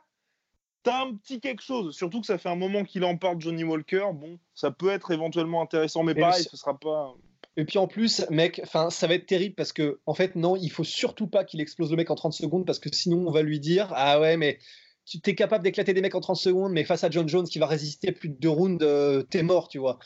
t'as 0.83 1.03
un 1.03 1.15
petit 1.15 1.41
quelque 1.41 1.61
chose. 1.61 1.93
Surtout 1.93 2.21
que 2.21 2.27
ça 2.27 2.37
fait 2.37 2.47
un 2.47 2.55
moment 2.55 2.85
qu'il 2.85 3.03
en 3.03 3.17
parle, 3.17 3.41
Johnny 3.41 3.65
Walker. 3.65 4.05
Bon, 4.13 4.39
ça 4.53 4.71
peut 4.71 4.89
être 4.89 5.11
éventuellement 5.11 5.61
intéressant, 5.61 6.03
mais, 6.03 6.15
pareil, 6.15 6.45
ce 6.49 6.55
sera 6.55 6.79
pas. 6.79 7.13
Et 7.57 7.65
puis 7.65 7.77
en 7.77 7.87
plus, 7.87 8.25
mec, 8.29 8.61
enfin, 8.63 8.89
ça 8.89 9.07
va 9.07 9.15
être 9.15 9.25
terrible 9.25 9.53
parce 9.55 9.73
que, 9.73 9.99
en 10.05 10.13
fait, 10.13 10.37
non, 10.37 10.55
il 10.55 10.71
faut 10.71 10.85
surtout 10.85 11.27
pas 11.27 11.43
qu'il 11.43 11.59
explose 11.59 11.91
le 11.91 11.97
mec 11.97 12.09
en 12.09 12.15
30 12.15 12.31
secondes 12.31 12.65
parce 12.65 12.79
que 12.79 12.89
sinon, 12.93 13.27
on 13.27 13.31
va 13.31 13.41
lui 13.41 13.59
dire 13.59 13.91
Ah 13.95 14.21
ouais, 14.21 14.37
mais 14.37 14.59
tu 15.03 15.19
es 15.25 15.35
capable 15.35 15.65
d'éclater 15.65 15.93
des 15.93 16.01
mecs 16.01 16.15
en 16.15 16.21
30 16.21 16.37
secondes, 16.37 16.71
mais 16.71 16.85
face 16.85 17.03
à 17.03 17.09
John 17.09 17.27
Jones 17.27 17.47
qui 17.47 17.59
va 17.59 17.67
résister 17.67 18.13
plus 18.13 18.29
de 18.29 18.35
deux 18.35 18.49
rounds, 18.49 18.81
euh, 18.81 19.23
t'es 19.23 19.43
mort, 19.43 19.67
tu 19.67 19.77
vois. 19.77 19.99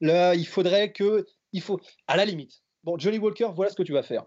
Là, 0.00 0.36
il 0.36 0.46
faudrait 0.46 0.92
que. 0.92 1.26
Il 1.52 1.62
faut. 1.62 1.80
À 2.06 2.16
la 2.16 2.24
limite. 2.24 2.62
Bon, 2.84 2.96
Johnny 2.96 3.18
Walker, 3.18 3.48
voilà 3.56 3.72
ce 3.72 3.76
que 3.76 3.82
tu 3.82 3.92
vas 3.92 4.04
faire. 4.04 4.26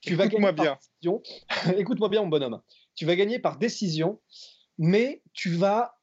Tu 0.00 0.14
vas 0.14 0.28
gagner 0.28 0.52
bien. 0.52 0.78
Écoute-moi 1.76 2.08
bien, 2.08 2.22
mon 2.22 2.28
bonhomme. 2.28 2.60
Tu 2.94 3.06
vas 3.06 3.16
gagner 3.16 3.38
par 3.38 3.58
décision, 3.58 4.20
mais 4.78 5.22
tu 5.32 5.50
vas 5.50 5.98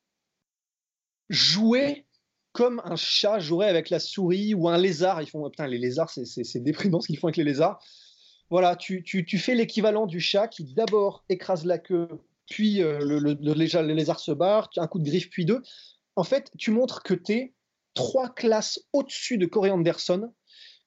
jouer 1.30 2.06
comme 2.52 2.82
un 2.86 2.96
chat 2.96 3.40
jouerait 3.40 3.70
avec 3.70 3.90
la 3.90 4.00
souris 4.00 4.54
ou 4.54 4.68
un 4.70 4.78
lézard. 4.78 5.22
Ils 5.22 5.30
font, 5.30 5.50
putain, 5.50 5.68
les 5.68 5.78
lézards, 5.78 6.10
c'est 6.10 6.60
déprimant 6.60 7.02
ce 7.02 7.08
qu'ils 7.08 7.20
font 7.20 7.28
avec 7.28 7.38
les 7.38 7.44
lézards. 7.44 7.84
Voilà, 8.50 8.76
tu, 8.76 9.04
fais 9.38 9.56
l'équivalent 9.56 10.06
du 10.06 10.20
chat 10.20 10.48
qui 10.48 10.64
d'abord 10.64 11.26
écrase 11.28 11.66
la 11.66 11.80
queue, 11.80 12.08
puis 12.50 12.82
euh, 12.82 13.00
le, 13.00 13.20
le, 13.20 13.94
lézard 13.94 14.20
se 14.20 14.32
barre, 14.32 14.70
un 14.78 14.88
coup 14.88 15.00
de 15.00 15.04
griffe, 15.04 15.30
puis 15.30 15.46
deux. 15.46 15.62
En 16.16 16.24
fait, 16.24 16.50
tu 16.58 16.72
montres 16.72 17.04
que 17.04 17.14
tu 17.14 17.34
es 17.34 17.54
trois 17.94 18.30
classes 18.30 18.80
au-dessus 18.94 19.38
de 19.38 19.46
Corey 19.46 19.70
Anderson 19.70 20.32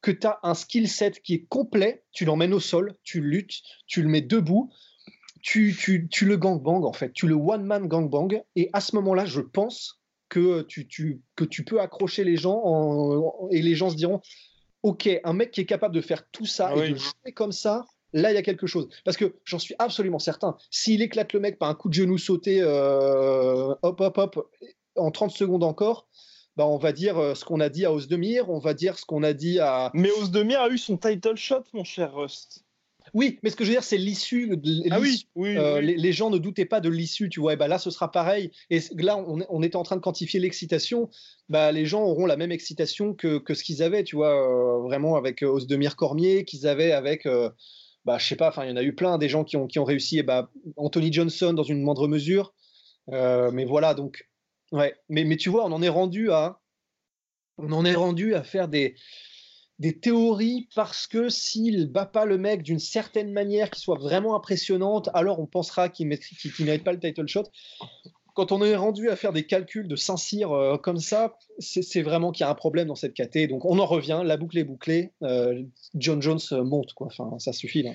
que 0.02 0.10
tu 0.10 0.26
as 0.26 0.38
un 0.42 0.54
skill 0.54 0.88
set 0.88 1.20
qui 1.22 1.34
est 1.34 1.46
complet, 1.48 2.04
tu 2.12 2.24
l'emmènes 2.24 2.54
au 2.54 2.60
sol, 2.60 2.94
tu 3.02 3.20
luttes, 3.20 3.60
tu 3.86 4.02
le 4.02 4.08
mets 4.08 4.22
debout, 4.22 4.70
tu, 5.42 5.74
tu, 5.78 6.08
tu 6.08 6.26
le 6.26 6.36
gangbang 6.36 6.84
en 6.84 6.92
fait, 6.92 7.12
tu 7.12 7.26
le 7.26 7.34
one-man 7.34 7.86
gangbang, 7.86 8.42
et 8.56 8.70
à 8.72 8.80
ce 8.80 8.94
moment-là, 8.96 9.24
je 9.24 9.40
pense 9.40 10.00
que 10.28 10.62
tu, 10.62 10.86
tu, 10.86 11.20
que 11.36 11.44
tu 11.44 11.64
peux 11.64 11.80
accrocher 11.80 12.24
les 12.24 12.36
gens 12.36 13.48
et 13.50 13.60
les 13.62 13.74
gens 13.74 13.90
se 13.90 13.96
diront 13.96 14.20
Ok, 14.82 15.10
un 15.24 15.32
mec 15.34 15.50
qui 15.50 15.60
est 15.60 15.66
capable 15.66 15.94
de 15.94 16.00
faire 16.00 16.26
tout 16.30 16.46
ça 16.46 16.74
et 16.74 16.92
de 16.92 16.94
jouer 16.94 17.32
comme 17.34 17.52
ça, 17.52 17.84
là, 18.14 18.32
il 18.32 18.34
y 18.34 18.38
a 18.38 18.42
quelque 18.42 18.66
chose. 18.66 18.88
Parce 19.04 19.18
que 19.18 19.36
j'en 19.44 19.58
suis 19.58 19.74
absolument 19.78 20.18
certain, 20.18 20.56
s'il 20.70 21.02
éclate 21.02 21.34
le 21.34 21.40
mec 21.40 21.58
par 21.58 21.68
un 21.68 21.74
coup 21.74 21.90
de 21.90 21.94
genou 21.94 22.16
sauté, 22.16 22.60
euh, 22.62 23.74
hop, 23.82 24.00
hop, 24.00 24.16
hop, 24.16 24.48
en 24.96 25.10
30 25.10 25.32
secondes 25.32 25.64
encore, 25.64 26.08
bah, 26.60 26.66
on 26.66 26.76
va 26.76 26.92
dire 26.92 27.16
euh, 27.16 27.34
ce 27.34 27.46
qu'on 27.46 27.58
a 27.58 27.70
dit 27.70 27.86
à 27.86 27.92
Osdemir, 27.92 28.50
on 28.50 28.58
va 28.58 28.74
dire 28.74 28.98
ce 28.98 29.06
qu'on 29.06 29.22
a 29.22 29.32
dit 29.32 29.60
à. 29.60 29.90
Mais 29.94 30.10
Osdemir 30.20 30.60
a 30.60 30.68
eu 30.68 30.76
son 30.76 30.98
title 30.98 31.34
shot, 31.34 31.62
mon 31.72 31.84
cher 31.84 32.14
Rust. 32.14 32.66
Oui, 33.14 33.38
mais 33.42 33.48
ce 33.48 33.56
que 33.56 33.64
je 33.64 33.70
veux 33.70 33.76
dire, 33.76 33.82
c'est 33.82 33.96
l'issue. 33.96 34.54
Ah 34.90 35.00
oui, 35.00 35.26
euh, 35.38 35.80
Les, 35.80 36.12
gens 36.12 36.28
ne 36.28 36.36
doutaient 36.36 36.66
pas 36.66 36.80
de 36.80 36.90
l'issue, 36.90 37.30
tu 37.30 37.40
vois. 37.40 37.54
Et 37.54 37.56
bah 37.56 37.66
là, 37.66 37.78
ce 37.78 37.90
sera 37.90 38.12
pareil. 38.12 38.50
Et 38.68 38.78
là, 38.98 39.16
on, 39.16 39.38
on 39.48 39.62
était 39.62 39.76
en 39.76 39.84
train 39.84 39.96
de 39.96 40.02
quantifier 40.02 40.38
l'excitation. 40.38 41.08
Bah, 41.48 41.72
les 41.72 41.86
gens 41.86 42.02
auront 42.02 42.26
la 42.26 42.36
même 42.36 42.52
excitation 42.52 43.14
que, 43.14 43.42
ce 43.48 43.64
qu'ils 43.64 43.82
avaient, 43.82 44.04
tu 44.04 44.16
vois, 44.16 44.34
euh, 44.34 44.82
vraiment 44.82 45.16
avec 45.16 45.40
Osdemir 45.42 45.96
Cormier, 45.96 46.44
qu'ils 46.44 46.66
avaient 46.66 46.92
avec. 46.92 47.26
bah, 48.04 48.18
je 48.18 48.26
sais 48.26 48.36
pas, 48.36 48.48
enfin, 48.48 48.66
il 48.66 48.68
y 48.68 48.72
en 48.72 48.76
a 48.76 48.82
eu 48.82 48.94
plein 48.94 49.16
des 49.16 49.30
gens 49.30 49.44
qui 49.44 49.56
ont, 49.56 49.66
qui 49.66 49.78
ont 49.78 49.84
réussi. 49.84 50.18
Et 50.18 50.22
bah, 50.22 50.50
Anthony 50.76 51.10
Johnson 51.10 51.54
dans 51.54 51.62
une 51.62 51.80
moindre 51.80 52.06
mesure. 52.06 52.52
mais 53.08 53.64
voilà, 53.64 53.94
donc 53.94 54.26
Ouais, 54.72 54.94
mais, 55.08 55.24
mais 55.24 55.36
tu 55.36 55.48
vois, 55.48 55.64
on 55.64 55.72
en 55.72 55.82
est 55.82 55.88
rendu 55.88 56.30
à, 56.30 56.60
on 57.58 57.72
en 57.72 57.84
est 57.84 57.94
rendu 57.94 58.34
à 58.34 58.42
faire 58.42 58.68
des, 58.68 58.94
des 59.80 59.98
théories 59.98 60.68
parce 60.74 61.06
que 61.06 61.28
s'il 61.28 61.90
bat 61.90 62.06
pas 62.06 62.26
le 62.26 62.38
mec 62.38 62.62
d'une 62.62 62.78
certaine 62.78 63.32
manière 63.32 63.70
qui 63.70 63.80
soit 63.80 63.98
vraiment 63.98 64.36
impressionnante, 64.36 65.08
alors 65.14 65.40
on 65.40 65.46
pensera 65.46 65.88
qu'il 65.88 66.06
ne 66.08 66.64
mérite 66.64 66.84
pas 66.84 66.92
le 66.92 67.00
title 67.00 67.26
shot. 67.26 67.44
Quand 68.34 68.52
on 68.52 68.62
est 68.62 68.76
rendu 68.76 69.08
à 69.10 69.16
faire 69.16 69.32
des 69.32 69.44
calculs 69.44 69.88
de 69.88 69.96
Saint-Cyr 69.96 70.52
euh, 70.52 70.76
comme 70.76 71.00
ça, 71.00 71.36
c'est 71.58 72.02
vraiment 72.02 72.30
qu'il 72.30 72.44
y 72.44 72.46
a 72.46 72.50
un 72.50 72.54
problème 72.54 72.88
dans 72.88 72.94
cette 72.94 73.14
KT. 73.14 73.48
Donc 73.48 73.64
on 73.64 73.78
en 73.78 73.86
revient, 73.86 74.22
la 74.24 74.36
boucle 74.36 74.58
est 74.58 74.64
bouclée. 74.64 75.12
Euh, 75.22 75.62
John 75.94 76.22
Jones 76.22 76.40
monte, 76.62 76.92
quoi. 76.92 77.08
Enfin, 77.08 77.38
ça 77.38 77.52
suffit 77.52 77.82
là. 77.82 77.92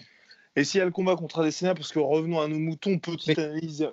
Et 0.56 0.64
s'il 0.64 0.80
y 0.80 0.82
a 0.82 0.86
le 0.86 0.92
combat 0.92 1.16
contre 1.16 1.40
Adesanya, 1.40 1.74
parce 1.74 1.92
que 1.92 2.00
revenons 2.00 2.40
à 2.40 2.48
nos 2.48 2.60
moutons, 2.60 2.98
petite 2.98 3.38
analyse 3.38 3.88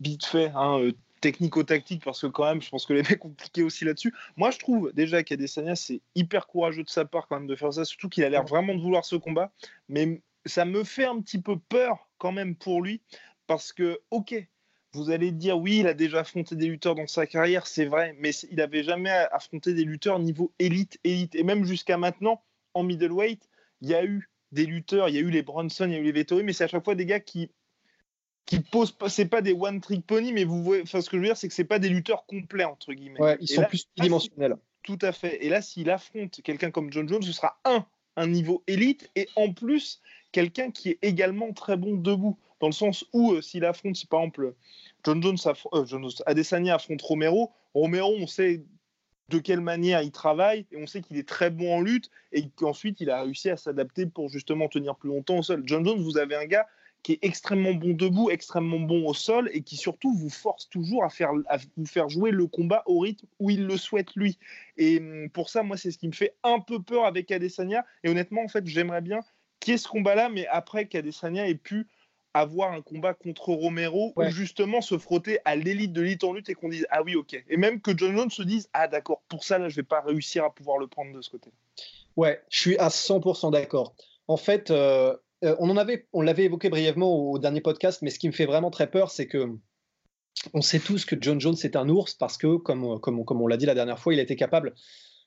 vite 0.00 0.24
fait. 0.26 0.52
Hein, 0.54 0.78
euh, 0.80 0.92
technico-tactique 1.20 2.04
parce 2.04 2.20
que 2.20 2.26
quand 2.26 2.44
même, 2.44 2.62
je 2.62 2.68
pense 2.68 2.86
que 2.86 2.92
les 2.92 3.02
mecs 3.10 3.24
ont 3.24 3.34
aussi 3.64 3.84
là-dessus. 3.84 4.14
Moi, 4.36 4.50
je 4.50 4.58
trouve 4.58 4.92
déjà 4.92 5.22
qu'Adesanya, 5.22 5.76
c'est 5.76 6.00
hyper 6.14 6.46
courageux 6.46 6.82
de 6.82 6.88
sa 6.88 7.04
part 7.04 7.28
quand 7.28 7.36
même 7.36 7.46
de 7.46 7.56
faire 7.56 7.72
ça, 7.72 7.84
surtout 7.84 8.08
qu'il 8.08 8.24
a 8.24 8.28
l'air 8.28 8.44
vraiment 8.44 8.74
de 8.74 8.80
vouloir 8.80 9.04
ce 9.04 9.16
combat. 9.16 9.52
Mais 9.88 10.22
ça 10.46 10.64
me 10.64 10.84
fait 10.84 11.06
un 11.06 11.20
petit 11.20 11.40
peu 11.40 11.58
peur 11.58 12.08
quand 12.18 12.32
même 12.32 12.56
pour 12.56 12.82
lui 12.82 13.00
parce 13.46 13.72
que, 13.72 14.00
ok, 14.10 14.34
vous 14.92 15.10
allez 15.10 15.30
dire 15.30 15.58
oui, 15.58 15.78
il 15.80 15.86
a 15.86 15.94
déjà 15.94 16.20
affronté 16.20 16.56
des 16.56 16.66
lutteurs 16.66 16.94
dans 16.94 17.06
sa 17.06 17.26
carrière, 17.26 17.66
c'est 17.66 17.84
vrai, 17.84 18.16
mais 18.18 18.30
il 18.50 18.56
n'avait 18.56 18.82
jamais 18.82 19.10
affronté 19.10 19.74
des 19.74 19.84
lutteurs 19.84 20.18
niveau 20.18 20.52
élite, 20.58 20.98
élite. 21.04 21.34
Et 21.34 21.44
même 21.44 21.64
jusqu'à 21.64 21.96
maintenant, 21.96 22.42
en 22.74 22.82
middleweight, 22.82 23.48
il 23.82 23.88
y 23.88 23.94
a 23.94 24.04
eu 24.04 24.28
des 24.52 24.66
lutteurs, 24.66 25.08
il 25.08 25.14
y 25.14 25.18
a 25.18 25.20
eu 25.20 25.30
les 25.30 25.42
Bronson, 25.42 25.86
il 25.86 25.92
y 25.92 25.94
a 25.94 25.98
eu 25.98 26.02
les 26.02 26.12
Vettori, 26.12 26.42
mais 26.42 26.52
c'est 26.52 26.64
à 26.64 26.68
chaque 26.68 26.84
fois 26.84 26.96
des 26.96 27.06
gars 27.06 27.20
qui 27.20 27.50
qui 28.46 28.60
posent 28.60 28.92
pas, 28.92 29.08
c'est 29.08 29.26
pas 29.26 29.42
des 29.42 29.52
one 29.52 29.80
trick 29.80 30.06
pony, 30.06 30.32
mais 30.32 30.44
vous 30.44 30.62
voyez, 30.62 30.82
enfin 30.82 31.00
ce 31.00 31.08
que 31.08 31.16
je 31.16 31.20
veux 31.22 31.28
dire, 31.28 31.36
c'est 31.36 31.48
que 31.48 31.54
c'est 31.54 31.64
pas 31.64 31.78
des 31.78 31.88
lutteurs 31.88 32.26
complets 32.26 32.64
entre 32.64 32.92
guillemets. 32.92 33.20
Ouais, 33.20 33.36
ils 33.40 33.48
sont 33.48 33.64
plus 33.64 33.88
dimensionnels. 33.96 34.56
tout 34.82 34.98
à 35.02 35.12
fait. 35.12 35.44
Et 35.44 35.48
là, 35.48 35.62
s'il 35.62 35.90
affronte 35.90 36.40
quelqu'un 36.42 36.70
comme 36.70 36.92
John 36.92 37.08
Jones, 37.08 37.22
ce 37.22 37.32
sera 37.32 37.60
un 37.64 37.86
un 38.16 38.26
niveau 38.26 38.62
élite 38.66 39.10
et 39.16 39.28
en 39.36 39.52
plus 39.52 40.00
quelqu'un 40.32 40.70
qui 40.70 40.90
est 40.90 40.98
également 41.02 41.52
très 41.52 41.76
bon 41.76 41.96
debout, 41.96 42.38
dans 42.60 42.66
le 42.66 42.72
sens 42.72 43.04
où 43.12 43.32
euh, 43.32 43.40
s'il 43.40 43.64
affronte, 43.64 43.96
si 43.96 44.06
par 44.06 44.20
exemple 44.20 44.54
John 45.04 45.22
Jones, 45.22 45.38
euh, 45.72 45.86
John 45.86 46.06
Adesanya 46.26 46.74
affronte 46.74 47.02
Romero, 47.02 47.50
Romero, 47.74 48.14
on 48.18 48.26
sait 48.26 48.64
de 49.28 49.38
quelle 49.38 49.60
manière 49.60 50.02
il 50.02 50.10
travaille, 50.10 50.66
et 50.72 50.76
on 50.76 50.86
sait 50.86 51.02
qu'il 51.02 51.16
est 51.16 51.28
très 51.28 51.50
bon 51.50 51.76
en 51.76 51.80
lutte, 51.80 52.10
et 52.32 52.48
qu'ensuite 52.50 53.00
il 53.00 53.10
a 53.10 53.22
réussi 53.22 53.48
à 53.48 53.56
s'adapter 53.56 54.06
pour 54.06 54.28
justement 54.28 54.68
tenir 54.68 54.96
plus 54.96 55.08
longtemps 55.08 55.38
au 55.38 55.42
sol. 55.42 55.62
John 55.64 55.84
Jones, 55.84 56.02
vous 56.02 56.18
avez 56.18 56.34
un 56.34 56.46
gars 56.46 56.66
qui 57.02 57.12
est 57.12 57.18
extrêmement 57.22 57.72
bon 57.72 57.94
debout, 57.94 58.30
extrêmement 58.30 58.80
bon 58.80 59.06
au 59.06 59.14
sol 59.14 59.50
et 59.52 59.62
qui 59.62 59.76
surtout 59.76 60.12
vous 60.12 60.30
force 60.30 60.68
toujours 60.68 61.04
à, 61.04 61.10
faire, 61.10 61.30
à 61.48 61.56
vous 61.76 61.86
faire 61.86 62.08
jouer 62.08 62.30
le 62.30 62.46
combat 62.46 62.82
au 62.86 62.98
rythme 62.98 63.26
où 63.38 63.50
il 63.50 63.66
le 63.66 63.76
souhaite 63.76 64.14
lui. 64.16 64.38
Et 64.76 64.98
hum, 64.98 65.30
pour 65.30 65.48
ça, 65.48 65.62
moi, 65.62 65.76
c'est 65.76 65.90
ce 65.90 65.98
qui 65.98 66.08
me 66.08 66.12
fait 66.12 66.34
un 66.42 66.60
peu 66.60 66.82
peur 66.82 67.04
avec 67.04 67.30
Adesanya. 67.30 67.84
Et 68.04 68.10
honnêtement, 68.10 68.42
en 68.42 68.48
fait, 68.48 68.66
j'aimerais 68.66 69.00
bien 69.00 69.20
qu'il 69.60 69.72
y 69.72 69.74
ait 69.74 69.78
ce 69.78 69.88
combat-là, 69.88 70.28
mais 70.28 70.46
après 70.48 70.86
qu'Adesanya 70.86 71.48
ait 71.48 71.54
pu 71.54 71.86
avoir 72.34 72.72
un 72.72 72.82
combat 72.82 73.14
contre 73.14 73.52
Romero 73.52 74.12
ou 74.16 74.24
justement 74.30 74.80
se 74.80 74.98
frotter 74.98 75.40
à 75.44 75.56
l'élite 75.56 75.92
de 75.92 76.00
l'élite 76.00 76.24
en 76.24 76.32
lutte 76.32 76.48
et 76.48 76.54
qu'on 76.54 76.68
dise 76.68 76.86
ah 76.90 77.02
oui 77.02 77.16
ok 77.16 77.42
et 77.48 77.56
même 77.56 77.80
que 77.80 77.96
John 77.96 78.16
Jones 78.16 78.30
se 78.30 78.42
dise 78.42 78.68
ah 78.72 78.86
d'accord 78.86 79.22
pour 79.28 79.42
ça 79.42 79.58
là 79.58 79.68
je 79.68 79.76
vais 79.76 79.82
pas 79.82 80.00
réussir 80.00 80.44
à 80.44 80.54
pouvoir 80.54 80.78
le 80.78 80.86
prendre 80.86 81.12
de 81.12 81.20
ce 81.22 81.30
côté 81.30 81.50
ouais 82.16 82.40
je 82.48 82.60
suis 82.60 82.78
à 82.78 82.86
100% 82.86 83.50
d'accord 83.50 83.94
en 84.28 84.36
fait 84.36 84.70
euh, 84.70 85.16
euh, 85.44 85.56
on 85.58 85.70
en 85.70 85.76
avait, 85.76 86.06
on 86.12 86.22
l'avait 86.22 86.44
évoqué 86.44 86.68
brièvement 86.68 87.14
au, 87.14 87.38
dernier 87.38 87.60
podcast, 87.60 88.02
mais 88.02 88.10
ce 88.10 88.18
qui 88.18 88.28
me 88.28 88.32
fait 88.32 88.46
vraiment 88.46 88.70
très 88.70 88.90
peur, 88.90 89.10
c'est 89.10 89.26
que 89.26 89.56
on 90.54 90.60
sait 90.60 90.78
tous 90.78 91.04
que 91.04 91.16
John 91.20 91.40
Jones 91.40 91.56
est 91.64 91.76
un 91.76 91.88
ours 91.88 92.14
parce 92.14 92.36
que, 92.36 92.56
comme, 92.56 93.00
comme, 93.00 93.24
comme 93.24 93.42
on 93.42 93.46
l'a 93.46 93.56
dit 93.56 93.66
la 93.66 93.74
dernière 93.74 93.98
fois, 93.98 94.14
il 94.14 94.20
a 94.20 94.22
été 94.22 94.36
capable 94.36 94.74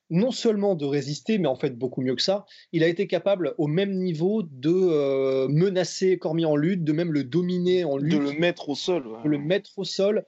non 0.09 0.31
seulement 0.31 0.75
de 0.75 0.85
résister, 0.85 1.37
mais 1.37 1.47
en 1.47 1.55
fait 1.55 1.77
beaucoup 1.77 2.01
mieux 2.01 2.15
que 2.15 2.21
ça, 2.21 2.45
il 2.71 2.83
a 2.83 2.87
été 2.87 3.07
capable 3.07 3.55
au 3.57 3.67
même 3.67 3.93
niveau 3.93 4.43
de 4.43 4.69
euh, 4.71 5.47
menacer 5.47 6.17
Cormier 6.17 6.45
en 6.45 6.55
lutte, 6.55 6.83
de 6.83 6.91
même 6.93 7.11
le 7.11 7.23
dominer 7.23 7.83
en 7.83 7.97
lutte. 7.97 8.19
De 8.19 8.31
le 8.31 8.33
mettre 8.33 8.69
au 8.69 8.75
sol. 8.75 9.05
De 9.23 9.29
le 9.29 9.37
mettre 9.37 9.71
au 9.77 9.83
sol. 9.83 10.25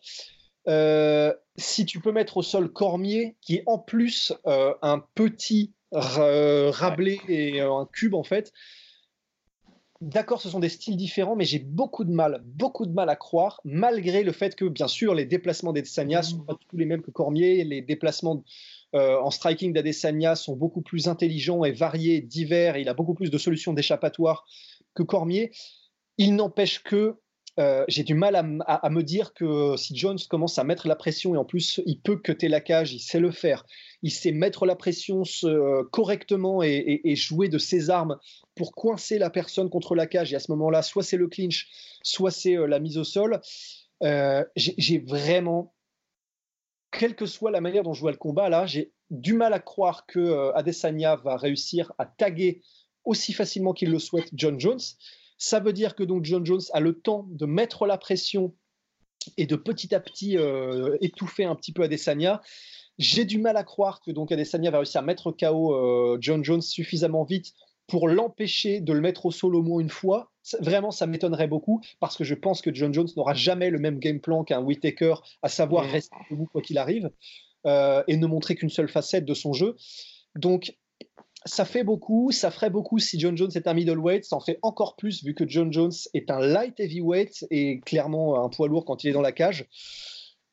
Euh, 0.68 1.34
si 1.58 1.86
tu 1.86 2.00
peux 2.00 2.12
mettre 2.12 2.38
au 2.38 2.42
sol 2.42 2.72
Cormier, 2.72 3.36
qui 3.42 3.56
est 3.56 3.64
en 3.68 3.78
plus 3.78 4.34
un 4.44 5.04
petit 5.14 5.74
rablé 5.92 7.20
et 7.28 7.62
un 7.62 7.88
cube 7.92 8.16
en 8.16 8.24
fait, 8.24 8.52
D'accord, 10.02 10.42
ce 10.42 10.50
sont 10.50 10.60
des 10.60 10.70
styles 10.70 10.98
différents, 10.98 11.38
mais 11.38 11.46
j'ai 11.46 11.60
beaucoup 11.60 12.04
de 12.04 12.12
mal, 12.12 12.44
beaucoup 12.44 12.86
de 12.86 12.92
mal 12.92 13.10
à 13.10 13.16
croire, 13.16 13.62
malgré 13.64 14.24
le 14.24 14.34
fait 14.34 14.54
que, 14.56 14.66
bien 14.66 14.90
sûr, 14.90 15.16
les 15.16 15.26
déplacements 15.26 15.72
d'Adesanya 15.72 16.22
sont 16.22 16.40
pas 16.40 16.58
tous 16.70 16.76
les 16.76 16.86
mêmes 16.86 17.02
que 17.02 17.12
Cormier, 17.12 17.64
les 17.64 17.82
déplacements 17.82 18.44
euh, 18.94 19.18
en 19.22 19.32
striking 19.32 19.72
d'Adesanya 19.72 20.36
sont 20.36 20.58
beaucoup 20.58 20.82
plus 20.82 21.08
intelligents 21.08 21.64
et 21.64 21.72
variés, 21.72 22.20
divers, 22.20 22.76
il 22.76 22.90
a 22.90 22.94
beaucoup 22.94 23.14
plus 23.14 23.30
de 23.30 23.38
solutions 23.38 23.72
d'échappatoire 23.72 24.46
que 24.96 25.04
Cormier. 25.04 25.52
Il 26.18 26.36
n'empêche 26.36 26.84
que 26.84 27.16
euh, 27.58 27.86
j'ai 27.88 28.04
du 28.04 28.16
mal 28.16 28.36
à, 28.36 28.90
me 28.90 29.02
dire 29.02 29.34
que 29.34 29.78
si 29.78 29.96
Jones 29.96 30.18
commence 30.30 30.60
à 30.60 30.66
mettre 30.66 30.88
la 30.88 30.96
pression 30.96 31.36
et 31.36 31.38
en 31.38 31.46
plus 31.46 31.82
il 31.86 32.02
peut 32.02 32.18
cuter 32.18 32.50
la 32.50 32.60
cage, 32.60 32.94
il 32.94 33.00
sait 33.00 33.20
le 33.20 33.32
faire, 33.32 33.66
il 34.02 34.12
sait 34.12 34.34
mettre 34.34 34.66
la 34.66 34.76
pression 34.76 35.24
correctement 35.92 36.62
et, 36.64 37.16
jouer 37.16 37.48
de 37.48 37.58
ses 37.58 37.90
armes 37.90 38.18
pour 38.56 38.74
coincer 38.74 39.18
la 39.20 39.30
personne 39.30 39.70
contre 39.70 39.96
la 39.96 40.06
cage. 40.06 40.34
Et 40.34 40.36
à 40.36 40.40
ce 40.40 40.52
moment-là, 40.52 40.82
soit 40.82 41.04
c'est 41.04 41.18
le 41.18 41.28
clinch, 41.28 41.70
soit 42.04 42.32
c'est 42.32 42.58
euh, 42.58 42.68
la 42.68 42.80
mise 42.80 42.98
au 42.98 43.04
sol. 43.04 43.40
Euh, 44.04 44.44
j'ai 44.58 45.00
vraiment, 45.00 45.74
quelle 46.92 47.16
que 47.16 47.26
soit 47.26 47.52
la 47.52 47.62
manière 47.62 47.84
dont 47.84 47.94
je 47.94 48.02
vois 48.02 48.12
le 48.12 48.18
combat, 48.18 48.50
là, 48.50 48.66
j'ai 48.66 48.92
du 49.10 49.34
mal 49.34 49.54
à 49.54 49.60
croire 49.60 50.06
que 50.06 50.52
Adesanya 50.56 51.16
va 51.16 51.38
réussir 51.38 51.94
à 51.98 52.06
taguer 52.06 52.62
aussi 53.06 53.34
facilement 53.34 53.72
qu'il 53.72 53.92
le 53.92 54.00
souhaite 54.00 54.30
John 54.34 54.60
Jones. 54.60 54.80
Ça 55.38 55.60
veut 55.60 55.74
dire 55.74 55.96
que 55.96 56.04
donc 56.04 56.24
John 56.26 56.46
Jones 56.46 56.62
a 56.74 56.80
le 56.80 56.94
temps 56.94 57.26
de 57.30 57.46
mettre 57.46 57.86
la 57.86 57.98
pression 57.98 58.54
et 59.38 59.46
de 59.46 59.56
petit 59.56 59.94
à 59.96 60.00
petit 60.00 60.38
euh, 60.38 60.98
étouffer 61.02 61.46
un 61.46 61.56
petit 61.56 61.74
peu 61.74 61.84
Adesanya. 61.84 62.42
J'ai 62.98 63.26
du 63.26 63.40
mal 63.40 63.58
à 63.58 63.64
croire 63.64 64.02
que 64.02 64.12
donc 64.12 64.32
Adesanya 64.32 64.72
va 64.72 64.78
réussir 64.80 65.02
à 65.02 65.04
mettre 65.04 65.32
KO 65.32 65.74
euh, 65.74 66.18
John 66.22 66.44
Jones 66.44 66.62
suffisamment 66.62 67.24
vite 67.24 67.54
pour 67.88 68.08
l'empêcher 68.08 68.80
de 68.82 68.94
le 68.94 69.02
mettre 69.02 69.26
au 69.26 69.32
sol 69.32 69.56
au 69.56 69.62
moins 69.62 69.80
une 69.80 69.90
fois. 69.90 70.32
Vraiment, 70.60 70.92
ça 70.92 71.08
m'étonnerait 71.08 71.48
beaucoup 71.48 71.82
parce 72.00 72.18
que 72.18 72.24
je 72.24 72.34
pense 72.34 72.62
que 72.62 72.74
John 72.74 72.94
Jones 72.94 73.08
n'aura 73.16 73.34
jamais 73.34 73.70
le 73.70 73.80
même 73.80 74.00
game 74.00 74.20
plan 74.20 74.44
qu'un 74.44 74.62
Whitaker, 74.62 75.16
à 75.42 75.50
savoir 75.50 75.86
rester 75.86 76.16
debout 76.30 76.48
quoi 76.52 76.62
qu'il 76.62 76.78
arrive 76.78 77.12
euh, 77.66 78.04
et 78.08 78.18
ne 78.18 78.28
montrer 78.28 78.56
qu'une 78.56 78.70
seule 78.70 78.90
facette 78.90 79.26
de 79.26 79.34
son 79.34 79.54
jeu. 79.54 79.76
Donc, 80.36 80.76
ça 81.46 81.64
fait 81.64 81.84
beaucoup, 81.84 82.32
ça 82.32 82.50
ferait 82.50 82.72
beaucoup 82.72 82.98
si 82.98 83.20
John 83.20 83.38
Jones 83.38 83.52
est 83.54 83.68
un 83.68 83.74
middleweight, 83.74 84.26
ça 84.26 84.36
en 84.36 84.40
fait 84.40 84.58
encore 84.64 84.96
plus 84.96 85.24
vu 85.24 85.36
que 85.36 85.48
John 85.48 85.72
Jones 85.72 85.94
est 86.16 86.32
un 86.32 86.40
light 86.40 86.80
heavyweight 86.80 87.46
et 87.52 87.80
clairement 87.82 88.44
un 88.44 88.50
poids 88.50 88.68
lourd 88.68 88.84
quand 88.84 89.04
il 89.04 89.10
est 89.10 89.14
dans 89.14 89.22
la 89.22 89.32
cage. 89.32 89.68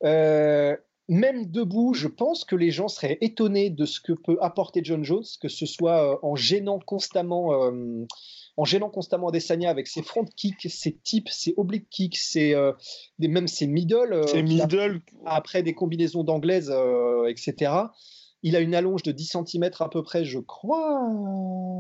Euh, 0.05 0.76
même 1.09 1.51
debout, 1.51 1.95
je 1.95 2.09
pense 2.09 2.45
que 2.45 2.57
les 2.57 2.70
gens 2.70 2.88
seraient 2.88 3.18
étonnés 3.22 3.70
de 3.70 3.86
ce 3.86 4.01
que 4.01 4.12
peut 4.12 4.36
apporter 4.43 4.82
John 4.84 5.03
Jones, 5.03 5.24
que 5.40 5.49
ce 5.49 5.64
soit 5.64 6.12
euh, 6.12 6.16
en 6.22 6.36
gênant 6.36 6.78
constamment, 6.78 7.55
euh, 7.55 8.05
en 8.59 8.64
gênant 8.64 8.90
constamment 8.90 9.28
Adesanya 9.28 9.70
avec 9.70 9.88
ses 9.88 10.03
front 10.03 10.26
kicks, 10.36 10.68
ses 10.68 10.99
tips, 10.99 11.32
ses 11.32 11.55
oblique 11.57 11.88
kicks, 11.88 12.18
ses, 12.18 12.55
même 13.18 13.49
ses 13.49 13.66
middle, 13.66 14.24
middle. 14.45 15.01
après 15.24 15.62
des 15.62 15.72
combinaisons 15.72 16.22
d'anglaise, 16.22 16.72
etc. 17.28 17.72
Il 18.43 18.57
a 18.57 18.61
une 18.61 18.74
allonge 18.74 19.03
de 19.03 19.12
10 19.12 19.36
cm 19.47 19.70
à 19.78 19.88
peu 19.88 20.03
près, 20.03 20.24
je 20.24 20.38
crois, 20.38 21.01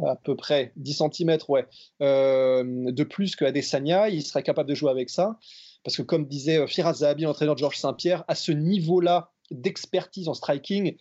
à 0.06 0.16
peu 0.16 0.36
près 0.36 0.72
10 0.76 1.02
cm, 1.12 1.38
ouais, 1.48 1.66
euh, 2.00 2.62
de 2.92 3.04
plus 3.04 3.36
que 3.36 3.44
Adesanya. 3.44 4.08
Il 4.08 4.22
serait 4.22 4.42
capable 4.42 4.68
de 4.68 4.74
jouer 4.74 4.90
avec 4.90 5.10
ça. 5.10 5.38
Parce 5.84 5.96
que, 5.96 6.02
comme 6.02 6.26
disait 6.26 6.58
euh, 6.58 6.66
Firas 6.66 6.94
Zahabi, 6.94 7.24
l'entraîneur 7.24 7.54
de 7.54 7.58
Georges 7.58 7.78
Saint-Pierre, 7.78 8.24
à 8.28 8.34
ce 8.34 8.52
niveau-là 8.52 9.32
d'expertise 9.50 10.28
en 10.28 10.34
striking, 10.34 10.96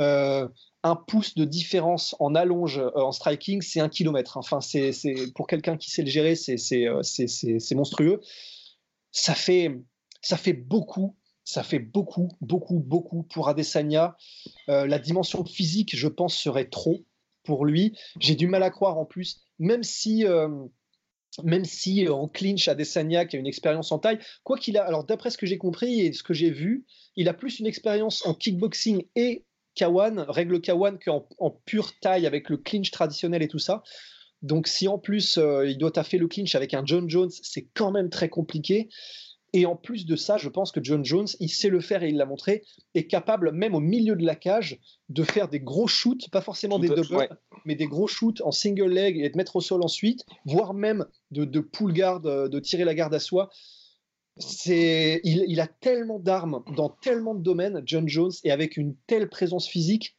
euh, 0.00 0.48
un 0.82 0.96
pouce 0.96 1.34
de 1.34 1.44
différence 1.44 2.16
en 2.18 2.34
allonge 2.34 2.82
en 2.94 3.12
striking, 3.12 3.60
c'est 3.60 3.80
un 3.80 3.90
kilomètre. 3.90 4.38
Enfin, 4.38 4.60
c'est 4.60 4.92
pour 5.34 5.46
quelqu'un 5.46 5.76
qui 5.76 5.90
sait 5.90 6.02
le 6.02 6.10
gérer, 6.10 6.34
c'est 6.34 7.74
monstrueux. 7.74 8.20
Ça 9.12 9.34
fait, 9.34 9.78
ça 10.22 10.38
fait 10.38 10.54
beaucoup 10.54 11.14
ça 11.44 11.62
fait 11.62 11.78
beaucoup, 11.78 12.28
beaucoup, 12.40 12.78
beaucoup 12.78 13.24
pour 13.24 13.48
Adesanya. 13.48 14.16
Euh, 14.68 14.86
la 14.86 14.98
dimension 14.98 15.44
physique, 15.44 15.96
je 15.96 16.08
pense, 16.08 16.36
serait 16.36 16.68
trop 16.68 17.04
pour 17.44 17.64
lui. 17.64 17.96
J'ai 18.20 18.34
du 18.34 18.46
mal 18.46 18.62
à 18.62 18.70
croire 18.70 18.98
en 18.98 19.04
plus, 19.04 19.42
même 19.58 19.82
si, 19.82 20.24
euh, 20.24 20.48
même 21.42 21.64
si 21.64 22.06
euh, 22.06 22.14
en 22.14 22.28
clinch, 22.28 22.68
Adesanya 22.68 23.24
qui 23.24 23.36
a 23.36 23.40
une 23.40 23.46
expérience 23.46 23.90
en 23.90 23.98
taille, 23.98 24.18
quoi 24.44 24.56
qu'il 24.56 24.78
a, 24.78 24.84
alors 24.84 25.04
d'après 25.04 25.30
ce 25.30 25.38
que 25.38 25.46
j'ai 25.46 25.58
compris 25.58 26.00
et 26.00 26.12
ce 26.12 26.22
que 26.22 26.34
j'ai 26.34 26.50
vu, 26.50 26.84
il 27.16 27.28
a 27.28 27.34
plus 27.34 27.58
une 27.58 27.66
expérience 27.66 28.24
en 28.24 28.34
kickboxing 28.34 29.04
et 29.16 29.44
Kawan, 29.74 30.20
règle 30.28 30.60
Kawan, 30.60 30.98
qu'en 30.98 31.26
en 31.38 31.50
pure 31.50 31.98
taille 31.98 32.26
avec 32.26 32.50
le 32.50 32.58
clinch 32.58 32.90
traditionnel 32.90 33.42
et 33.42 33.48
tout 33.48 33.58
ça. 33.58 33.82
Donc 34.42 34.66
si 34.66 34.86
en 34.86 34.98
plus 34.98 35.38
il 35.38 35.78
doit 35.78 35.92
taffer 35.92 36.18
le 36.18 36.28
clinch 36.28 36.54
avec 36.54 36.74
un 36.74 36.84
John 36.84 37.08
Jones, 37.08 37.30
c'est 37.30 37.68
quand 37.74 37.90
même 37.90 38.10
très 38.10 38.28
compliqué. 38.28 38.90
Et 39.52 39.66
en 39.66 39.76
plus 39.76 40.06
de 40.06 40.16
ça, 40.16 40.38
je 40.38 40.48
pense 40.48 40.72
que 40.72 40.82
John 40.82 41.04
Jones, 41.04 41.28
il 41.38 41.50
sait 41.50 41.68
le 41.68 41.80
faire 41.80 42.02
et 42.02 42.08
il 42.08 42.16
l'a 42.16 42.24
montré, 42.24 42.62
est 42.94 43.06
capable, 43.06 43.52
même 43.52 43.74
au 43.74 43.80
milieu 43.80 44.16
de 44.16 44.24
la 44.24 44.34
cage, 44.34 44.80
de 45.10 45.22
faire 45.22 45.48
des 45.48 45.60
gros 45.60 45.86
shoots, 45.86 46.30
pas 46.30 46.40
forcément 46.40 46.78
des 46.78 46.88
doubles, 46.88 47.28
mais 47.66 47.74
des 47.74 47.86
gros 47.86 48.06
shoots 48.06 48.40
en 48.42 48.50
single 48.50 48.90
leg 48.90 49.18
et 49.18 49.28
de 49.28 49.36
mettre 49.36 49.56
au 49.56 49.60
sol 49.60 49.82
ensuite, 49.82 50.24
voire 50.46 50.72
même 50.72 51.04
de, 51.30 51.44
de 51.44 51.60
pull 51.60 51.92
guard, 51.92 52.24
euh, 52.24 52.48
de 52.48 52.60
tirer 52.60 52.84
la 52.84 52.94
garde 52.94 53.14
à 53.14 53.20
soi. 53.20 53.50
C'est, 54.38 55.20
il, 55.24 55.44
il 55.46 55.60
a 55.60 55.66
tellement 55.66 56.18
d'armes 56.18 56.64
dans 56.74 56.88
tellement 56.88 57.34
de 57.34 57.42
domaines, 57.42 57.82
John 57.84 58.08
Jones, 58.08 58.32
et 58.44 58.50
avec 58.50 58.78
une 58.78 58.96
telle 59.06 59.28
présence 59.28 59.68
physique 59.68 60.16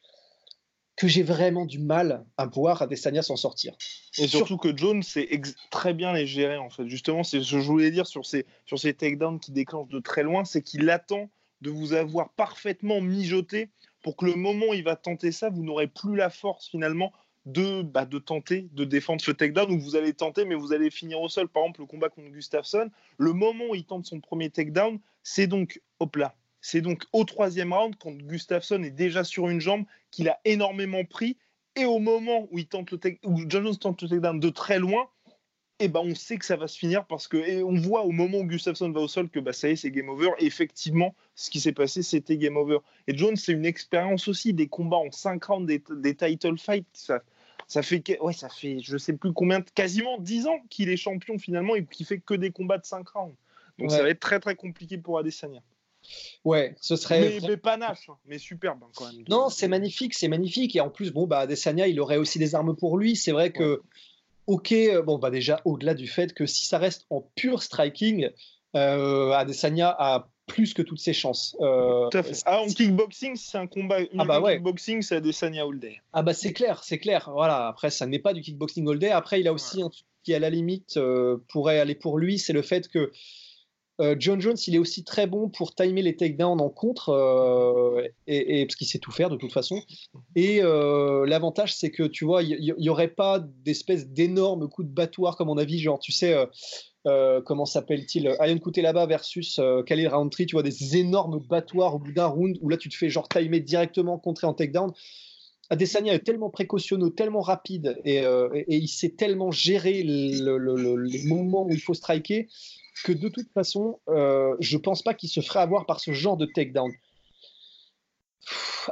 que 0.95 1.07
j'ai 1.07 1.23
vraiment 1.23 1.65
du 1.65 1.79
mal 1.79 2.25
à 2.37 2.45
voir 2.45 2.81
Adesanya 2.81 3.21
s'en 3.21 3.35
sortir. 3.35 3.75
Et 4.17 4.27
surtout 4.27 4.57
que 4.57 4.75
Jones 4.75 5.01
sait 5.01 5.27
très 5.71 5.93
bien 5.93 6.13
les 6.13 6.27
gérer 6.27 6.57
en 6.57 6.69
fait. 6.69 6.87
Justement, 6.87 7.23
c'est 7.23 7.41
ce 7.41 7.55
que 7.55 7.61
je 7.61 7.67
voulais 7.67 7.91
dire 7.91 8.05
sur 8.05 8.25
ces, 8.25 8.45
sur 8.65 8.77
ces 8.77 8.93
takedowns 8.93 9.39
qui 9.39 9.51
déclenchent 9.51 9.89
de 9.89 9.99
très 9.99 10.23
loin, 10.23 10.45
c'est 10.45 10.61
qu'il 10.61 10.89
attend 10.89 11.29
de 11.61 11.71
vous 11.71 11.93
avoir 11.93 12.29
parfaitement 12.33 13.01
mijoté 13.01 13.69
pour 14.03 14.17
que 14.17 14.25
le 14.25 14.35
moment 14.35 14.67
où 14.69 14.73
il 14.73 14.83
va 14.83 14.95
tenter 14.95 15.31
ça, 15.31 15.49
vous 15.49 15.63
n'aurez 15.63 15.87
plus 15.87 16.15
la 16.15 16.29
force 16.29 16.69
finalement 16.69 17.11
de, 17.45 17.81
bah, 17.81 18.05
de 18.05 18.19
tenter 18.19 18.67
de 18.71 18.85
défendre 18.85 19.21
ce 19.21 19.31
takedown 19.31 19.71
où 19.71 19.79
vous 19.79 19.95
allez 19.95 20.13
tenter 20.13 20.45
mais 20.45 20.55
vous 20.55 20.73
allez 20.73 20.91
finir 20.91 21.19
au 21.21 21.29
sol. 21.29 21.47
Par 21.47 21.63
exemple, 21.63 21.81
le 21.81 21.87
combat 21.87 22.09
contre 22.09 22.29
Gustafsson, 22.29 22.89
le 23.17 23.33
moment 23.33 23.65
où 23.71 23.75
il 23.75 23.85
tente 23.85 24.05
son 24.05 24.19
premier 24.19 24.49
takedown, 24.49 24.99
c'est 25.23 25.47
donc, 25.47 25.81
hop 25.99 26.15
là, 26.17 26.35
c'est 26.63 26.79
donc 26.79 27.03
au 27.11 27.25
troisième 27.25 27.73
round, 27.73 27.93
quand 27.99 28.13
Gustafsson 28.13 28.81
est 28.83 28.89
déjà 28.89 29.25
sur 29.25 29.49
une 29.49 29.59
jambe, 29.59 29.83
qu'il 30.11 30.29
a 30.29 30.39
énormément 30.45 31.03
pris. 31.03 31.37
Et 31.75 31.83
au 31.83 31.99
moment 31.99 32.47
où, 32.51 32.57
il 32.57 32.67
tente 32.67 32.91
le 32.91 32.99
où 33.25 33.39
John 33.49 33.65
Jones 33.65 33.75
tente 33.75 34.01
le 34.01 34.07
takedown 34.07 34.39
de 34.39 34.49
très 34.49 34.79
loin, 34.79 35.09
eh 35.79 35.89
ben 35.89 35.99
on 35.99 36.15
sait 36.15 36.37
que 36.37 36.45
ça 36.45 36.55
va 36.55 36.67
se 36.67 36.77
finir 36.77 37.05
parce 37.05 37.27
que 37.27 37.35
et 37.35 37.63
on 37.63 37.73
voit 37.73 38.03
au 38.03 38.11
moment 38.11 38.37
où 38.37 38.45
Gustafsson 38.45 38.89
va 38.91 39.01
au 39.01 39.09
sol 39.09 39.29
que 39.29 39.41
bah, 39.41 39.51
ça 39.51 39.67
y 39.67 39.71
est, 39.73 39.75
c'est 39.75 39.91
game 39.91 40.07
over. 40.07 40.29
Et 40.39 40.45
effectivement, 40.45 41.13
ce 41.35 41.49
qui 41.49 41.59
s'est 41.59 41.73
passé, 41.73 42.01
c'était 42.01 42.37
game 42.37 42.55
over. 42.55 42.77
Et 43.07 43.17
Jones, 43.17 43.35
c'est 43.35 43.51
une 43.51 43.65
expérience 43.65 44.29
aussi 44.29 44.53
des 44.53 44.67
combats 44.67 44.97
en 44.97 45.11
5 45.11 45.43
rounds, 45.43 45.67
des, 45.67 46.15
title 46.15 46.57
fights. 46.57 46.87
Ça, 46.93 47.23
ça 47.67 47.81
fait, 47.81 48.17
ouais, 48.21 48.31
ça 48.31 48.47
fait, 48.47 48.79
je 48.79 48.97
sais 48.97 49.13
plus 49.13 49.33
combien, 49.33 49.59
quasiment 49.75 50.17
10 50.17 50.47
ans 50.47 50.59
qu'il 50.69 50.87
est 50.87 50.97
champion 50.97 51.37
finalement 51.37 51.75
et 51.75 51.85
qu'il 51.85 52.05
fait 52.05 52.19
que 52.19 52.35
des 52.35 52.51
combats 52.51 52.77
de 52.77 52.85
5 52.85 53.05
rounds. 53.09 53.35
Donc 53.79 53.91
ça 53.91 54.01
va 54.01 54.09
être 54.09 54.21
très 54.21 54.39
très 54.39 54.55
compliqué 54.55 54.97
pour 54.97 55.19
Adesanya. 55.19 55.61
Ouais, 56.45 56.75
ce 56.81 56.95
serait. 56.95 57.39
Mais, 57.41 57.47
mais 57.47 57.57
panache, 57.57 58.09
hein, 58.09 58.17
mais 58.25 58.37
superbe 58.37 58.79
hein, 58.83 58.89
quand 58.95 59.11
même. 59.11 59.23
Non, 59.29 59.49
c'est 59.49 59.67
magnifique, 59.67 60.13
c'est 60.13 60.27
magnifique. 60.27 60.75
Et 60.75 60.81
en 60.81 60.89
plus, 60.89 61.11
bon, 61.11 61.27
bah, 61.27 61.39
Adesanya, 61.39 61.87
il 61.87 61.99
aurait 61.99 62.17
aussi 62.17 62.39
des 62.39 62.55
armes 62.55 62.75
pour 62.75 62.97
lui. 62.97 63.15
C'est 63.15 63.31
vrai 63.31 63.51
que, 63.51 63.81
ok, 64.47 64.73
bon, 65.05 65.17
bah, 65.17 65.29
déjà, 65.29 65.61
au-delà 65.65 65.93
du 65.93 66.07
fait 66.07 66.33
que 66.33 66.45
si 66.45 66.65
ça 66.65 66.77
reste 66.77 67.05
en 67.09 67.21
pur 67.35 67.63
striking, 67.63 68.29
euh, 68.75 69.31
Adesanya 69.31 69.95
a 69.97 70.27
plus 70.47 70.73
que 70.73 70.81
toutes 70.81 70.99
ses 70.99 71.13
chances. 71.13 71.55
Euh, 71.61 72.09
Tout 72.09 72.17
à 72.17 72.23
fait. 72.23 72.41
Ah, 72.45 72.61
en 72.61 72.67
kickboxing, 72.67 73.35
c'est 73.35 73.57
un 73.57 73.67
combat 73.67 73.99
Ah 74.17 74.25
bah 74.25 74.41
ouais. 74.41 74.55
kickboxing, 74.55 75.01
c'est 75.01 75.15
Adesanya 75.15 75.63
all 75.63 75.79
day. 75.79 76.01
Ah 76.11 76.21
bah 76.21 76.33
c'est 76.33 76.51
clair, 76.51 76.83
c'est 76.83 76.97
clair. 76.99 77.29
Voilà. 77.31 77.67
Après, 77.67 77.89
ça 77.89 78.05
n'est 78.05 78.19
pas 78.19 78.33
du 78.33 78.41
kickboxing 78.41 78.87
all 78.89 78.99
day. 78.99 79.09
Après, 79.09 79.39
il 79.39 79.47
a 79.47 79.53
aussi 79.53 79.81
un 79.81 79.89
truc 79.89 80.05
qui 80.23 80.33
à 80.33 80.39
la 80.39 80.49
limite 80.49 80.97
euh, 80.97 81.37
pourrait 81.49 81.79
aller 81.79 81.95
pour 81.95 82.17
lui, 82.17 82.39
c'est 82.39 82.53
le 82.53 82.61
fait 82.61 82.87
que 82.87 83.11
euh, 84.01 84.15
John 84.17 84.41
Jones, 84.41 84.57
il 84.67 84.75
est 84.75 84.79
aussi 84.79 85.03
très 85.03 85.27
bon 85.27 85.49
pour 85.49 85.75
timer 85.75 86.01
les 86.01 86.15
takedowns 86.15 86.59
en 86.59 86.69
contre, 86.69 87.09
euh, 87.09 88.07
et, 88.25 88.65
parce 88.65 88.75
qu'il 88.75 88.87
sait 88.87 88.97
tout 88.97 89.11
faire 89.11 89.29
de 89.29 89.35
toute 89.35 89.53
façon. 89.53 89.81
Et 90.35 90.61
euh, 90.63 91.25
l'avantage, 91.27 91.75
c'est 91.75 91.91
que 91.91 92.03
tu 92.03 92.25
vois, 92.25 92.41
il 92.41 92.73
n'y 92.77 92.89
aurait 92.89 93.09
pas 93.09 93.39
d'espèce 93.63 94.07
d'énormes 94.07 94.67
coups 94.67 94.87
de 94.87 94.93
battoir 94.93 95.35
comme 95.35 95.49
on 95.49 95.57
a 95.57 95.65
vu, 95.65 95.77
genre, 95.77 95.99
tu 95.99 96.11
sais, 96.11 96.35
comment 97.45 97.65
s'appelle-t-il 97.65 98.35
Iron 98.39 98.59
là-bas 98.77 99.05
versus 99.05 99.59
Khalil 99.85 100.07
Roundtree, 100.07 100.47
tu 100.47 100.55
vois, 100.55 100.63
des 100.63 100.97
énormes 100.97 101.39
battoirs 101.47 101.95
au 101.95 101.99
bout 101.99 102.13
d'un 102.13 102.27
round 102.27 102.57
où 102.61 102.69
là, 102.69 102.77
tu 102.77 102.89
te 102.89 102.95
fais 102.95 103.09
genre 103.09 103.29
timer 103.29 103.59
directement, 103.59 104.17
contrer 104.17 104.47
en 104.47 104.53
takedown. 104.53 104.91
Adesanya 105.69 106.13
est 106.13 106.19
tellement 106.19 106.49
précautionneux, 106.49 107.11
tellement 107.11 107.41
rapide, 107.41 107.99
et, 108.05 108.23
il 108.67 108.87
sait 108.87 109.09
tellement 109.09 109.51
gérer 109.51 110.01
le- 110.03 110.95
les 111.03 111.23
moments 111.25 111.65
où 111.65 111.71
il 111.71 111.79
faut 111.79 111.93
striker 111.93 112.47
que 113.01 113.11
de 113.11 113.29
toute 113.29 113.51
façon, 113.53 113.99
euh, 114.09 114.55
je 114.59 114.77
pense 114.77 115.01
pas 115.01 115.13
qu'il 115.13 115.29
se 115.29 115.41
ferait 115.41 115.59
avoir 115.61 115.85
par 115.85 115.99
ce 115.99 116.11
genre 116.11 116.37
de 116.37 116.45
takedown. 116.45 116.91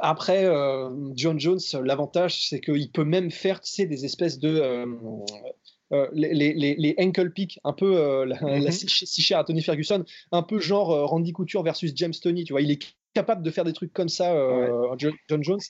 Après, 0.00 0.44
euh, 0.46 0.88
John 1.14 1.38
Jones, 1.38 1.60
l'avantage, 1.82 2.48
c'est 2.48 2.60
qu'il 2.60 2.90
peut 2.90 3.04
même 3.04 3.30
faire, 3.30 3.60
tu 3.60 3.70
sais, 3.70 3.86
des 3.86 4.04
espèces 4.04 4.38
de... 4.38 4.48
euh, 4.48 4.86
euh, 5.92 6.08
les, 6.14 6.32
les, 6.54 6.94
ankle 6.98 7.30
picks, 7.32 7.60
un 7.64 7.74
peu 7.74 8.24
la, 8.24 8.40
Mhm. 8.40 8.64
la 8.64 8.70
si, 8.70 8.88
chère 9.22 9.38
à 9.38 9.44
Tony 9.44 9.60
Ferguson, 9.60 10.04
un 10.32 10.42
peu 10.42 10.58
genre 10.58 10.88
Randy 11.08 11.32
Couture 11.32 11.62
versus 11.62 11.92
James 11.94 12.14
Tony, 12.14 12.44
tu 12.44 12.54
vois, 12.54 12.62
il 12.62 12.70
est 12.70 12.82
capable 13.12 13.42
de 13.42 13.50
faire 13.50 13.64
des 13.64 13.74
trucs 13.74 13.92
comme 13.92 14.08
ça, 14.08 14.34
John 14.96 15.42
Jones. 15.42 15.60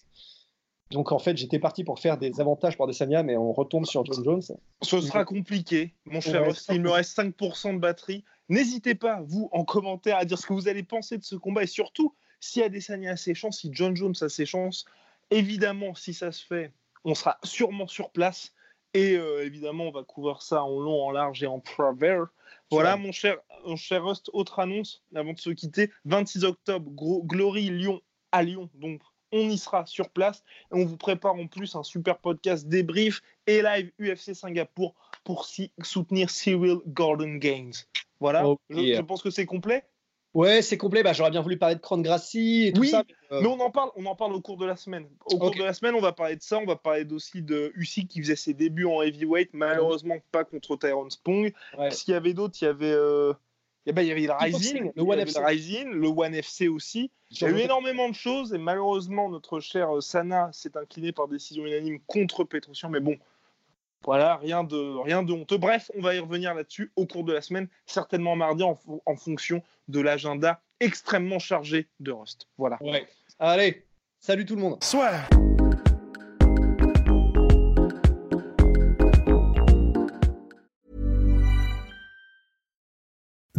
Donc 0.90 1.12
en 1.12 1.18
fait, 1.18 1.36
j'étais 1.36 1.58
parti 1.58 1.84
pour 1.84 2.00
faire 2.00 2.18
des 2.18 2.40
avantages 2.40 2.76
pour 2.76 2.86
Desania, 2.86 3.22
mais 3.22 3.36
on 3.36 3.52
retombe 3.52 3.86
sur 3.86 4.04
John 4.04 4.22
Jones. 4.24 4.42
Ce 4.82 5.00
sera 5.00 5.24
compliqué, 5.24 5.94
mon 6.04 6.20
cher 6.20 6.44
Rusty. 6.44 6.74
Il 6.74 6.82
me 6.82 6.90
reste 6.90 7.16
5% 7.16 7.74
de 7.74 7.78
batterie. 7.78 8.24
N'hésitez 8.48 8.94
pas, 8.94 9.22
vous, 9.24 9.48
en 9.52 9.64
commentaire, 9.64 10.18
à 10.18 10.24
dire 10.24 10.38
ce 10.38 10.46
que 10.46 10.52
vous 10.52 10.68
allez 10.68 10.82
penser 10.82 11.16
de 11.16 11.22
ce 11.22 11.36
combat 11.36 11.62
et 11.62 11.66
surtout, 11.66 12.14
si 12.40 12.62
Adesanya 12.62 13.12
a 13.12 13.16
ses 13.16 13.34
chances, 13.34 13.60
si 13.60 13.70
John 13.72 13.96
Jones 13.96 14.14
a 14.20 14.28
ses 14.28 14.44
chances. 14.44 14.84
Évidemment, 15.30 15.94
si 15.94 16.12
ça 16.12 16.32
se 16.32 16.44
fait, 16.44 16.72
on 17.04 17.14
sera 17.14 17.38
sûrement 17.42 17.86
sur 17.86 18.10
place. 18.10 18.52
Et 18.94 19.16
euh, 19.16 19.46
évidemment, 19.46 19.84
on 19.84 19.90
va 19.90 20.02
couvrir 20.02 20.42
ça 20.42 20.62
en 20.62 20.78
long, 20.78 21.02
en 21.02 21.10
large 21.10 21.42
et 21.42 21.46
en 21.46 21.60
travers. 21.60 22.26
Voilà, 22.70 22.96
mon 22.96 23.12
cher, 23.12 23.36
mon 23.64 23.76
cher 23.76 24.04
Rust, 24.04 24.30
autre 24.32 24.58
annonce 24.58 25.02
avant 25.14 25.32
de 25.32 25.38
se 25.38 25.50
quitter. 25.50 25.90
26 26.04 26.44
octobre, 26.44 26.90
gros, 26.90 27.22
Glory 27.22 27.70
Lyon 27.70 28.00
à 28.32 28.42
Lyon. 28.42 28.70
Donc, 28.74 29.00
on 29.32 29.48
y 29.48 29.58
sera 29.58 29.86
sur 29.86 30.10
place. 30.10 30.42
Et 30.72 30.74
on 30.76 30.84
vous 30.84 30.96
prépare 30.96 31.34
en 31.34 31.46
plus 31.46 31.74
un 31.74 31.82
super 31.82 32.18
podcast 32.18 32.66
débrief 32.68 33.22
et 33.46 33.62
live 33.62 33.90
UFC 34.00 34.34
Singapour 34.34 34.94
pour 35.24 35.46
soutenir 35.82 36.30
Cyril 36.30 36.78
Gordon 36.86 37.34
Games. 37.36 37.72
Voilà, 38.20 38.44
je, 38.70 38.94
je 38.96 39.00
pense 39.00 39.22
que 39.22 39.30
c'est 39.30 39.46
complet. 39.46 39.84
Ouais, 40.34 40.62
c'est 40.62 40.78
complet. 40.78 41.02
Bah, 41.02 41.12
J'aurais 41.12 41.30
bien 41.30 41.42
voulu 41.42 41.58
parler 41.58 41.74
de 41.74 41.80
Cron 41.80 42.02
et 42.02 42.72
tout 42.74 42.80
Oui, 42.80 42.88
ça. 42.88 43.04
mais, 43.06 43.36
euh, 43.36 43.40
Mais 43.42 43.48
on 43.48 43.60
en 43.60 43.70
parle, 43.70 43.90
on 43.96 44.06
en 44.06 44.14
parle 44.16 44.32
au 44.32 44.40
cours 44.40 44.56
de 44.56 44.64
la 44.64 44.76
semaine. 44.76 45.06
Au 45.26 45.38
cours 45.38 45.50
de 45.50 45.62
la 45.62 45.74
semaine, 45.74 45.94
on 45.94 46.00
va 46.00 46.12
parler 46.12 46.36
de 46.36 46.42
ça. 46.42 46.58
On 46.58 46.64
va 46.64 46.76
parler 46.76 47.04
aussi 47.12 47.42
de 47.42 47.70
Usyk 47.74 48.08
qui 48.08 48.20
faisait 48.20 48.36
ses 48.36 48.54
débuts 48.54 48.86
en 48.86 49.02
heavyweight, 49.02 49.50
malheureusement 49.52 50.16
pas 50.30 50.44
contre 50.44 50.76
Tyrone 50.76 51.10
Spong. 51.10 51.52
ouais. 51.78 51.90
S'il 51.90 52.12
y 52.12 52.16
avait 52.16 52.32
d'autres, 52.32 52.56
il 52.62 52.64
y 52.64 52.68
avait, 52.68 52.86
euh, 52.92 53.34
eh 53.86 53.92
ben, 53.92 54.02
il 54.02 54.08
y 54.08 54.10
avait 54.12 54.20
le 54.22 54.32
Rising, 54.32 54.92
le 54.94 55.02
One 55.02 55.18
FC. 55.18 55.38
le 55.40 55.44
Rising, 55.46 55.88
le 55.90 56.08
One 56.08 56.34
FC 56.34 56.68
aussi. 56.68 57.10
Il 57.30 57.40
y 57.40 57.44
a 57.44 57.50
eu 57.50 57.58
énormément 57.58 58.08
de 58.08 58.14
choses 58.14 58.52
et 58.54 58.58
malheureusement 58.58 59.28
notre 59.28 59.60
cher 59.60 59.96
euh, 59.96 60.00
Sana 60.00 60.50
s'est 60.52 60.76
incliné 60.76 61.12
par 61.12 61.28
décision 61.28 61.66
unanime 61.66 61.98
contre 62.06 62.44
Petrosian. 62.44 62.90
Mais 62.90 63.00
bon, 63.00 63.16
voilà, 64.04 64.36
rien 64.36 64.64
de, 64.64 64.98
rien 65.02 65.22
de 65.22 65.32
honteux. 65.32 65.58
Bref, 65.58 65.90
on 65.96 66.00
va 66.02 66.14
y 66.14 66.18
revenir 66.18 66.54
là-dessus 66.54 66.92
au 66.96 67.06
cours 67.06 67.24
de 67.24 67.32
la 67.32 67.40
semaine, 67.40 67.68
certainement 67.86 68.36
mardi 68.36 68.62
en, 68.62 68.74
fo- 68.74 69.00
en 69.06 69.16
fonction 69.16 69.62
de 69.88 70.00
l'agenda 70.00 70.60
extrêmement 70.80 71.38
chargé 71.38 71.88
de 72.00 72.12
Rust. 72.12 72.48
Voilà. 72.58 72.78
Ouais. 72.82 73.06
Allez, 73.38 73.84
salut 74.20 74.44
tout 74.44 74.56
le 74.56 74.62
monde. 74.62 74.82
Soit. 74.82 75.12